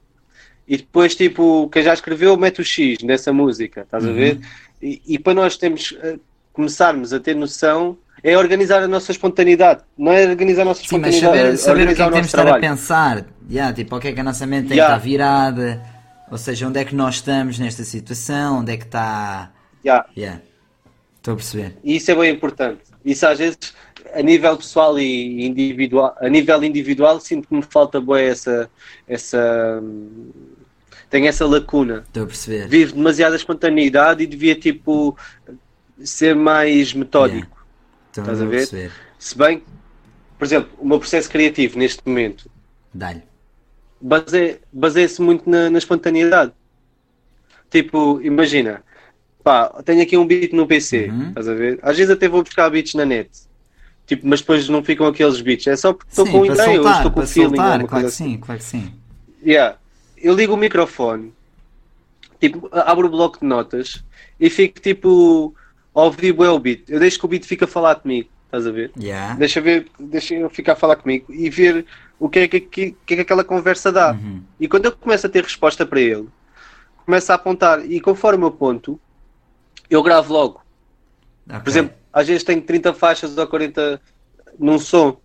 [0.67, 4.41] e depois, tipo, quem já escreveu mete o X nessa música, estás a ver?
[4.81, 6.19] E, e para nós termos, eh,
[6.53, 10.99] começarmos a ter noção, é organizar a nossa espontaneidade, não é organizar a nossa Sim,
[10.99, 13.27] mas espontaneidade, saber, é saber o que é que temos estar a pensar.
[13.51, 14.95] Yeah, tipo, o que é que a nossa mente tem Yeah.
[14.95, 15.83] que estar virada.
[16.31, 19.51] Ou seja, onde é que nós estamos nesta situação, onde é que está.
[19.85, 20.07] Yeah.
[20.17, 20.41] Yeah.
[21.17, 21.77] Estou a perceber.
[21.83, 22.83] E isso é bem importante.
[23.05, 23.75] Isso às vezes,
[24.15, 28.71] a nível pessoal e individual, a nível individual, sinto que me falta boa essa,
[29.09, 29.83] essa,
[31.09, 32.05] tenho essa lacuna.
[32.07, 32.69] Estou a perceber.
[32.69, 35.17] Vivo demasiada espontaneidade e devia tipo
[36.03, 37.65] ser mais metódico.
[38.09, 38.57] Estou Estás a a ver?
[38.59, 38.93] perceber.
[39.19, 39.63] Se bem,
[40.39, 42.51] por exemplo, o meu processo criativo neste momento
[42.95, 43.23] Dá-lhe.
[44.01, 46.53] baseia- baseia-se muito na, na espontaneidade.
[47.71, 48.83] Tipo, imagina,
[49.45, 51.29] pá, tenho aqui um beat no PC, Uhum.
[51.29, 51.79] estás a ver?
[51.83, 53.31] Às vezes até vou buscar beats na net,
[54.11, 56.97] tipo, mas depois não ficam aqueles beats, é só porque estou com ideia ou soltar,
[56.97, 57.49] estou com feeling.
[57.51, 58.25] ou soltar, claro que assim.
[58.25, 58.93] sim, claro que sim.
[59.47, 59.77] Yeah.
[60.17, 61.33] Eu ligo o microfone,
[62.41, 64.05] tipo, abro o bloco de notas
[64.41, 65.55] e fico tipo
[65.95, 66.89] a ouvir o beat.
[66.89, 68.91] Eu deixo que o beat fique a falar comigo, estás a ver?
[68.99, 69.37] Yeah.
[69.37, 71.87] Deixa ver, deixa eu ficar a falar comigo e ver
[72.19, 74.11] o que é que, que, que é que aquela conversa dá.
[74.11, 74.43] Uhum.
[74.59, 76.27] E quando eu começo a ter resposta para ele,
[77.07, 79.01] começo a apontar e conforme eu aponto,
[79.89, 80.61] eu gravo logo.
[81.49, 81.61] Ok.
[81.61, 84.01] Por exemplo, às vezes tenho 30 faixas ou 40
[84.59, 85.17] num som,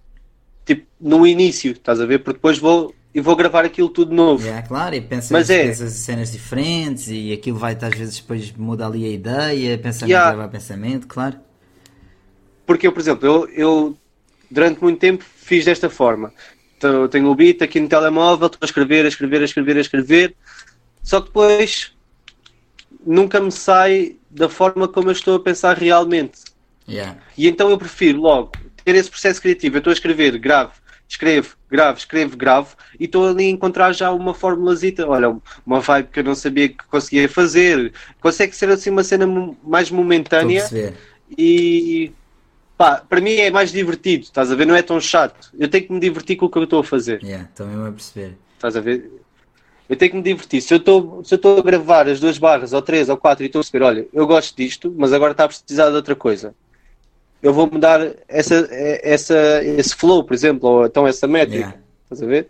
[0.66, 2.20] tipo no início, estás a ver?
[2.20, 4.44] Porque depois vou e vou gravar aquilo tudo novo.
[4.44, 8.86] Yeah, claro, e pensas, Mas é- cenas diferentes e aquilo vai às vezes depois muda
[8.86, 10.32] ali a ideia, pensamento Yeah.
[10.32, 11.40] leva a pensamento, claro.
[12.66, 13.98] Porque eu, por exemplo, eu, eu
[14.52, 16.34] durante muito tempo fiz desta forma.
[16.78, 19.82] Então, tenho o beat aqui no telemóvel, estou a escrever, a escrever, a escrever, a
[19.82, 20.36] escrever.
[21.02, 21.94] Só que depois
[23.06, 26.40] nunca me sai da forma como eu estou a pensar realmente.
[26.88, 27.18] Yeah.
[27.38, 28.52] E então eu prefiro logo
[28.84, 29.76] ter esse processo criativo.
[29.76, 30.74] Eu estou a escrever, gravo,
[31.08, 35.08] escrevo, gravo, escrevo, gravo e estou ali a encontrar já uma formulazita.
[35.08, 35.36] Olha,
[35.66, 37.94] uma vibe que eu não sabia que conseguia fazer.
[38.22, 39.26] Consegue ser assim uma cena
[39.64, 40.64] mais momentânea
[41.38, 42.12] e
[42.78, 44.66] pá, para mim é mais divertido, estás a ver?
[44.66, 45.50] Não é tão chato.
[45.58, 47.92] Eu tenho que me divertir com o que eu estou a fazer, Yeah, mesmo a
[47.92, 48.38] perceber.
[48.56, 49.12] estás a ver?
[49.88, 50.62] Eu tenho que me divertir.
[50.62, 53.44] Se eu estou se eu estou a gravar as duas barras, ou três, ou quatro,
[53.44, 56.16] e estou a perceber, olha, eu gosto disto, mas agora está a precisar de outra
[56.16, 56.56] coisa.
[57.46, 61.58] Eu vou mudar essa, essa, esse flow, por exemplo, ou então essa métrica.
[61.60, 61.80] Yeah.
[62.06, 62.50] Estás a ver?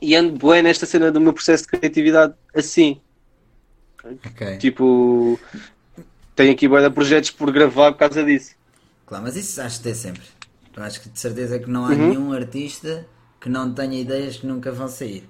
[0.00, 2.98] E ando bem nesta cena do meu processo de criatividade assim.
[4.02, 4.56] Ok.
[4.56, 5.38] Tipo,
[6.34, 8.54] tenho aqui de projetos por gravar por causa disso.
[9.04, 10.22] Claro, mas isso acho que tem sempre.
[10.74, 12.08] Eu acho que de certeza que não há Uhum.
[12.08, 13.06] nenhum artista
[13.38, 15.28] que não tenha ideias que nunca vão sair.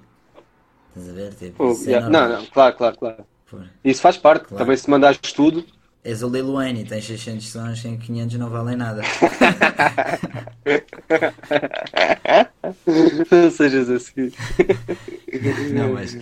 [0.90, 1.34] Estás a ver?
[1.34, 3.24] Tipo, Pô, isso é yeah, não, não, claro, claro, claro.
[3.50, 4.46] Pô, Isso faz parte.
[4.46, 4.62] Claro.
[4.64, 5.66] Também se mandares tudo.
[6.06, 9.02] És o Lil Wayne e tens 600 sons em 500 não valem nada.
[13.30, 14.30] não sejas assim.
[15.72, 16.16] não, mas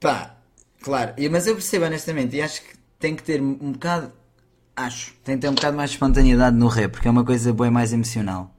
[0.00, 0.36] Pá,
[0.80, 4.12] claro, mas eu percebo honestamente e acho que tem que ter um bocado.
[4.76, 7.52] Acho, tem que ter um bocado mais de espontaneidade no rap, porque é uma coisa
[7.52, 8.54] bem mais emocional.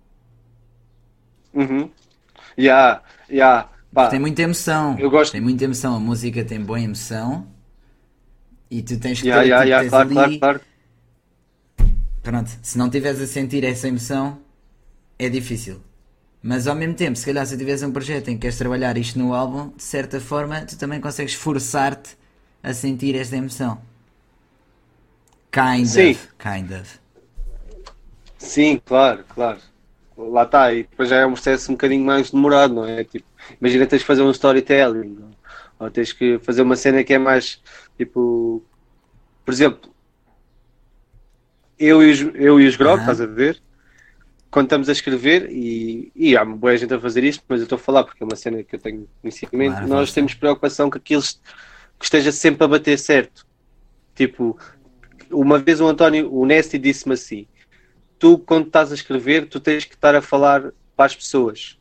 [1.53, 1.89] Uhum.
[2.57, 3.69] Yeah, yeah.
[3.93, 4.97] Pá, Tem muita emoção.
[4.99, 5.95] Eu gosto- Tem muita emoção.
[5.95, 7.47] A música tem boa emoção.
[8.69, 10.61] E tu tens que yeah, ter, yeah, tipo, yeah, claro, ali- claro, claro.
[12.23, 14.39] Pronto, se não tiveres a sentir essa emoção,
[15.19, 15.81] é difícil.
[16.43, 19.19] Mas ao mesmo tempo, se calhar se tiveres um projeto em que queres trabalhar isto
[19.19, 22.17] no álbum, de certa forma, tu também consegues forçar-te
[22.63, 23.81] a sentir esta emoção.
[25.51, 26.11] Kind Sim.
[26.11, 26.27] of.
[26.37, 26.99] Kind of.
[28.37, 29.59] Sim, claro, claro.
[30.17, 33.03] Lá está, e depois já é um processo um bocadinho mais demorado, não é?
[33.03, 33.27] Tipo,
[33.59, 35.17] imagina tens que fazer um storytelling,
[35.79, 37.61] ou tens que fazer uma cena que é mais
[37.97, 38.63] tipo,
[39.43, 39.95] por exemplo,
[41.77, 42.99] eu e os, eu e os Grog, Aham.
[43.01, 43.61] estás a ver?
[44.49, 47.75] Quando estamos a escrever, e, e há boa gente a fazer isto, mas eu estou
[47.75, 50.97] a falar porque é uma cena que eu tenho conhecimento, Claro, nós temos preocupação que
[50.97, 51.21] aquilo
[51.99, 53.45] que esteja sempre a bater certo.
[54.15, 54.57] Tipo,
[55.29, 57.47] uma vez o António, o Nesty disse-me assim:
[58.17, 61.77] tu, quando estás a escrever, tu tens que estar a falar para as pessoas.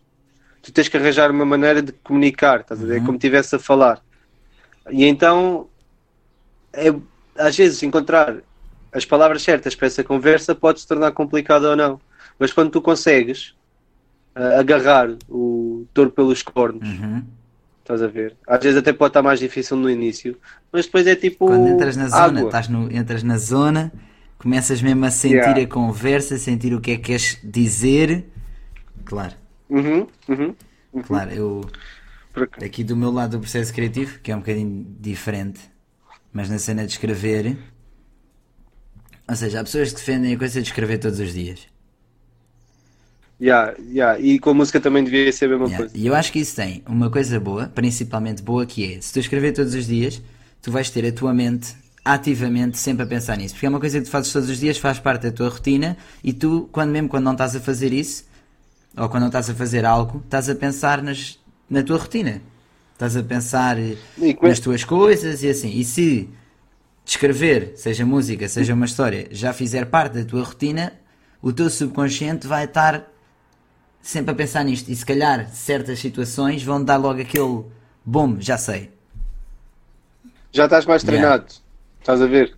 [0.63, 3.03] Tu tens que arranjar uma maneira de comunicar, estás a ver?
[3.03, 4.03] Como estivesse a falar.
[4.91, 5.69] E então,
[6.75, 6.95] é,
[7.37, 8.37] às vezes, encontrar
[8.93, 12.01] as palavras certas para essa conversa pode se tornar complicado ou não.
[12.39, 13.55] Mas quando tu consegues
[14.35, 17.25] ah, agarrar o touro pelos cornos, Uhum.
[17.81, 18.37] estás a ver?
[18.47, 20.37] Às vezes até pode estar mais difícil no início,
[20.73, 21.47] mas depois é tipo.
[21.47, 22.49] Quando entras na zona, água.
[22.49, 23.93] estás no, entras na zona,
[24.39, 25.63] começas mesmo a sentir Yeah.
[25.63, 28.25] a conversa, sentir o que é que queres dizer.
[29.05, 29.35] Claro,
[29.69, 30.55] Uhum, uhum.
[31.07, 31.61] claro, eu
[32.65, 35.61] aqui do meu lado do processo criativo, que é um bocadinho diferente,
[36.35, 37.57] mas na cena de escrever,
[39.29, 41.61] ou seja, há pessoas que defendem a coisa de escrever todos os dias.
[43.41, 44.19] Yeah, yeah.
[44.21, 45.79] E com a música também devia ser a mesma Yeah.
[45.79, 45.97] coisa.
[45.97, 49.19] E eu acho que isso tem uma coisa boa, principalmente boa, que é se tu
[49.21, 50.23] escrever todos os dias,
[50.63, 51.75] tu vais ter a tua mente
[52.05, 53.55] ativamente sempre a pensar nisso.
[53.55, 55.97] Porque é uma coisa que tu fazes todos os dias, faz parte da tua rotina
[56.23, 58.25] e tu, quando mesmo quando não estás a fazer isso,
[58.97, 61.39] ou quando não estás a fazer algo, estás a pensar nas,
[61.69, 62.41] na tua rotina.
[62.95, 63.97] Estás a pensar eh,
[64.35, 65.71] como nas tuas coisas e assim.
[65.79, 66.29] E se
[67.05, 70.93] escrever, seja música, seja uma história, já fizer parte da tua rotina,
[71.43, 73.11] o teu subconsciente vai estar
[74.01, 74.91] sempre a pensar nisto.
[74.91, 77.65] E se calhar certas situações vão dar logo aquele
[78.05, 78.91] bom, já sei.
[80.53, 81.21] Já estás mais Yeah.
[81.43, 81.53] treinado.
[82.01, 82.57] Estás a ver?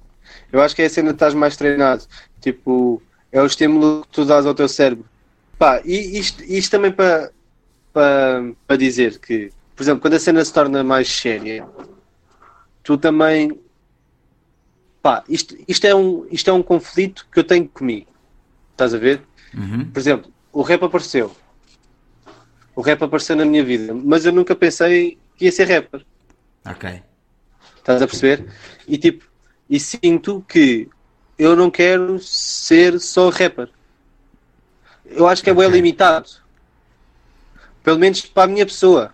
[0.53, 2.05] Eu acho que é a cena de estás mais treinado.
[2.41, 3.03] Tipo,
[3.33, 5.07] é o estímulo que tu dás ao teu cérebro.
[5.59, 7.33] Pá, e isto, isto também para
[7.93, 11.69] para para dizer que, por exemplo, quando a cena se torna mais séria,
[12.83, 13.61] tu também.
[15.03, 18.11] Pá, isto, isto, é um, isto é um conflito que eu tenho comigo.
[18.73, 19.23] Estás a ver?
[19.55, 19.91] Uhum.
[19.91, 21.37] Por exemplo, o rap apareceu.
[22.75, 26.05] O rap apareceu na minha vida, mas eu nunca pensei que ia ser rapper.
[26.65, 27.03] Ok.
[27.77, 28.47] Estás a perceber?
[28.89, 29.25] E tipo,
[29.69, 30.89] e sinto que
[31.39, 33.69] eu não quero ser só rapper.
[35.05, 36.29] Eu acho que é bem limitado.
[37.83, 39.13] Pelo menos para a minha pessoa.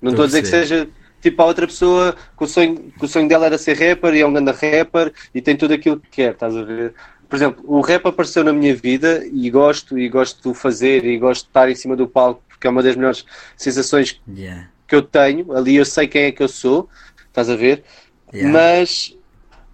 [0.00, 0.88] Não Estou a dizer que seja
[1.20, 4.20] tipo a outra pessoa que o, sonho, que o sonho dela era ser rapper e
[4.20, 6.94] é um grande rapper e tem tudo aquilo que quer, estás a ver?
[7.28, 11.04] Por exemplo, o rap apareceu na minha vida e gosto, e gosto de o fazer
[11.04, 13.24] e gosto de estar em cima do palco porque é uma das melhores
[13.56, 14.68] sensações Yeah.
[14.86, 16.88] que eu tenho, ali eu sei quem é que eu sou,
[17.28, 17.84] estás a ver?
[18.32, 18.52] Yeah.
[18.52, 19.16] Mas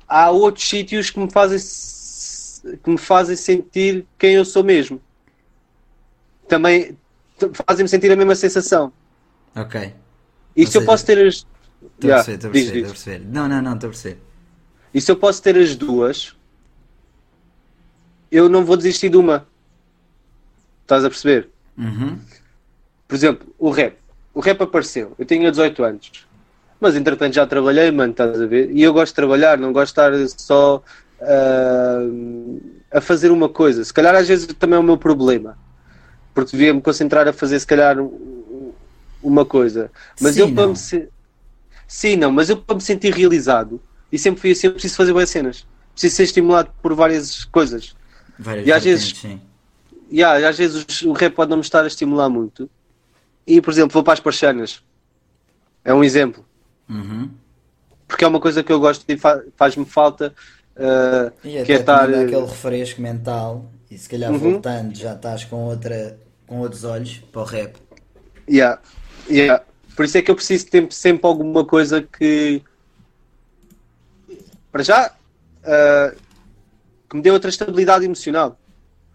[0.09, 1.59] há outros sítios que me fazem
[2.82, 5.01] que me fazem sentir quem eu sou mesmo.
[6.48, 6.97] Também
[7.66, 8.93] fazem-me sentir a mesma sensação.
[9.55, 9.93] Ok.
[10.56, 11.46] E Ou se eu seja, posso ter as
[11.94, 13.26] Estou a Yeah, perceber, estou a perceber, estou a perceber.
[13.32, 14.18] Não, não, não, estou a perceber.
[14.92, 16.36] E se eu posso ter as duas,
[18.30, 19.46] eu não vou desistir de uma.
[20.82, 21.48] Estás a perceber?
[21.76, 22.18] Uhum.
[23.06, 23.96] Por exemplo, o rap.
[24.34, 25.14] O rap apareceu.
[25.18, 26.26] Eu tinha 18 anos.
[26.80, 28.70] Mas entretanto já trabalhei, mano, estás a ver?
[28.70, 30.82] E eu gosto de trabalhar, não gosto de estar só
[31.20, 32.00] ah,
[32.92, 33.82] a fazer uma coisa.
[33.82, 35.58] Se calhar às vezes também é o meu problema.
[36.34, 37.96] Porque devia me concentrar a fazer se calhar
[39.27, 39.90] uma coisa.
[40.20, 41.09] Mas Sim, eu para me se...
[41.89, 43.81] Sim, não, mas eu para me sentir realizado
[44.11, 45.66] e sempre fui assim, eu preciso fazer boas cenas.
[45.93, 47.94] Preciso ser estimulado por várias coisas.
[48.39, 49.40] Várias E às vezes- sim.
[50.11, 52.70] E ah, às vezes o rap pode não me estar a estimular muito.
[53.47, 54.82] E, por exemplo, vou para as parchanas.
[55.85, 56.44] É um exemplo.
[56.89, 57.31] Uhum.
[58.07, 60.32] Porque é uma coisa que eu gosto e fa- faz-me falta.
[60.77, 62.07] ah, E que até é estar.
[62.11, 64.39] dá aquele refresco mental e se calhar Uhum.
[64.39, 66.16] voltando já estás com, outra,
[66.47, 67.77] com outros olhos para o rap.
[68.48, 68.81] Yeah,
[69.28, 69.62] yeah.
[69.94, 72.62] Por isso é que eu preciso ter sempre alguma coisa que.
[74.70, 75.12] Para já.
[75.65, 76.15] ah,
[77.09, 78.59] que me dê outra estabilidade emocional.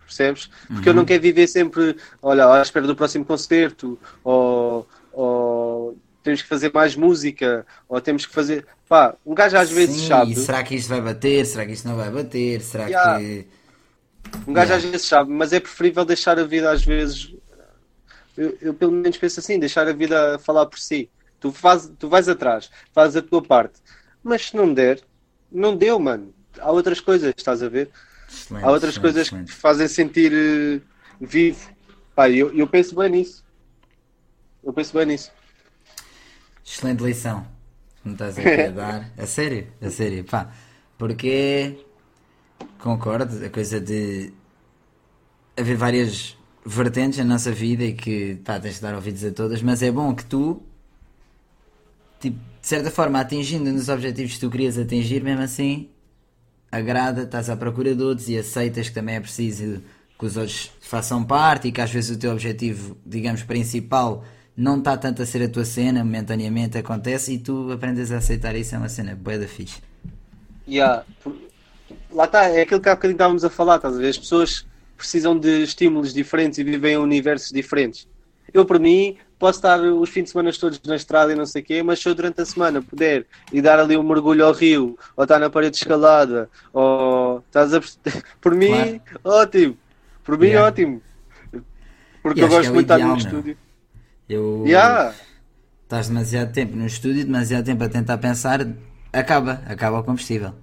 [0.05, 0.49] Percebes?
[0.67, 6.41] Porque eu não quero viver sempre, olha, à espera do próximo concerto, ou, ou temos
[6.41, 8.65] que fazer mais música, ou temos que fazer.
[8.89, 10.35] Pá, um gajo às vezes Sim, sabe.
[10.35, 11.45] será que isto vai bater?
[11.45, 12.61] Será que isto não vai bater?
[12.61, 13.19] Será Yeah.
[13.19, 13.47] que.
[14.47, 14.75] Um gajo Yeah.
[14.75, 17.33] às vezes sabe, mas é preferível deixar a vida às vezes.
[18.41, 21.09] Eu, eu pelo menos penso assim, deixar a vida falar por si.
[21.39, 23.79] Tu, faz, tu vais atrás, fazes a tua parte.
[24.23, 25.01] Mas se não der,
[25.51, 26.33] não deu, mano.
[26.59, 27.91] Há outras coisas, estás a ver?
[28.27, 29.45] Excelente, Há outras excelente, coisas que excelente.
[29.45, 30.81] te fazem sentir eh,
[31.19, 31.69] vivo.
[32.15, 33.43] Pá, eu, eu penso bem nisso.
[34.63, 35.31] Eu penso bem nisso.
[36.65, 37.45] Excelente lição.
[38.01, 39.11] que Me estás aqui a dar.
[39.17, 40.51] A sério, a sério, pá.
[40.97, 41.85] Porque
[42.79, 44.33] concordo, a coisa de
[45.57, 49.61] haver várias vertentes na nossa vida e que pá, tens de dar ouvidos a todas,
[49.61, 50.61] mas é bom que tu,
[52.19, 55.89] tipo, de certa forma, atingindo nos objetivos que tu querias atingir, mesmo assim,
[56.71, 59.81] agrada, estás à procura de outros e aceitas que também é preciso
[60.17, 64.23] que os outros façam parte e que às vezes o teu objetivo, digamos, principal
[64.55, 68.55] não está tanto a ser a tua cena, momentaneamente acontece e tu aprendes a aceitar
[68.55, 69.81] isso, é uma cena bué da fixe.
[70.67, 71.03] Yeah.
[72.11, 74.09] Lá está, é aquilo que há bocadinho estávamos a falar, estás a ver?
[74.09, 74.65] As pessoas
[75.01, 78.07] precisam de estímulos diferentes e vivem em universos diferentes.
[78.53, 81.61] Eu, para mim, posso estar os fins de semana todos na estrada e não sei
[81.61, 84.51] o quê, mas se eu durante a semana puder ir dar ali um mergulho ao
[84.53, 87.79] rio, ou estar na parede escalada, ou estás a
[88.41, 89.77] Por mim, ótimo.
[90.23, 90.67] Por mim, Yeah.
[90.67, 91.01] ótimo.
[92.21, 93.17] Porque E eu gosto é muito de estar no meu.
[93.17, 93.57] estúdio.
[94.29, 95.13] Eu Yeah.
[95.83, 98.59] estás demasiado tempo no estúdio, demasiado tempo a tentar pensar,
[99.11, 100.53] acaba, acaba o combustível.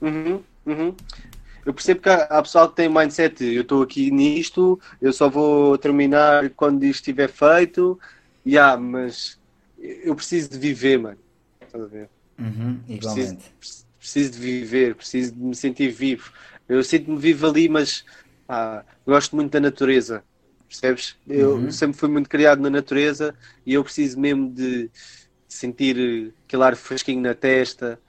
[0.00, 0.94] Uhum, uhum.
[1.68, 5.76] Eu percebo que há, pessoal que tem mindset, eu estou aqui nisto, eu só vou
[5.78, 8.00] terminar quando isto estiver feito,
[8.46, 9.38] yeah, mas
[9.76, 11.20] eu preciso de viver, mano.
[11.66, 12.10] Estás a ver?
[12.38, 13.36] Uhum, Preciso,
[13.98, 16.30] preciso de viver, preciso de me sentir vivo.
[16.68, 18.04] Eu sinto-me vivo ali, mas
[18.46, 20.24] pá, gosto muito da natureza,
[20.68, 21.16] percebes?
[21.28, 21.72] Eu Uhum.
[21.72, 23.36] sempre fui muito criado na natureza
[23.66, 24.90] e eu preciso mesmo de
[25.48, 28.00] sentir aquele ar fresquinho na testa,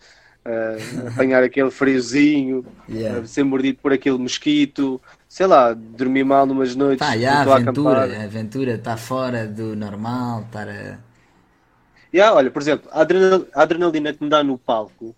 [0.46, 3.20] eh, apanhar aquele friozinho, Yeah.
[3.20, 7.42] eh, ser mordido por aquele mosquito, sei lá, dormir mal numas noites, Pá, yeah, a
[7.44, 8.10] aventura, acampar.
[8.22, 11.00] a aventura está fora do normal, estar a.
[12.14, 15.16] Yeah, olha, por exemplo, a adrenal- a adrenalina que me dá no palco,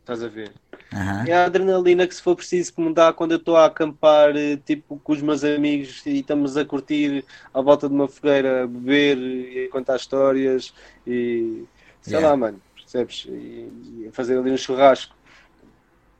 [0.00, 0.52] estás a ver?
[0.92, 1.26] Aham.
[1.26, 4.36] É a adrenalina que se for preciso que me dá quando eu estou a acampar,
[4.36, 8.64] eh, tipo, com os meus amigos e estamos a curtir à volta de uma fogueira,
[8.64, 10.74] a beber e a contar histórias
[11.06, 11.64] e
[12.02, 12.28] sei Yeah.
[12.30, 12.62] lá, mano,
[12.94, 13.26] percebes?
[13.28, 15.14] E, e fazer ali um churrasco.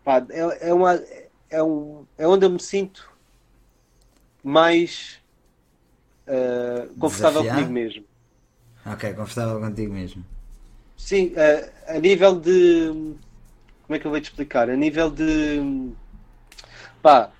[0.04, 1.00] Pá, é, é, uma,
[1.48, 3.10] é, um, é onde eu me sinto
[4.42, 5.20] mais
[6.26, 7.66] eh, confortável Desafiado?
[7.66, 8.04] comigo mesmo.
[8.84, 10.24] Ok, confortável contigo mesmo.
[10.96, 11.32] Sim,
[11.86, 12.88] a, a nível de.
[13.86, 14.68] Como é que eu vou te explicar?
[14.68, 15.92] A nível de.
[17.00, 17.30] Pá,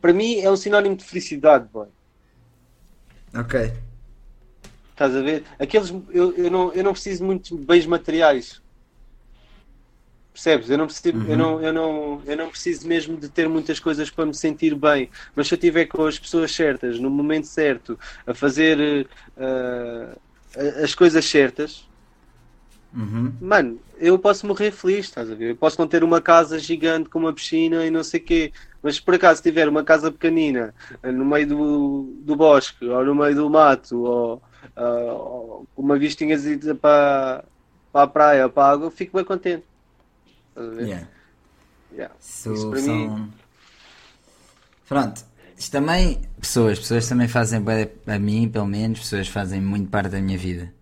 [0.00, 1.88] para mim é um sinónimo de felicidade, boy.
[3.34, 3.72] Ok.
[5.00, 5.44] Estás a ver?
[5.58, 5.88] Aqueles.
[6.10, 8.60] Eu, eu, não, eu não preciso muito de bens materiais.
[10.34, 10.68] Percebes?
[10.70, 14.10] Eu não, preciso, eu, não, eu, não, eu não preciso mesmo de ter muitas coisas
[14.10, 15.10] para me sentir bem.
[15.34, 19.08] Mas se eu estiver com as pessoas certas, no momento certo, a fazer
[20.56, 21.88] a- as coisas certas,
[22.92, 23.32] Uhum.
[23.40, 25.50] Mano, eu posso morrer feliz, estás a ver?
[25.50, 28.52] Eu posso não ter uma casa gigante com uma piscina e não sei o quê,
[28.82, 33.04] mas se por acaso tiver uma casa pequenina eh, no meio do, do bosque ou
[33.04, 34.42] no meio do mato ou,
[34.76, 36.36] ah, ou com uma vistinha
[36.80, 37.44] para,
[37.92, 39.64] para a praia ou para a água, fico bem contente.
[40.50, 40.86] Estás a ver?
[40.86, 41.08] Yeah.
[41.92, 42.14] Yeah.
[42.20, 42.94] Isso, Isso para são...
[42.96, 43.32] mim-
[44.88, 45.24] Pronto.
[45.56, 46.22] Isto também.
[46.40, 47.62] Pessoas, pessoas também fazem
[48.06, 50.72] a mim, pelo menos, pessoas fazem muito parte da minha vida.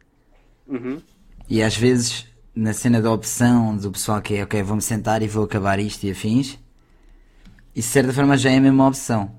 [0.67, 1.03] Uhum.
[1.49, 5.29] E às vezes, na cena da opção do pessoal que é, ok, vou-me sentar e
[5.29, 6.59] vou acabar isto e afins,
[7.75, 9.38] isso de certa forma já é a mesma opção.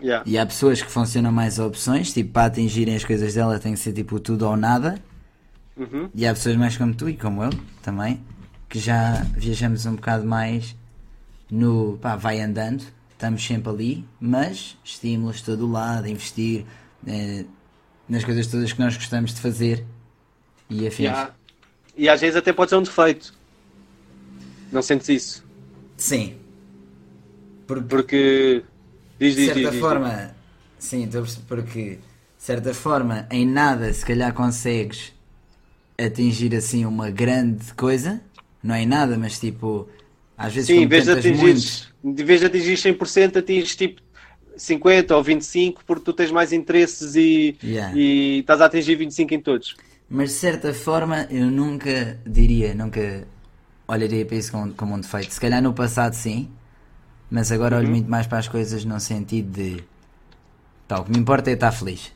[0.00, 0.22] Yeah.
[0.28, 3.72] E há pessoas que funcionam mais a opções, tipo, para atingirem as coisas dela tem
[3.72, 4.98] que ser tipo tudo ou nada.
[5.76, 6.08] Uhum.
[6.14, 7.50] E há pessoas mais como tu e como eu
[7.82, 8.20] também,
[8.68, 10.76] que já viajamos um bocado mais
[11.50, 16.64] no pá, vai andando, estamos sempre ali, mas estímulos de todo o lado, investir
[17.06, 17.44] eh,
[18.08, 19.84] nas coisas todas que nós gostamos de fazer
[20.68, 21.06] e afins.
[21.06, 21.34] Yeah.
[21.96, 23.32] E às vezes até pode ser um defeito.
[24.70, 25.44] Não sentes isso?
[25.96, 26.36] Sim.
[27.66, 28.64] Porque Porque.
[29.24, 30.34] Diz, de diz, certa diz, forma,
[30.78, 31.80] sim, estou a perceber porque
[32.38, 35.12] de certa forma em nada se calhar consegues
[35.98, 38.20] atingir assim uma grande coisa,
[38.62, 39.88] não é em nada, mas tipo,
[40.36, 41.56] às vezes Sim, em vez de atingir,
[42.04, 44.02] em vez de atingir 100%, atinges tipo
[44.56, 47.96] 50 ou 25 porque tu tens mais interesses e, Yeah.
[47.96, 49.76] e estás a atingir 25 em todos.
[50.08, 53.26] Mas de certa forma eu nunca diria, nunca
[53.88, 55.32] olharia para isso como, como um defeito.
[55.32, 56.50] Se calhar no passado sim,
[57.34, 57.82] mas agora Uhum.
[57.82, 59.82] olho muito mais para as coisas no sentido de
[60.86, 62.12] pá, o que me importa é estar feliz.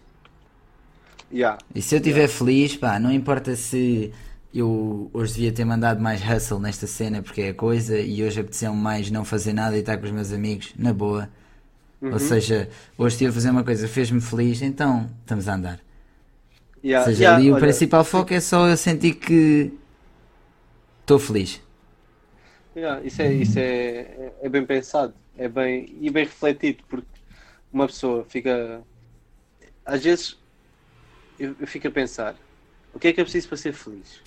[1.33, 1.59] Yeah.
[1.75, 4.13] E se eu estiver feliz, pá, não importa se
[4.55, 8.39] eu hoje devia ter mandado mais hustle nesta cena porque é a coisa e hoje
[8.39, 11.29] apeteceu mais não fazer nada e estar com os meus amigos, na boa.
[12.01, 12.13] Uhum.
[12.13, 15.81] Ou seja, hoje estive a fazer uma coisa, fez-me feliz, então estamos a andar.
[16.85, 19.73] Yeah, Ou seja, yeah, ali o olha, principal foco é só eu sentir que
[21.01, 21.61] estou feliz.
[22.79, 23.63] Yeah, isso é, isso é,
[24.01, 27.07] é- é bem pensado é bem, e bem refletido, porque
[27.73, 28.83] uma pessoa fica.
[29.85, 30.37] Às vezes
[31.39, 32.37] eu, eu fico a pensar:
[32.93, 34.21] o que é que é preciso para ser feliz?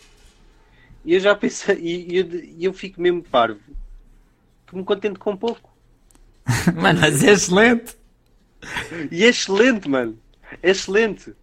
[1.04, 2.28] E eu já pensei, e eu,
[2.60, 3.60] eu fico mesmo parvo,
[4.68, 5.70] que me contento com pouco.
[6.76, 7.96] Mano, mas é excelente.
[9.12, 10.18] E é excelente, mano.
[10.62, 11.34] É excelente.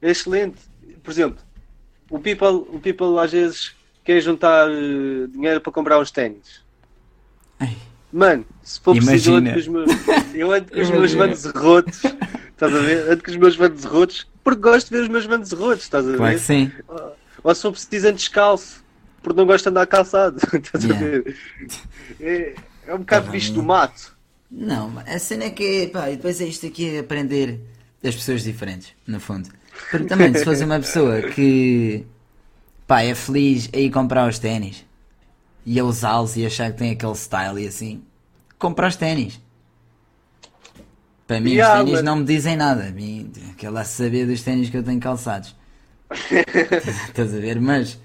[0.00, 0.58] É excelente.
[1.02, 1.42] Por exemplo,
[2.10, 3.74] o people, o people às vezes
[4.08, 6.66] quer juntar eh, dinheiro para comprar uns ténis.
[8.10, 9.90] Mano, se for preciso, eu ando com os meus,
[10.34, 12.02] eu ando com os meus bandos rotos.
[12.04, 13.10] Estás a ver?
[13.10, 15.82] Ando com os meus bandos rotos porque gosto de ver os meus bandos rotos.
[15.84, 16.16] Estás a ver?
[16.16, 16.72] Claro que sim.
[17.44, 18.82] Ou se for preciso, ando descalço
[19.22, 20.38] porque não gosto de andar calçado.
[20.56, 21.06] Estás a Yeah.
[21.06, 21.36] ver?
[22.18, 22.54] É,
[22.86, 24.16] é um bocado visto do mato.
[24.50, 27.60] Não, a cena é que é, pá, e depois é isto aqui é aprender
[28.02, 29.50] das pessoas diferentes, no fundo.
[29.90, 32.06] Porque também, se fosse uma pessoa que,
[32.88, 34.84] pá, é feliz a ir comprar os ténis
[35.64, 38.02] e a usá-los e achar que tem aquele style e assim,
[38.58, 39.38] compra os ténis.
[41.26, 42.86] Para mim, Yeah, os ténis mas- não me dizem nada.
[42.86, 45.54] A mim, aquela saber dos ténis que eu tenho calçados.
[47.08, 47.60] Estás a ver?
[47.60, 47.98] Mas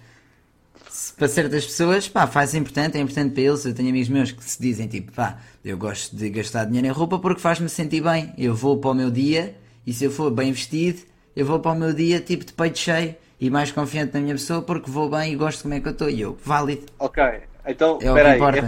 [0.90, 3.64] se para certas pessoas, pá, faz importante, é importante para eles.
[3.64, 6.92] Eu tenho amigos meus que se dizem tipo, pá, eu gosto de gastar dinheiro em
[6.92, 8.34] roupa porque faz-me sentir bem.
[8.38, 9.56] Eu vou para o meu dia
[9.88, 11.00] e se eu for bem vestido,
[11.34, 14.36] eu vou para o meu dia tipo de peito cheio e mais confiante na minha
[14.36, 16.10] pessoa porque vou bem e gosto de como é que eu estou.
[16.10, 16.86] E eu, válido.
[16.98, 17.22] Ok,
[17.66, 18.66] então, É o que espera aí, importa.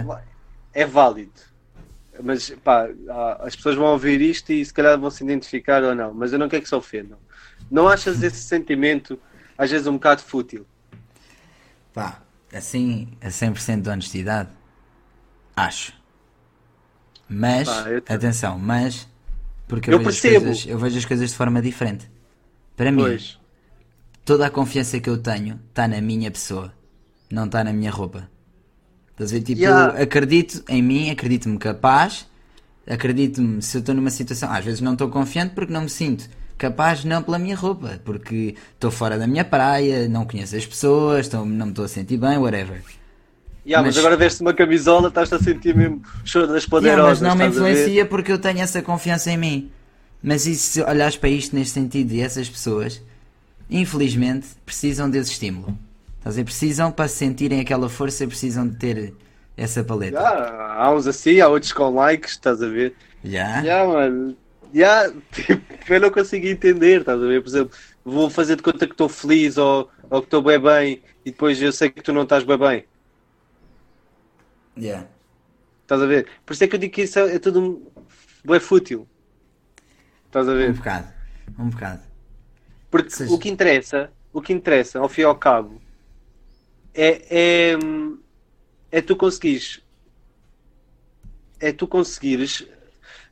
[0.74, 1.32] é, é válido.
[2.22, 2.88] Mas, pá,
[3.40, 6.38] as pessoas vão ouvir isto e se calhar vão se identificar ou não, mas eu
[6.38, 7.18] não quero que se ofendam.
[7.70, 9.20] Não achas esse sentimento,
[9.58, 10.66] às vezes, um bocado fútil?
[11.92, 12.22] Pá,
[12.52, 14.50] assim, a 100% de honestidade,
[15.56, 15.92] acho.
[17.28, 19.08] Mas, Pá, atenção, mas,
[19.68, 20.22] porque eu, Eu vejo percebo.
[20.22, 22.10] coisas, eu vejo as coisas de forma diferente.
[22.76, 23.38] Para mim, Pois.
[24.26, 26.72] Toda a confiança que eu tenho está na minha pessoa,
[27.30, 28.28] não está na minha roupa.
[29.12, 29.42] Estás a ver?
[29.42, 29.96] Tipo, Yeah.
[29.96, 32.26] eu acredito em mim, acredito-me capaz,
[32.86, 34.50] acredito-me se eu estou numa situação.
[34.52, 36.28] Às vezes não estou confiante porque não me sinto
[36.58, 41.26] capaz, não pela minha roupa, porque estou fora da minha praia, não conheço as pessoas,
[41.26, 42.82] estou, não me estou a sentir bem, whatever.
[43.64, 43.94] Yeah, mas...
[43.94, 47.20] Mas- agora veste uma camisola, estás a sentir mesmo choro das Yeah, poderosas.
[47.20, 49.70] mas não me influencia porque eu tenho essa confiança em mim.
[50.22, 53.02] Mas e se olhares para isto neste sentido e essas pessoas,
[53.70, 55.78] infelizmente, precisam desse estímulo.
[56.18, 56.44] Estás a?
[56.44, 59.14] Precisam para sentirem aquela força, precisam de ter
[59.56, 60.28] essa paleta.
[60.28, 62.96] Yeah, há uns assim, há outros com likes, estás a ver?
[63.22, 63.66] Já?
[63.66, 64.36] Yeah, mano.
[64.74, 67.42] Yeah, tipo, eu não consigo entender, estás a ver?
[67.42, 71.04] Por exemplo, vou fazer de conta que estou feliz ou, ou que estou bem bem
[71.24, 72.88] e depois eu sei que tu não estás bem bem.
[74.76, 75.08] Já.
[75.82, 76.28] Estás a ver?
[76.44, 77.86] Por isso é que eu digo que isso é, é tudo um...
[78.44, 79.08] bem fútil.
[80.26, 80.74] Estás a Um ver?
[80.74, 81.08] bocado.
[81.58, 82.02] Um bocado.
[83.04, 85.80] Porque seja- o que interessa, o que interessa, ao fim e ao cabo,
[86.94, 87.22] é,
[87.72, 87.78] é,
[88.90, 89.82] é tu conseguires
[91.60, 92.66] é tu conseguires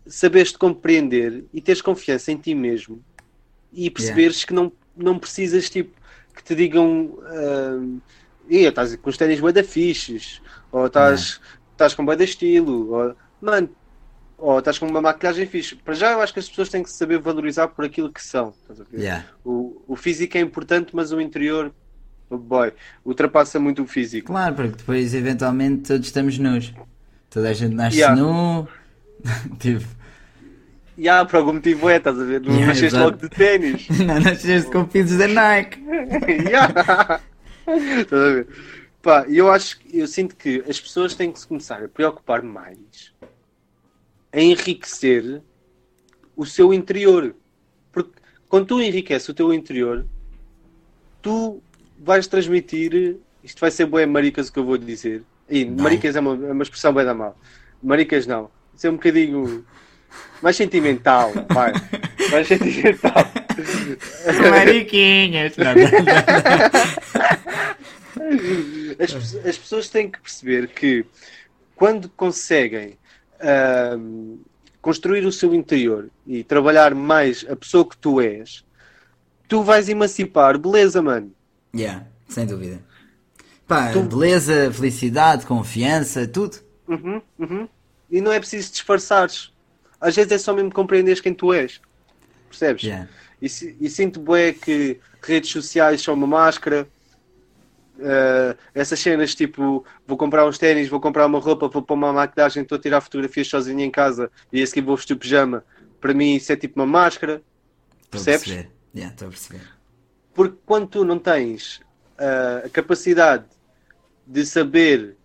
[0.07, 3.03] saberes te compreender e teres confiança em ti mesmo
[3.73, 5.95] e perceberes que não, não precisas tipo
[6.35, 7.19] que te digam
[8.49, 10.41] "Ih, estás com os ténis bué da fixes
[10.73, 11.41] ou estás,
[11.73, 13.69] estás com bué de estilo ou, mano,
[14.45, 15.75] ou estás com uma maquilhagem fixe.
[15.75, 18.23] Para já eu acho que as pessoas têm que se saber valorizar por aquilo que
[18.23, 18.53] são.
[18.93, 19.25] Já.
[19.43, 21.73] O, o físico é importante, mas o interior,
[22.29, 22.71] oh boy,
[23.07, 24.27] ultrapassa muito o físico.
[24.27, 26.75] Claro, porque depois eventualmente todos estamos nus.
[27.31, 28.21] Toda a gente nasce Yeah.
[28.21, 28.69] nu.
[29.59, 29.87] tipo,
[30.99, 32.43] E há, por algum motivo é, estás a ver?
[32.43, 33.89] Não Yeah, nasceste logo de ténis.
[34.07, 35.83] não nasceste com pisos da Nike.
[36.47, 37.21] Yeah.
[37.67, 38.47] Estás a ver?
[39.01, 42.43] Pá, eu acho que eu sinto que as pessoas têm que se começar a preocupar
[42.43, 43.13] mais
[44.35, 45.41] em enriquecer
[46.37, 47.35] o seu interior.
[47.93, 48.11] Porque
[48.49, 50.05] quando tu enriqueces o teu interior,
[51.23, 51.63] tu
[51.99, 53.17] vais transmitir.
[53.43, 55.23] Isto vai ser boé maricas o que eu vou dizer.
[55.49, 55.75] E Vai.
[55.85, 57.39] maricas é uma, é uma expressão bem da mal.
[57.83, 58.51] Maricas não.
[58.75, 59.65] Isso é um bocadinho
[60.43, 61.33] mais sentimental.
[61.53, 61.73] Vai.
[62.31, 63.13] Mais sentimental.
[64.51, 65.57] Mariquinhas.
[65.57, 66.25] Não, não, não.
[68.99, 71.05] As, as pessoas têm que perceber que
[71.77, 72.97] quando conseguem
[73.45, 74.37] ahm,
[74.81, 78.65] construir o seu interior e trabalhar mais a pessoa que tu és,
[79.49, 81.33] tu vais emancipar, beleza, mano.
[81.75, 82.81] Yeah, sem dúvida.
[83.67, 86.59] Pá, Tu- beleza, felicidade, confiança, tudo.
[86.89, 87.69] Uhum, uhum.
[88.11, 89.53] E não é preciso disfarçares.
[90.01, 91.81] Às vezes é só mesmo compreenderes quem tu és.
[92.49, 92.83] Percebes?
[92.85, 93.09] Yeah.
[93.41, 93.47] E,
[93.81, 96.87] e sinto bué que redes sociais são uma máscara.
[97.97, 102.13] Uh, essas cenas tipo, vou comprar uns ténis, vou comprar uma roupa, vou pôr uma
[102.13, 105.65] maquilhagem, estou a tirar fotografias sozinho em casa e a seguir vou vestir o pijama.
[106.01, 107.41] Para mim isso é tipo uma máscara.
[108.03, 108.43] Estou Percebes?
[108.45, 108.71] perceber.
[108.95, 109.61] Yeah, estou a perceber.
[110.35, 111.77] Porque quando tu não tens
[112.19, 113.45] uh, a capacidade
[114.27, 115.17] de saber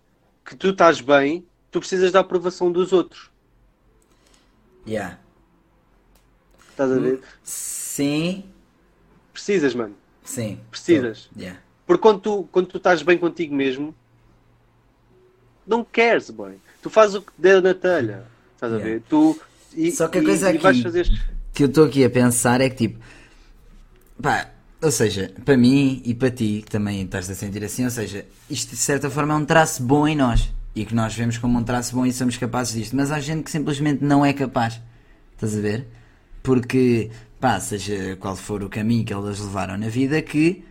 [0.44, 3.30] que tu estás bem, tu precisas da aprovação dos outros.
[4.86, 5.18] Yeah.
[6.70, 7.20] Estás a ver?
[7.42, 8.44] Sim,
[9.32, 9.96] Precisas, mano.
[10.24, 10.60] sim.
[10.70, 11.18] Precisas.
[11.18, 11.60] Estou- Yeah.
[11.90, 13.92] Porque quando tu, quando tu estás bem contigo mesmo,
[15.66, 16.52] não queres, boy.
[16.80, 18.26] Tu fazes o que der na telha.
[18.54, 18.94] Estás a Yeah.
[18.94, 19.02] ver?
[19.08, 19.40] Tu,
[19.74, 21.10] e, Só que a coisa e aqui- fazer.
[21.52, 23.00] que eu estou aqui a pensar é que tipo,
[24.22, 24.50] pá,
[24.80, 28.24] ou seja, para mim e para ti, que também estás a sentir assim, ou seja,
[28.48, 31.58] isto de certa forma é um traço bom em nós e que nós vemos como
[31.58, 34.80] um traço bom e somos capazes disto, mas há gente que simplesmente não é capaz,
[35.34, 35.88] estás a ver?
[36.40, 37.10] Porque,
[37.40, 40.62] pá, seja qual for o caminho que elas levaram na vida, que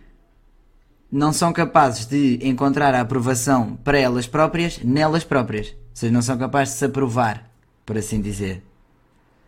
[1.10, 6.22] não são capazes de encontrar a aprovação para elas próprias nelas próprias, ou seja, não
[6.22, 7.50] são capazes de se aprovar,
[7.84, 8.62] por assim dizer.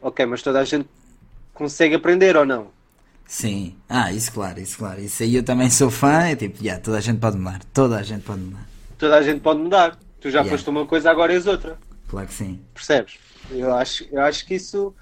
[0.00, 0.88] Ok, mas toda a gente
[1.54, 2.68] consegue aprender ou não?
[3.26, 5.00] Sim, ah, isso claro, isso claro.
[5.00, 7.96] Isso aí eu também sou fã, é tipo, yeah, toda a gente pode mudar, toda
[7.96, 8.66] a gente pode mudar.
[8.98, 9.98] Toda a gente pode mudar.
[10.20, 10.50] Tu já Yeah.
[10.50, 11.78] foste uma coisa, agora és outra.
[12.08, 12.60] Claro que sim.
[12.74, 13.18] Percebes?
[13.50, 14.94] Eu acho, eu acho que isso,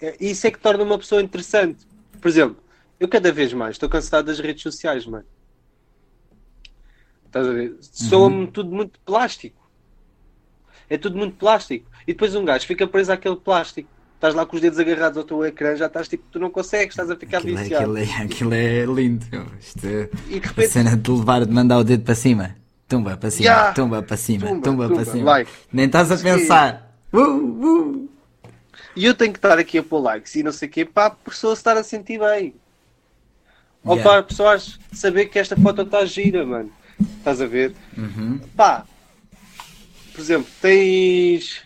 [0.00, 1.86] é- isso é que torna uma pessoa interessante.
[2.20, 2.56] Por exemplo,
[3.00, 5.24] eu cada vez mais estou cansado das redes sociais, mano.
[7.32, 7.74] Estás a ver?
[7.80, 9.56] Soa-me tudo muito plástico.
[10.90, 11.90] É tudo muito plástico.
[12.06, 13.88] E depois um gajo fica preso àquele plástico.
[14.16, 16.92] Estás lá com os dedos agarrados ao teu ecrã, já estás tipo, tu não consegues,
[16.92, 17.84] estás a ficar Aquilo é, viciado.
[17.84, 19.26] aquilo, é, aquilo é lindo.
[19.58, 22.54] Isto é- E de a repente, cena de levar, de mandar o dedo para cima.
[22.86, 23.72] Tumba para cima, Yeah.
[23.72, 25.30] tumba para cima, tumba, Tumba, para tumba, cima.
[25.30, 25.50] like.
[25.72, 26.94] Nem estás a pensar.
[27.12, 28.08] Uh, uh.
[28.94, 31.06] e eu tenho que estar aqui a pôr likes e não sei o quê, para
[31.06, 32.54] a pessoa se estar a sentir bem.
[33.82, 34.02] Ou Yeah.
[34.10, 36.70] para as pessoas saber que esta foto está gira, mano.
[37.18, 37.74] Estás a ver?
[37.96, 38.38] Uhum.
[38.56, 38.86] Pá,
[40.12, 41.62] por exemplo, tens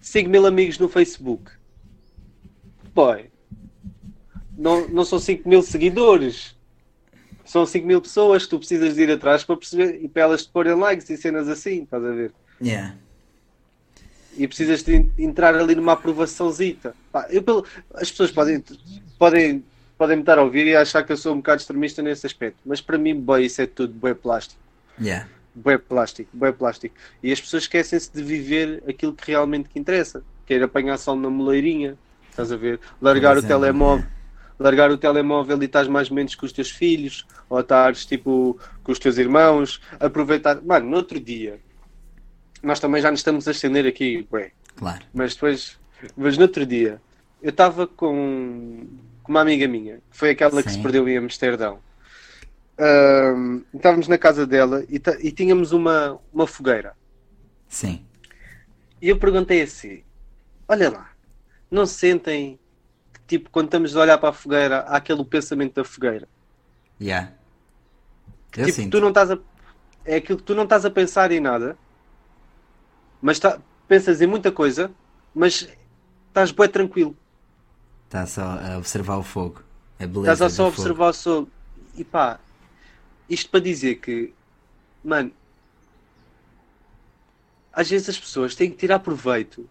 [0.00, 1.50] 5 mil amigos no Facebook.
[2.94, 3.26] Boy,
[4.56, 6.54] não, não são 5 mil seguidores.
[7.44, 10.44] São 5 mil pessoas que tu precisas de ir atrás para perceber e para elas
[10.46, 12.32] te porem likes e cenas assim, estás a ver?
[12.62, 12.96] Yeah.
[14.36, 16.94] E precisas de en- entrar ali numa aprovaçãozita.
[17.12, 17.64] Pá, eu pelo-
[17.94, 18.62] as pessoas podem,
[19.18, 19.62] podem,
[19.96, 22.58] podem me estar a ouvir e achar que eu sou um bocado extremista nesse aspecto,
[22.64, 24.60] mas para mim, boy, isso é tudo bem plástico.
[25.00, 25.28] Yeah.
[25.88, 26.96] Plástico, bué plástico.
[27.22, 30.22] E as pessoas esquecem-se de viver aquilo que realmente que interessa.
[30.46, 31.96] Que é apanhar sol na moleirinha,
[32.28, 32.80] estás a ver?
[33.00, 34.06] Largar o exemplo, telemóvel.
[34.58, 38.58] Largar o telemóvel e estás mais ou menos com os teus filhos, ou estás tipo
[38.82, 40.60] com os teus irmãos, aproveitar.
[40.60, 41.60] Mano, no outro dia,
[42.62, 44.50] nós também já nos estamos a estender aqui, bué.
[44.74, 45.04] Claro.
[45.14, 45.78] Mas depois,
[46.16, 47.00] mas no outro dia,
[47.40, 48.86] eu estava com,
[49.24, 50.76] com uma amiga minha, que foi aquela que Sim.
[50.76, 51.80] se perdeu em Amsterdão.
[53.74, 56.94] Estávamos na casa dela e, e tínhamos uma, uma fogueira.
[57.66, 58.04] Sim.
[59.00, 60.04] E eu perguntei assim:
[60.68, 61.10] Olha lá,
[61.70, 62.58] não sentem
[63.12, 66.28] que, tipo, quando estamos a olhar para a fogueira, há aquele pensamento da fogueira?
[67.00, 67.32] Yeah.
[68.56, 68.90] Eu tipo, sinto.
[68.92, 69.38] tu não estás a.
[70.04, 71.78] É aquilo que tu não estás a pensar em nada,
[73.22, 74.90] mas tá, pensas em muita coisa,
[75.34, 75.66] mas
[76.28, 77.16] estás bem tranquilo.
[78.14, 79.60] Estás só a observar o fogo.
[79.98, 80.82] A beleza Estás a só fogo.
[80.82, 81.48] observar o sol.
[81.96, 82.38] E pá,
[83.28, 84.32] isto para dizer que,
[85.02, 85.32] mano,
[87.72, 89.68] às vezes as pessoas têm que tirar proveito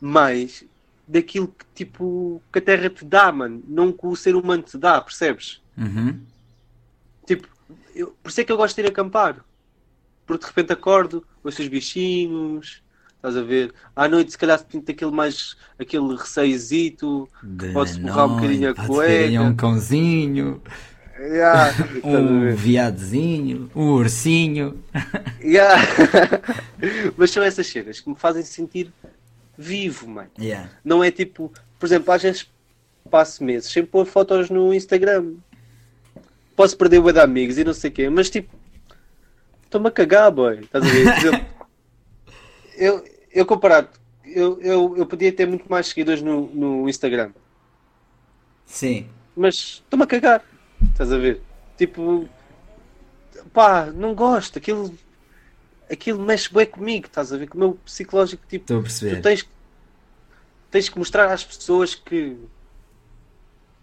[0.00, 0.64] mais
[1.08, 3.60] daquilo que, tipo, que a Terra te dá, mano.
[3.66, 5.60] Não que o ser humano te dá, percebes?
[5.76, 6.20] Uhum.
[7.26, 7.48] Tipo,
[7.96, 9.44] eu, por isso é que eu gosto de ir acampar.
[10.24, 12.80] Porque de repente acordo, ouço os bichinhos,
[13.20, 13.72] estás a ver?
[13.94, 18.74] À noite, se calhar, sinto aquele mais, aquele receiozito, De Pode-se borrar um bocadinho a
[18.74, 19.42] pode cueca.
[19.42, 20.62] um cãozinho,
[21.20, 24.82] Yeah, um viadozinho, um ursinho.
[25.42, 25.82] Yeah.
[27.16, 28.92] Mas são essas cenas que me fazem sentir
[29.56, 30.30] vivo, mano.
[30.38, 30.70] Yeah.
[30.84, 32.46] Não é tipo, por exemplo, às vezes
[33.10, 35.32] passo meses sem pôr fotos no Instagram.
[36.54, 38.54] Posso perder o de amigos e não sei o quê, mas tipo,
[39.64, 40.60] estou-me a cagar, boy.
[40.60, 41.46] Estás a ver?
[42.80, 43.88] Eu, eu comparado,
[44.24, 47.30] eu, eu, eu podia ter muito mais seguidores no, no Instagram,
[48.64, 49.06] Sim.
[49.36, 49.54] mas
[49.84, 50.42] estou-me a cagar.
[50.90, 51.42] Estás a ver?
[51.76, 52.26] Tipo,
[53.52, 54.56] pá, não gosto.
[54.58, 54.94] Aquilo,
[55.90, 57.06] aquilo mexe bem comigo.
[57.06, 57.48] Estás a ver?
[57.48, 59.20] Com o meu psicológico, tipo, Estou a tu perceber.
[59.20, 59.46] tens,
[60.70, 62.38] tens que mostrar às pessoas que.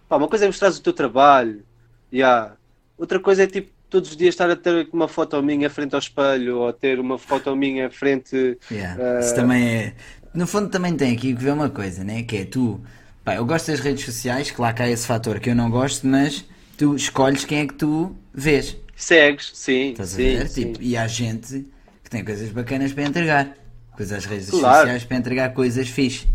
[0.09, 1.63] Pá, uma coisa é mostrar o teu trabalho.
[2.11, 2.57] Yeah.
[2.97, 3.76] Outra coisa é tipo.
[3.89, 7.17] Todos os dias estar a ter uma foto minha frente ao espelho ou ter uma
[7.17, 8.57] foto minha frente.
[8.69, 9.01] Yeah.
[9.01, 9.93] eh, Isso também é.
[10.33, 12.23] No fundo, também tem aqui que ver uma coisa, né?
[12.23, 12.81] Que é tu
[13.27, 16.45] Pá, eu gosto das redes sociais, que há esse fator que eu não gosto, mas
[16.77, 18.77] tu escolhes quem é que tu vês.
[18.95, 19.91] Segues, sim.
[19.91, 20.47] Estás sim, a ver?
[20.47, 20.71] sim.
[20.71, 21.65] Tipo, e há gente
[22.01, 23.53] que tem coisas bacanas para entregar.
[23.97, 24.77] Coisas às redes Claro.
[24.77, 26.25] sociais para entregar coisas fixe.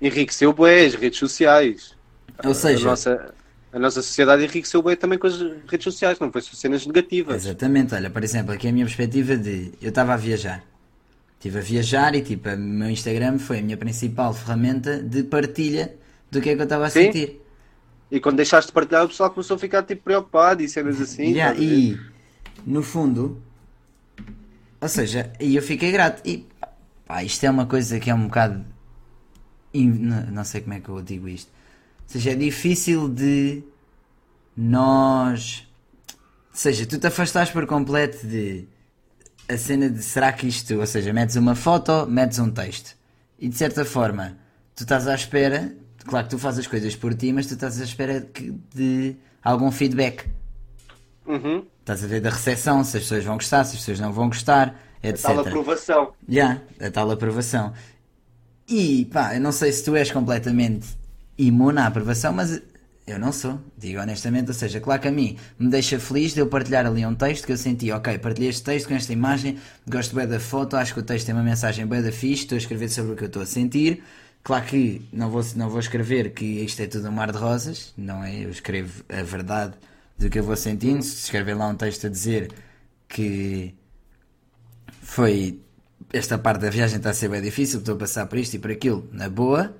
[0.00, 1.94] Enriqueceu bué as redes sociais.
[2.44, 3.34] Ou seja, nossa,
[3.72, 7.44] a nossa sociedade enriqueceu bué também com as redes sociais, não foi só cenas negativas.
[7.46, 9.72] Exatamente, olha, por exemplo, aqui a minha perspectiva de.
[9.80, 10.62] Eu estava a viajar.
[11.36, 15.94] Estive a viajar e tipo, o meu Instagram foi a minha principal ferramenta de partilha
[16.30, 17.04] do que é que eu estava a Sim.
[17.04, 17.40] sentir.
[18.10, 21.32] E quando deixaste de partilhar, o pessoal começou a ficar tipo preocupado e cenas assim.
[21.32, 21.98] Yeah, e
[22.66, 23.42] no fundo,
[24.80, 26.22] ou seja, e eu fiquei grato.
[26.28, 26.46] E
[27.06, 28.64] pá, isto é uma coisa que é um bocado.
[29.74, 31.50] in- não sei como é que eu digo isto.
[32.06, 33.62] Ou seja, é difícil de
[34.56, 35.66] nós.
[36.50, 38.66] Ou seja, tu te afastaste por completo de
[39.48, 40.74] a cena de será que isto.
[40.78, 42.96] Ou seja, metes uma foto, metes um texto.
[43.38, 44.36] E de certa forma,
[44.74, 45.74] tu estás à espera.
[46.04, 49.16] Claro que tu fazes as coisas por ti, mas tu estás à espera que- de
[49.42, 50.28] algum feedback.
[51.26, 51.64] Uhum.
[51.80, 54.28] Estás a ver da recepção, se as pessoas vão gostar, se as pessoas não vão
[54.28, 55.22] gostar, etc.
[55.22, 56.12] Tal aprovação.
[56.28, 57.72] Já, a tal aprovação.
[58.68, 60.88] E pá, eu não sei se tu és completamente
[61.46, 62.60] imune à aprovação, mas
[63.06, 64.48] eu não sou, digo honestamente.
[64.48, 67.46] Ou seja, claro que a mim me deixa feliz de eu partilhar ali um texto
[67.46, 70.94] que eu senti, ok, partilhei este texto com esta imagem, gosto bem da foto, acho
[70.94, 73.24] que o texto tem uma mensagem bem da fixe, estou a escrever sobre o que
[73.24, 74.02] eu estou a sentir.
[74.42, 77.92] Claro que não vou, não vou escrever que isto é tudo um mar de rosas,
[77.96, 78.44] não é?
[78.44, 79.74] Eu escrevo a verdade
[80.18, 81.02] do que eu vou sentindo.
[81.02, 82.50] Se escrever lá um texto a dizer
[83.08, 83.74] que
[85.02, 85.60] foi
[86.12, 88.58] esta parte da viagem está a ser bem difícil, estou a passar por isto e
[88.58, 89.74] por aquilo, na boa.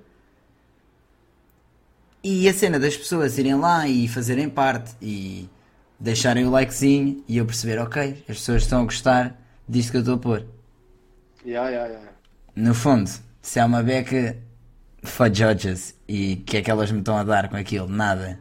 [2.25, 5.49] E a cena das pessoas irem lá e fazerem parte e
[5.99, 10.03] deixarem o likezinho e eu perceber, ok, as pessoas estão a gostar disto que eu
[10.03, 10.47] estou a pôr.
[11.45, 12.13] Yeah, yeah, yeah.
[12.55, 14.37] No fundo, se há uma beca
[15.03, 17.89] for judges e o que é que elas me estão a dar com aquilo?
[17.89, 18.39] Nada.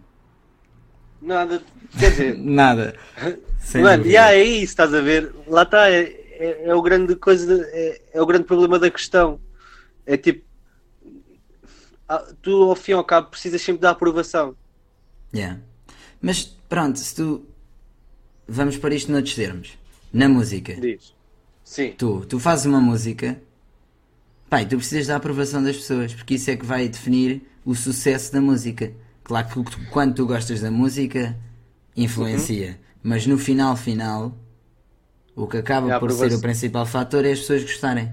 [1.20, 1.62] Nada,
[2.00, 2.96] quer dizer, Nada.
[3.60, 5.34] Sem mano, yeah, é isso, estás a ver?
[5.48, 9.40] Lá está, é, é, é o grande coisa, é, é o grande problema da questão.
[10.06, 10.44] É tipo,
[12.42, 14.56] tu ao fim e ao cabo precisas sempre da aprovação.
[15.34, 15.60] Yeah.
[16.22, 17.46] Mas pronto, se tu.
[18.48, 19.78] Vamos para isto noutros termos.
[20.12, 20.76] Na música.
[20.76, 21.14] Diz.
[21.64, 21.94] Sim.
[21.98, 23.42] Tu, tu fazes uma música.
[24.50, 28.34] Pai, tu precisas da aprovação das pessoas, porque isso é que vai definir o sucesso
[28.34, 28.92] da música.
[29.24, 31.38] Claro que tu- quando tu gostas da música,
[31.96, 32.78] influencia.
[33.02, 34.38] Mas no final, final,
[35.36, 38.12] o que acaba É por ser o principal fator é as pessoas gostarem.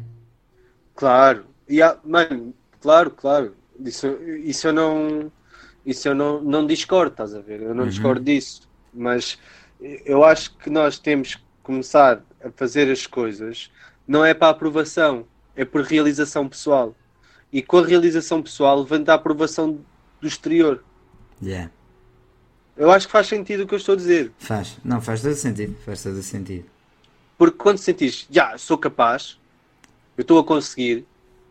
[0.95, 1.47] Claro.
[1.69, 3.55] E há- mano, claro, claro.
[3.85, 4.07] Isso,
[4.45, 5.33] isso eu não.
[5.87, 7.63] Isso eu não, não discordo, estás a ver?
[7.63, 8.69] Eu não discordo disso.
[8.93, 9.39] Mas
[10.05, 13.71] eu acho que nós temos que começar a fazer as coisas
[14.09, 16.97] não é para aprovação, é por realização pessoal.
[17.53, 19.79] E com a realização pessoal vem da aprovação
[20.21, 20.83] do exterior.
[21.43, 21.71] Yeah.
[22.77, 24.33] Eu acho que faz sentido o que eu estou a dizer.
[24.39, 24.79] Faz.
[24.85, 25.77] Não, faz todo sentido.
[25.85, 26.65] Faz todo sentido.
[27.37, 29.39] Porque quando sentires, já, sou capaz,
[30.17, 31.07] eu estou a conseguir,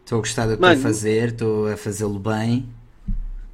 [0.08, 2.66] Estou a gostar do que estou a fazer, estou a fazê-lo bem.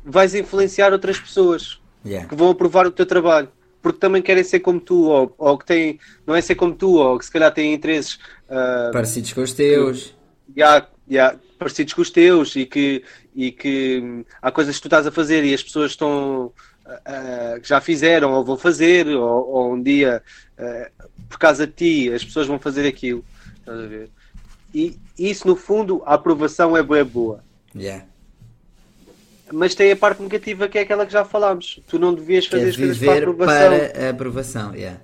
[0.06, 1.82] vais influenciar outras pessoas.
[2.06, 2.28] Yeah.
[2.28, 3.48] que vão aprovar o teu trabalho
[3.82, 5.98] porque também querem ser como tu ou, ou que têm,
[6.28, 8.20] não é ser como tu ou que se calhar têm interesses
[8.50, 10.14] ah, Parecidos com os teus.
[10.56, 14.88] já, já, parecidos com os teus e que, e que hum, há coisas que tu
[14.88, 16.52] estás a fazer e as pessoas estão
[17.62, 20.22] que já fizeram ou vão fazer ou, ou um dia
[20.60, 20.92] ah,
[21.30, 23.24] por causa de ti as pessoas vão fazer aquilo
[23.60, 24.10] estás a ver?
[24.74, 27.44] E isso no fundo a aprovação é boa, boa
[27.76, 28.06] Yeah.
[29.52, 32.66] mas tem a parte negativa que é aquela que já falámos tu não devias fazer
[32.66, 34.76] é as coisas para a aprovação para a aprovação.
[34.76, 35.02] Yeah.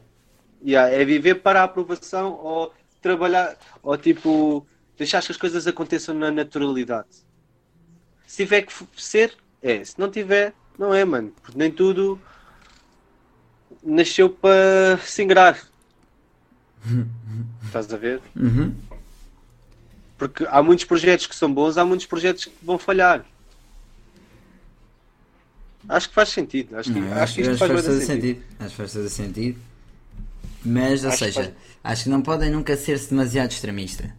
[0.63, 4.65] Yeah, é viver para a aprovação ou trabalhar, ou tipo,
[4.97, 7.07] deixar que as coisas aconteçam na naturalidade.
[8.27, 9.83] Se tiver que ser, é.
[9.83, 11.33] Se não tiver, não é, mano.
[11.41, 12.19] Porque nem tudo
[13.83, 15.59] nasceu para se ingrar.
[17.65, 18.21] Estás a ver?
[18.35, 18.73] Uhum.
[20.19, 23.25] Porque há muitos projetos que são bons, há muitos projetos que vão falhar.
[25.87, 26.77] Acho que faz sentido.
[26.77, 28.05] Acho que, Não, acho que isto faz, faz todo sentido.
[28.05, 28.43] sentido.
[28.59, 29.59] Acho que faz todo sentido.
[30.65, 34.13] Mas, ou Acho que seja, faz- acho que não podem nunca ser-se demasiado extremista.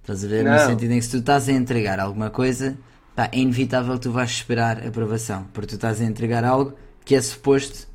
[0.00, 0.42] Estás a ver?
[0.44, 0.66] No Não.
[0.66, 2.76] sentido em que se tu estás a entregar alguma coisa,
[3.14, 5.44] pá, é inevitável que tu vais esperar aprovação.
[5.52, 7.86] Porque tu estás a entregar algo que é suposto,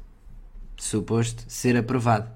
[0.78, 2.30] suposto ser aprovado.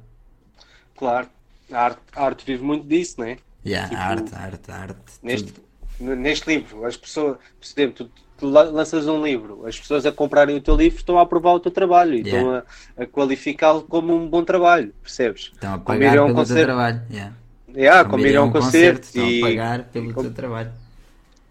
[0.97, 1.29] Claro.
[1.71, 3.37] A arte, a arte vive muito disso, não é?
[3.65, 4.97] Yeah, Tipo, arte, arte, arte.
[5.23, 6.15] neste, tudo.
[6.15, 10.55] neste livro, as pessoas, exemplo, tu, tu la- lanças um livro, as pessoas a comprarem
[10.57, 12.37] o teu livro estão a aprovar o teu trabalho e Yeah.
[12.37, 12.53] estão
[12.99, 15.51] a, a qualificá-lo como um bom trabalho, percebes?
[15.53, 17.01] Estão a pagar um pelo teu concerto- trabalho.
[17.11, 17.33] Yeah.
[17.75, 20.71] Yeah, Como ir a um concerto, estão e, a pagar pelo e teu trabalho.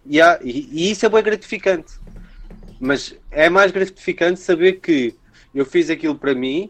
[0.09, 1.93] yeah, e, e isso é bem gratificante.
[2.79, 5.15] Mas é mais gratificante saber que
[5.53, 6.69] eu fiz aquilo para mim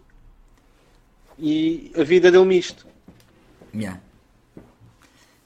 [1.38, 2.85] e a vida deu-me isto.
[3.73, 3.99] Yeah.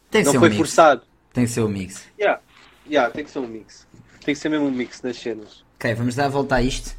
[0.10, 0.58] Tem que Não ser um foi mix.
[0.58, 1.02] forçado.
[1.34, 2.06] Tem que ser um mix.
[2.20, 2.42] Yeah.
[2.90, 3.88] Yeah, tem que ser um mix.
[4.26, 5.64] Tem que ser mesmo um mix nas cenas.
[5.76, 6.96] Ok, vamos dar a volta a isto.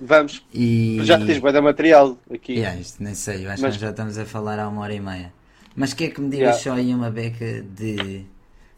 [0.00, 0.44] Vamos.
[0.52, 0.98] E...
[1.02, 2.54] Já tens de material aqui.
[2.54, 4.92] Yeah, isto nem sei, eu acho Mas- que já estamos a falar há uma hora
[4.94, 5.32] e meia.
[5.74, 6.62] Mas que é que me digas Yeah.
[6.62, 8.26] só aí uma beca de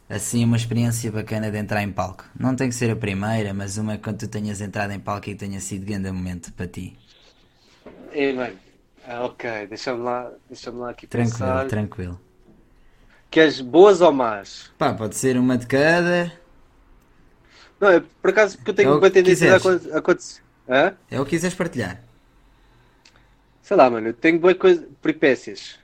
[0.08, 2.24] assim uma experiência bacana de entrar em palco?
[2.38, 5.34] Não tem que ser a primeira, mas uma quando tu tenhas entrado em palco e
[5.34, 6.96] tenha sido grande momento para ti.
[8.12, 8.56] É, mano.
[9.06, 11.66] Ah, ok, deixa-me lá, deixa lá aqui Tranquilo, pensar.
[11.66, 12.20] tranquilo.
[13.30, 14.70] Queres boas ou más?
[14.78, 16.32] Pá, pode ser uma de cada.
[17.80, 19.94] Não, é por acaso porque eu É tenho o uma que tendência a quiseres.
[19.94, 20.42] acontecer.
[20.68, 20.96] Hã?
[21.10, 22.00] É o que quiseres partilhar.
[23.62, 24.84] Sei lá, mano, eu tenho boas coisas.
[25.02, 25.78] Peripécias.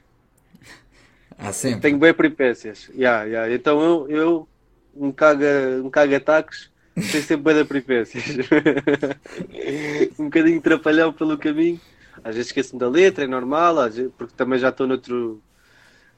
[1.39, 1.81] Há sempre.
[1.81, 2.89] Tenho boas peripécias.
[2.95, 3.53] Yeah, yeah.
[3.55, 4.49] Então eu, eu
[4.97, 8.25] um caga, um caga ataques, tenho sempre boas peripécias.
[10.19, 11.81] um bocadinho trapalhão pelo caminho.
[12.23, 15.43] Às vezes esqueço-me da letra, é normal, vezes- porque também já estou noutro.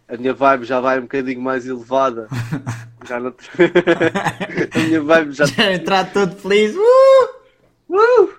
[0.08, 2.28] A minha vibe já vai um bocadinho mais elevada.
[3.06, 3.32] Já não...
[4.74, 6.74] a minha vibe já Já entrar todo feliz.
[6.74, 7.28] Uh!
[7.88, 8.34] Uh!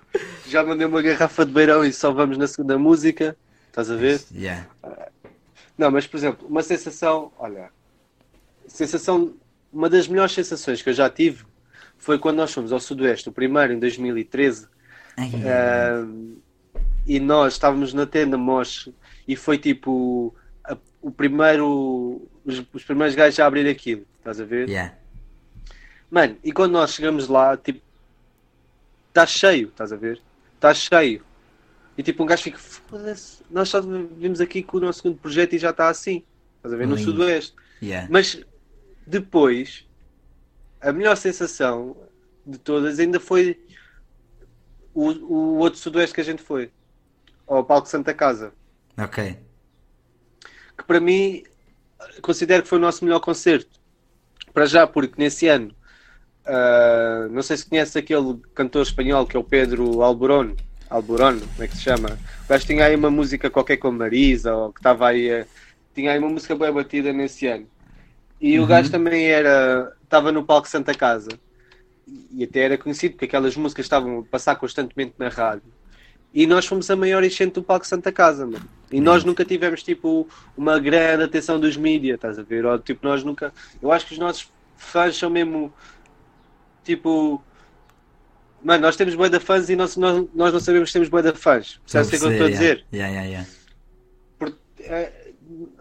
[0.46, 3.38] Já mandei uma garrafa de beirão e só vamos na segunda música.
[3.70, 4.22] Estás a ver?
[4.34, 4.68] Yeah.
[5.78, 7.70] Não, mas por exemplo, uma sensação, olha,
[8.68, 9.36] sensação,
[9.72, 11.46] uma das melhores sensações que eu já tive
[11.98, 14.68] foi quando nós fomos ao Sudoeste, o primeiro em 2013,
[15.16, 16.36] Ai, ahm,
[17.06, 18.90] e nós estávamos na tenda Mosh
[19.28, 20.36] e foi tipo
[21.02, 24.70] o primeiro, os, os primeiros gajos a abrir aquilo, estás a ver?
[24.70, 24.96] yeah.
[26.10, 27.82] Mano, e quando nós chegamos lá, tipo,
[29.10, 30.22] está cheio, estás a ver?
[30.56, 31.24] Está cheio.
[31.98, 35.54] E tipo, um gajo fica, foda-se, nós só vimos aqui com o nosso segundo projeto
[35.54, 36.24] e já está assim,
[36.58, 36.88] estás a ver?
[36.88, 37.12] No Lindo.
[37.12, 37.56] Sudoeste.
[37.82, 38.08] Yeah.
[38.10, 38.42] Mas
[39.06, 39.86] depois,
[40.80, 41.98] a melhor sensação
[42.46, 43.60] de todas ainda foi
[44.94, 46.72] o, o outro Sudoeste que a gente foi,
[47.46, 48.54] ao Palco Santa Casa.
[48.98, 49.38] Ok.
[50.78, 51.44] Que para mim
[52.22, 53.80] considero que foi o nosso melhor concerto.
[54.54, 55.74] Para já, porque nesse ano,
[56.46, 60.56] ah, não sei se conhece aquele cantor espanhol que é o Pedro Alborón,
[60.90, 62.18] Alborón, como é que se chama?
[62.46, 65.46] O gajo tinha aí uma música qualquer com Marisa, ou que estava aí,
[65.94, 67.68] tinha aí uma música bem batida nesse ano.
[68.40, 71.30] E o gajo também era, estava no palco Santa Casa.
[72.32, 75.74] E até era conhecido porque aquelas músicas estavam a passar constantemente na rádio.
[76.34, 78.68] E nós fomos a maior enchente do palco Santa Casa, mano.
[78.92, 82.66] E nós nunca tivemos, tipo, uma grande atenção dos mídias, estás a ver?
[82.66, 83.54] Ou, tipo, nós nunca...
[83.82, 85.74] Eu acho que os nossos fãs são mesmo,
[86.84, 87.44] tipo...
[88.64, 91.22] Mano, nós temos bué de fãs e nós, nós, nós não sabemos que temos bué
[91.22, 91.80] de fãs.
[91.92, 92.86] Percebes o que é que eu estou a dizer?
[92.94, 93.50] Yeah, yeah, yeah.
[94.80, 95.32] É,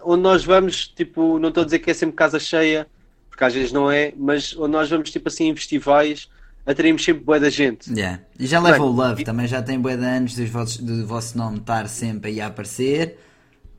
[0.02, 2.86] onde nós vamos, tipo, não estou a dizer que é sempre casa cheia,
[3.28, 6.30] porque às vezes não é, mas onde nós vamos, tipo assim, em festivais,
[6.66, 7.90] atraímos sempre bué da gente.
[7.92, 8.20] Yeah.
[8.38, 11.38] E já leva o love, também já tem bué de anos dos vossos- do vosso
[11.38, 13.18] nome estar sempre aí a aparecer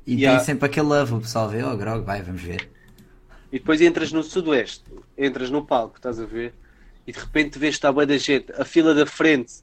[0.06, 0.38] e Yeah.
[0.38, 2.70] tem sempre aquele love, o pessoal vê, oh Grog, vai, vamos ver.
[3.52, 4.84] E depois entras no Sudoeste,
[5.18, 6.54] entras no palco, estás a ver?
[7.06, 8.52] E de repente vês que está bué da gente.
[8.58, 9.54] A fila da frente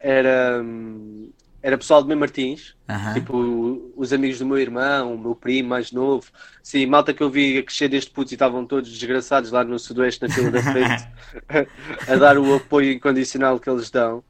[0.00, 1.30] era, hum,
[1.62, 3.14] era pessoal de Mem Martins, Aham.
[3.14, 6.30] tipo os amigos do meu irmão, o meu primo mais novo.
[6.62, 9.78] Sim, malta que eu vi a crescer desde putos e estavam todos desgraçados lá no
[9.78, 11.04] Sudoeste, na fila da frente,
[12.06, 14.24] a dar o apoio incondicional que eles dão.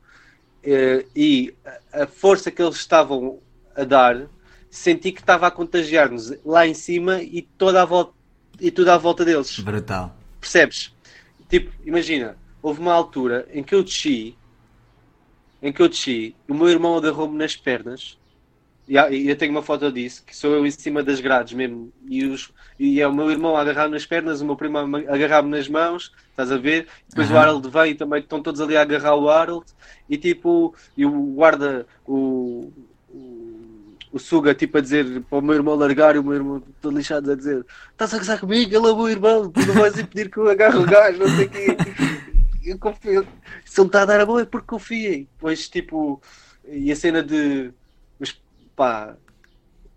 [0.62, 1.54] Eh, E
[1.92, 3.40] a- a força que eles estavam
[3.74, 4.28] a dar,
[4.70, 8.12] senti que estava a contagiar-nos lá em cima e toda a volta
[8.60, 9.58] e tudo à volta deles.
[9.58, 10.14] Brutal.
[10.40, 10.92] Percebes?
[11.48, 14.36] Tipo, imagina, houve uma altura em que eu desci,
[15.62, 18.18] em que eu desci, o meu irmão agarrou-me nas pernas,
[18.88, 22.24] e eu tenho uma foto disso, que sou eu em cima das grades mesmo, e,
[22.24, 25.50] os, e é o meu irmão a agarrar-me nas pernas, o meu primo a agarrar-me
[25.50, 26.88] nas mãos, estás a ver?
[27.08, 27.42] Depois o Aham.
[27.42, 29.66] Harold vem e também estão todos ali a agarrar o Harold,
[30.10, 32.72] e tipo, e o guarda, o,
[33.08, 36.62] o, o Suga, tipo, a dizer para o meu irmão largar, e o meu irmão
[36.80, 38.74] todo lixado a dizer: Estás a gozar comigo?
[38.74, 41.28] Ele é o meu irmão, tu não vais impedir que eu agarre o gajo, não
[41.28, 41.76] sei o quê.
[42.64, 43.26] Eu confio.
[43.64, 45.28] Se ele está a dar a boa é porque confiei.
[45.32, 46.20] Depois, tipo,
[46.66, 47.72] e a cena de.
[48.18, 48.40] Mas
[48.76, 49.16] pá,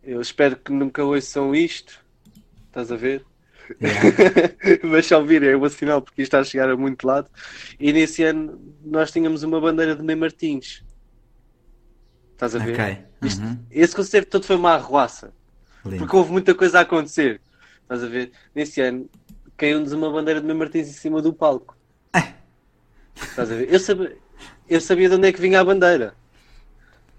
[0.04, 2.04] eu espero que nunca ouçam isto.
[2.68, 3.26] Estás a ver?
[4.84, 7.30] Mas só ouvir é um sinal porque isto está a chegar a muito lado.
[7.80, 10.84] E nesse ano nós tínhamos uma bandeira de Mem Martins.
[12.34, 12.74] Estás a ver?
[12.74, 12.98] Ok.
[13.28, 13.58] Isto- Uhum.
[13.72, 15.34] Esse concerto todo foi uma arruaça.
[15.84, 15.98] Lindo.
[16.00, 17.42] Porque houve muita coisa a acontecer.
[17.82, 18.32] Estás a ver?
[18.54, 19.10] Nesse ano
[19.58, 21.75] caiu-nos uma bandeira de Mem Martins em cima do palco.
[23.16, 23.72] Estás a ver?
[23.74, 24.18] Eu sabia,
[24.70, 26.14] eu sabia de onde é que vinha a bandeira.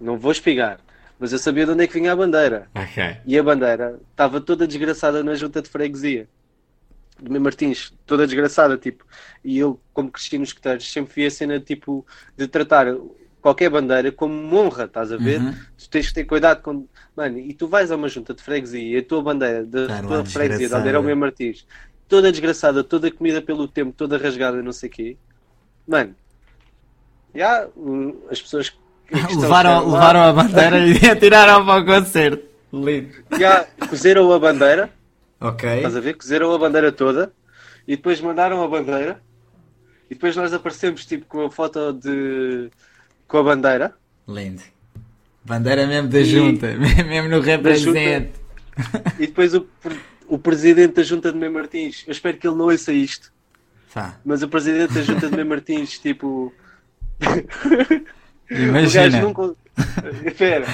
[0.00, 0.80] Não vou espigar.
[1.18, 2.68] Mas eu sabia de onde é que vinha a bandeira.
[2.74, 3.16] Ok.
[3.24, 6.28] E a bandeira estava toda desgraçada na junta de freguesia.
[7.20, 9.04] de Mãe Martins, toda desgraçada, tipo.
[9.42, 12.06] E eu, como cresci nos escuteiros, sempre vi a cena, tipo,
[12.36, 12.94] de tratar
[13.40, 15.40] qualquer bandeira como honra, estás a ver?
[15.40, 15.54] Uhum.
[15.78, 16.86] Tu tens que ter cuidado com.
[17.16, 20.24] Mano, e tu vais a uma junta de freguesia e a tua bandeira da tua
[20.24, 20.76] freguesia, de desgraçada.
[20.76, 21.66] Aldeirão Mãe Martins,
[22.06, 25.16] toda desgraçada, toda comida pelo tempo, toda rasgada, não sei o quê.
[25.86, 26.14] Mano,
[27.34, 28.76] já, o- as pessoas que
[29.08, 32.44] que estão Levaram, levaram a bandeira e atiraram para o concerto.
[32.72, 33.08] Lindo.
[33.38, 34.90] já cozeram a bandeira,
[35.40, 35.76] Ok.
[35.76, 36.14] estás a ver?
[36.14, 37.32] Cozeram a bandeira toda
[37.86, 39.22] e depois mandaram a bandeira
[40.10, 42.68] e depois nós aparecemos tipo com a foto de
[43.28, 43.94] com a bandeira
[44.28, 44.62] Lindo.
[45.44, 48.32] Bandeira mesmo da E- junta, mesmo no represente.
[49.18, 52.56] e depois o, pre- o presidente da junta de Mãe Martins, eu espero que ele
[52.56, 53.32] não ouça isto,
[53.96, 56.52] Pá, mas o presidente da junta de Mãe Martins, tipo,
[57.18, 59.20] o gajo imagina.
[59.22, 59.54] nunca.
[60.22, 60.66] Espera,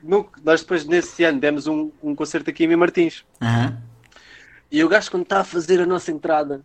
[0.00, 3.24] Nunca- nós depois nesse ano demos um, um concerto aqui em Mãe Martins.
[3.42, 3.76] Aham.
[4.70, 6.60] E o gajo, quando está a fazer a nossa entrada,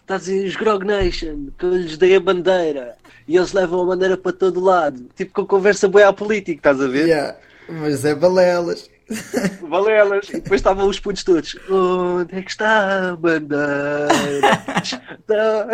[0.00, 2.96] está a dizer os Grog Nation, que eu lhes dei a bandeira.
[3.28, 5.06] E eles levam a bandeira para todo lado.
[5.14, 7.36] Tipo com conversa boa à política, estás a ver?
[7.68, 8.90] Mas é balelas.
[9.68, 10.28] Valelas.
[10.28, 11.56] E depois estavam os putos todos.
[11.68, 14.08] Onde é que está a bandeira?
[14.82, 15.68] Está...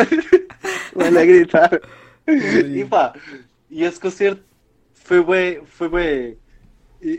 [0.95, 1.81] Olha a gritar.
[2.27, 3.15] E pá,
[3.71, 4.43] e esse concerto
[4.95, 6.39] foi bem, foi bem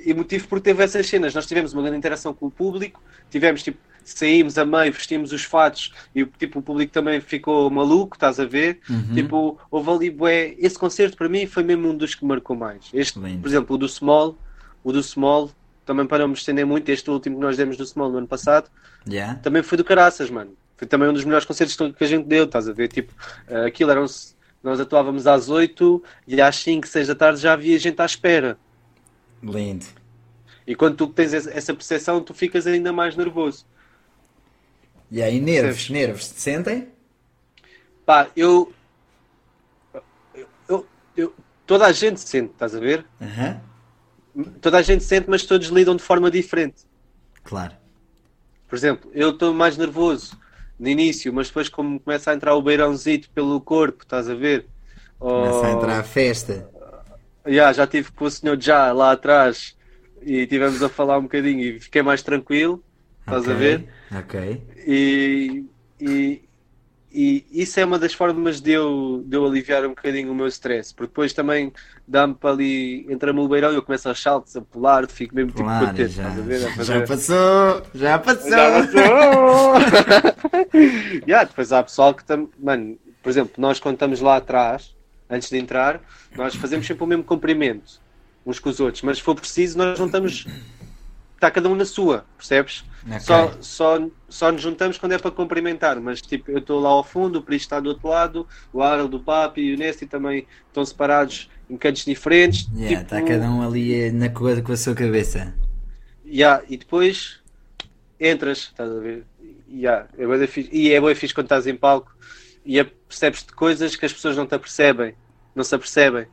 [0.06, 1.34] emotivo porque teve essas cenas.
[1.34, 5.44] Nós tivemos uma grande interação com o público, tivemos tipo, saímos a meio, vestimos os
[5.44, 8.80] fatos e tipo, o público também ficou maluco, estás a ver?
[8.90, 9.14] Uhum.
[9.14, 12.90] Tipo, houve ali, bué, esse concerto para mim foi mesmo um dos que marcou mais.
[12.94, 13.42] Este, Lindo.
[13.42, 14.38] por exemplo, o do Small,
[14.84, 15.52] o do Small,
[15.86, 18.28] também para não me estender muito, este último que nós demos do Small no ano
[18.28, 18.70] passado,
[19.08, 19.40] Yeah.
[19.42, 20.56] também foi do caraças, mano.
[20.78, 22.88] Foi também um dos melhores concertos que a gente deu, estás a ver?
[22.88, 23.14] Tipo,
[23.48, 24.06] eh, aquilo eram
[24.64, 28.58] nós atuávamos às 8 e às 5, 6 da tarde já havia gente à espera.
[29.44, 29.86] Lindo.
[30.66, 33.64] E quando tu tens essa percepção, tu ficas ainda mais nervoso.
[35.12, 35.90] E aí, nervos, Percebes?
[35.92, 36.88] nervos, te sentem?
[38.04, 38.74] Pá, eu,
[40.34, 41.36] eu, eu, eu-
[41.68, 43.06] Toda a gente sente, estás a ver?
[43.22, 43.60] Aham.
[44.62, 46.84] Toda a gente sente, mas todos lidam de forma diferente.
[47.44, 47.74] Claro.
[48.68, 50.38] Por exemplo, eu estou mais nervoso
[50.80, 54.66] no início, mas depois, como começa a entrar o beirãozito pelo corpo, estás a ver?
[55.18, 56.70] Começa a Ou- entrar a festa.
[57.48, 59.76] Yeah, já estive com o senhor já lá atrás
[60.22, 62.84] e tivemos a falar um bocadinho e fiquei mais tranquilo,
[63.22, 63.88] estás Ok, a ver?
[64.20, 64.64] Ok.
[64.88, 65.66] E,
[66.02, 66.42] e,
[67.16, 70.48] e isso é uma das formas de eu, de eu aliviar um bocadinho o meu
[70.48, 71.72] stress, porque depois também
[72.06, 75.52] dá-me para ali, entra-me o beirão e eu começo aos saltos, a pular, fico mesmo
[75.52, 76.82] tipo Claro, contente, já, a?
[76.82, 78.50] A já passou, já passou.
[78.50, 79.76] Já passou!
[81.26, 84.94] yeah, depois há pessoal que também, mano, por exemplo, nós quando estamos lá atrás,
[85.30, 86.02] antes de entrar,
[86.36, 88.04] nós fazemos sempre o mesmo comprimento
[88.46, 90.46] uns com os outros, mas se for preciso, nós não estamos.
[91.34, 92.86] Está cada um na sua, percebes?
[93.08, 93.20] Ok.
[93.20, 97.04] Só, só, só nos juntamos quando é para cumprimentar, mas tipo, eu estou lá ao
[97.04, 100.48] fundo, o Pristo está do outro lado, o Harold, o Papi e o Nesty também
[100.68, 102.68] estão separados em cantos diferentes.
[102.76, 105.54] Yeah, tipo, Está cada um ali na coisa com a sua cabeça.
[106.26, 107.40] Yeah, e depois
[108.20, 109.24] entras, estás a ver?
[109.70, 110.70] Yeah, é da fixe.
[110.72, 112.12] E é bem fixe quando estás em palco
[112.66, 115.14] e é- percebes de coisas que as pessoas não te apercebem,
[115.54, 116.26] não se apercebem.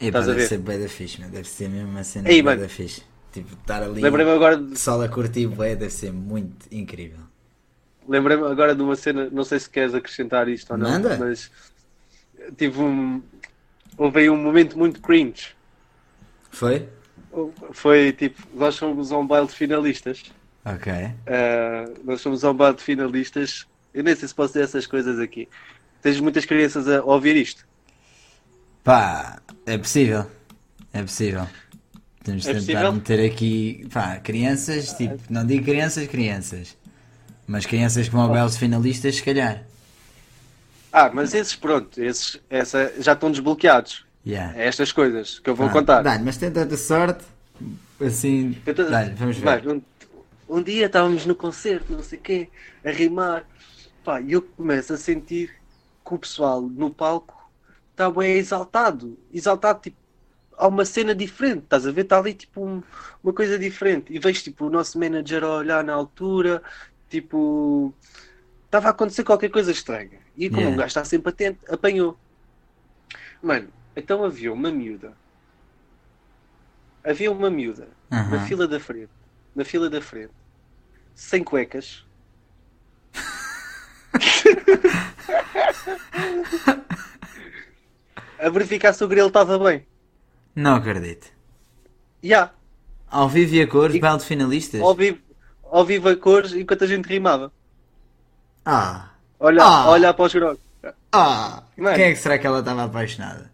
[0.00, 0.48] E Estás a deve ver?
[0.48, 2.60] ser bué da fixe, deve ser mesmo uma cena Ei, mano.
[2.60, 3.02] da fixe.
[3.34, 7.18] Tipo, estar ali, Lembrei-me agora, de- sol a curtir bué, deve ser muito incrível.
[8.08, 11.18] lembrei-me agora de uma cena, não sei se queres acrescentar isto ou não, Manda.
[11.18, 11.50] mas
[12.56, 13.20] tive um.
[13.98, 15.48] Houve aí um momento muito cringe.
[16.50, 16.88] Foi?
[17.72, 20.22] Foi tipo, nós fomos a um baile de finalistas.
[20.64, 20.92] Ok.
[20.92, 23.66] Uh, nós fomos a um baile de finalistas.
[23.92, 25.48] Eu nem sei se posso dizer essas coisas aqui.
[26.00, 27.66] Tens muitas crianças a ouvir isto.
[28.84, 30.24] Pá, é possível.
[30.92, 31.48] É possível.
[32.24, 32.92] Temos de É tentar possível?
[32.92, 36.76] meter aqui, pá, crianças, tipo, não digo crianças, crianças.
[37.46, 39.64] Mas crianças como o Belos finalistas, se calhar.
[40.92, 44.06] Ah, mas esses, pronto, esses essa, já estão desbloqueados.
[44.26, 44.56] Yeah.
[44.58, 46.02] É estas coisas que eu vou Pá, contar.
[46.02, 47.24] Dá-lhe, mas tenta de sorte.
[48.00, 48.62] Assim.
[48.88, 49.44] Dá-lhe, vamos ver.
[49.44, 49.82] Vai, um,
[50.48, 52.50] um dia estávamos no concerto, não sei o quê,
[52.84, 53.46] a rimar.
[54.04, 55.50] Pá, e eu começo a sentir
[56.06, 57.50] que o pessoal no palco
[57.90, 59.18] está bem exaltado.
[59.32, 59.96] Exaltado, tipo,
[60.58, 62.02] há uma cena diferente, estás a ver?
[62.02, 62.82] Está ali, tipo, um-
[63.22, 64.12] uma coisa diferente.
[64.12, 66.62] E vejo, tipo, o nosso manager a olhar na altura,
[67.08, 67.94] tipo,
[68.66, 70.20] estava a acontecer qualquer coisa estranha.
[70.36, 70.74] E como Yeah.
[70.74, 72.18] um gajo está sempre atento, apanhou.
[73.42, 75.16] Mano, então havia uma miúda.
[77.04, 78.38] Havia uma miúda na Aham.
[78.38, 79.12] fila da frente,
[79.54, 80.32] na fila da frente,
[81.14, 82.04] sem cuecas.
[88.38, 89.86] a verificar se o grelo estava bem.
[90.54, 91.26] Não acredito.
[92.22, 92.50] Já,
[93.10, 94.80] Ao vivo e a cores, E- baile de finalistas.
[94.80, 95.18] ao vivo,
[95.62, 97.52] ao vivo a cores enquanto a gente rimava.
[98.64, 99.88] Ah, Olha, Ah.
[99.90, 100.60] olha para os grogos.
[101.12, 101.62] ah.
[101.76, 101.96] Mano.
[101.96, 103.52] Quem é que será que ela estava apaixonada?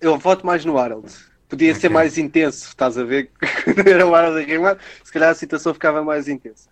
[0.00, 1.12] Eu voto mais no Harold.
[1.48, 1.94] Podia ser Ok.
[1.94, 3.30] mais intenso, estás a ver?
[3.64, 6.68] Quando era o Harold a rimar, se calhar a situação ficava mais intensa.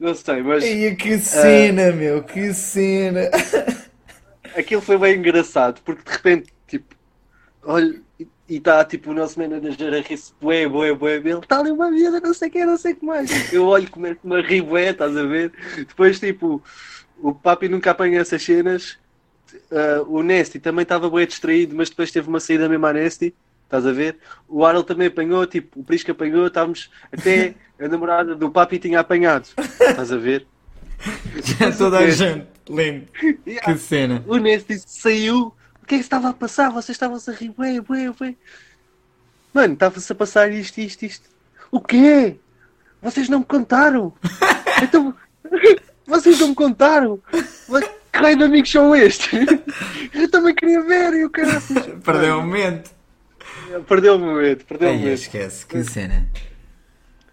[0.00, 3.20] Não sei, mas Ai, que cena, meu, que cena.
[4.56, 6.94] aquilo foi bem engraçado, porque de repente, tipo,
[7.62, 8.00] olha,
[8.48, 11.90] e está tipo o nosso manager a rir-se, bué, bué, bué, ele está ali uma
[11.90, 13.52] vida, não sei o que, não sei o que mais.
[13.52, 15.52] Eu olho, começo-me a rir, bué, estás a ver?
[15.76, 16.62] Depois, tipo,
[17.18, 18.98] o Papi nunca apanha essas cenas.
[19.70, 23.34] Ah, o Nesty também estava bem distraído, mas depois teve uma saída mesmo à Nesty,
[23.64, 24.16] estás a ver?
[24.48, 29.00] O Harold também apanhou, tipo, o Prisca apanhou, estávamos até a namorada do Papi tinha
[29.00, 30.46] apanhado, estás a ver?
[31.44, 33.06] Já toda a gente, lindo.
[33.46, 33.72] Yeah.
[33.72, 34.24] Que cena.
[34.26, 35.52] O Nesty saiu.
[35.88, 36.70] Que é que estava a passar?
[36.70, 38.34] Vocês estavam-se a rir, bué, bué, bué.
[39.54, 41.28] Mano, estava-se a passar isto, isto, isto.
[41.70, 42.36] O quê?
[43.00, 44.12] Vocês não me contaram?
[44.80, 45.12] Então,
[46.06, 47.20] vocês não me contaram?
[48.12, 49.28] Que raio de amigos são estes?
[50.14, 51.60] Eu também queria ver e o cara.
[52.04, 52.92] Perdeu o momento.
[53.88, 55.14] Perdeu o momento, perdeu o momento.
[55.14, 56.28] esquece, que cena.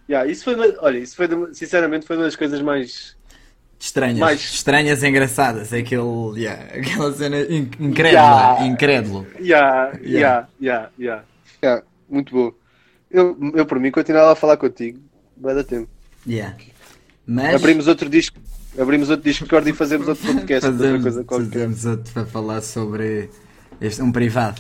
[0.10, 3.15] Yeah, isso foi, olha, isso foi, sinceramente, foi uma das coisas mais.
[3.86, 5.72] Estranhas, Mais- estranhas e engraçadas.
[5.72, 8.66] Aquele, yeah, aquela cena in- incrédula, Yeah.
[8.66, 9.28] incrédulo.
[9.40, 10.02] Yeah, Yeah.
[10.02, 11.24] yeah, yeah, yeah.
[11.64, 12.52] Yeah, muito bom.
[13.12, 15.00] Eu, eu, por mim, continuava a falar contigo.
[15.38, 15.88] Vai dar tempo.
[16.28, 16.58] Yeah.
[17.28, 18.38] Mas Abrimos outro disco.
[18.78, 20.66] Abrimos outro Discord e fazemos outro podcast.
[20.68, 21.46] outra fazemos, coisa qualquer.
[21.50, 23.30] fazemos outro para falar sobre
[23.80, 24.60] este, um privado.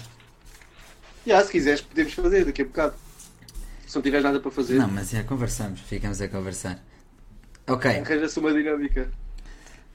[1.27, 2.93] Yeah, se quiseres, podemos fazer daqui a bocado.
[3.87, 6.79] Se não tiveres nada para fazer, Não, mas já conversamos, ficamos a conversar.
[7.67, 9.09] Ok, arranja-se uma dinâmica.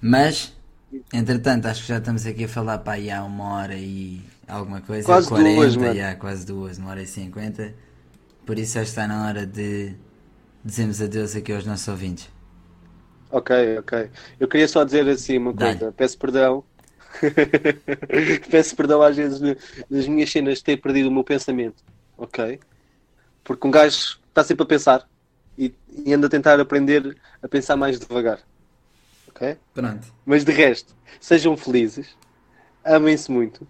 [0.01, 0.57] mas
[1.13, 4.81] entretanto acho que já estamos aqui a falar para aí há uma hora e alguma
[4.81, 5.07] coisa.
[5.07, 5.95] Quase 40, duas, mano.
[5.95, 7.75] já, quase duas, uma hora e cinquenta.
[8.47, 9.95] Por isso acho que está na hora de
[10.65, 12.29] dizermos adeus aqui aos nossos ouvintes.
[13.31, 14.11] Ok, ok.
[14.41, 15.93] Eu queria só dizer assim uma coisa.
[15.93, 16.65] Peço perdão.
[18.51, 19.41] Peço perdão às vezes
[19.89, 21.83] nas minhas cenas de ter perdido o meu pensamento.
[22.17, 22.61] Ok?
[23.45, 25.09] Porque um gajo está sempre a pensar
[25.61, 25.75] e,
[26.07, 28.41] e anda a tentar aprender a pensar mais devagar.
[29.29, 29.59] Ok?
[29.75, 30.09] Pronto.
[30.25, 32.17] Mas de resto, sejam felizes,
[32.83, 33.69] amem-se muito,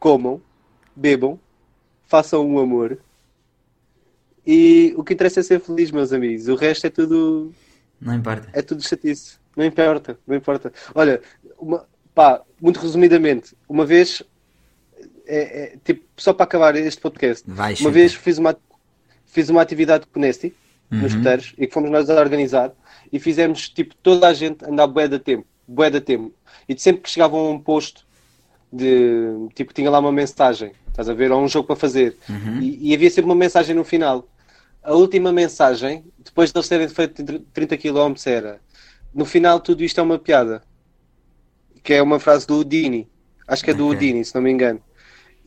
[0.00, 0.42] comam,
[0.96, 1.38] bebam,
[2.04, 2.98] façam um amor.
[4.44, 6.48] E o que interessa é ser feliz, meus amigos.
[6.48, 7.54] O resto é tudo
[8.00, 8.48] Não importa.
[8.52, 9.38] é tudo chatice.
[9.56, 10.72] Não importa, não importa.
[10.94, 11.22] Olha,
[11.56, 14.22] uma, pá, muito resumidamente, uma vez,
[15.26, 18.56] é, é, tipo, só para acabar este podcast, Vai, uma vez fiz uma,
[19.26, 20.22] fiz uma atividade com o
[21.00, 21.06] Nesty, nos Uhum.
[21.06, 22.72] escuteiros, e que fomos nós a organizar,
[23.12, 26.34] e fizemos, tipo, toda a gente andar bué da tempo, bué da tempo.
[26.68, 28.06] E sempre que chegavam a um posto
[28.72, 32.58] de, tipo, tinha lá uma mensagem, estás a ver, ou um jogo para fazer, Uhum.
[32.60, 34.28] e, e havia sempre uma mensagem no final.
[34.82, 38.60] A última mensagem, depois de eles terem feito 30 km, era
[39.14, 40.62] no final tudo isto é uma piada.
[41.82, 43.10] Que é uma frase do Udini.
[43.46, 43.96] Acho que é do Ok.
[43.96, 44.80] Udini, se não me engano.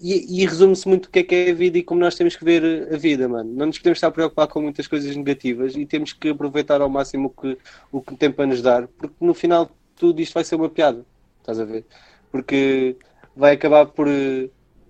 [0.01, 2.35] E, e resume-se muito o que é que é a vida e como nós temos
[2.35, 3.49] que ver a vida, mano.
[3.53, 6.89] Não nos podemos estar a preocupar com muitas coisas negativas e temos que aproveitar ao
[6.89, 7.57] máximo o que
[7.91, 11.05] o que tem para nos dar, porque no final tudo isto vai ser uma piada.
[11.39, 11.85] Estás a ver?
[12.31, 12.97] Porque
[13.35, 14.07] vai acabar por,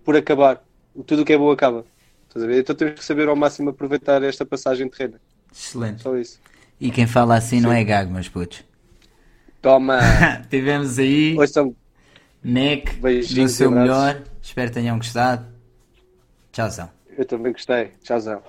[0.03, 0.63] por acabar.
[1.05, 1.85] Tudo o que é bom acaba.
[2.27, 2.59] Estás a ver?
[2.61, 5.19] Então temos que saber ao máximo aproveitar esta passagem terrena.
[5.53, 6.01] Excelente.
[6.01, 6.39] Só isso.
[6.79, 8.63] E quem fala assim não é gago, meus putos.
[9.61, 9.99] Toma!
[10.49, 11.75] Tivemos aí Hoje são
[12.43, 13.89] Nick no Beijinhos e seu abraços.
[13.89, 14.23] melhor.
[14.45, 15.43] Espero que tenham gostado.
[16.51, 16.89] Tchauzão.
[17.17, 17.87] Eu também gostei.
[18.03, 18.43] Tchauzão.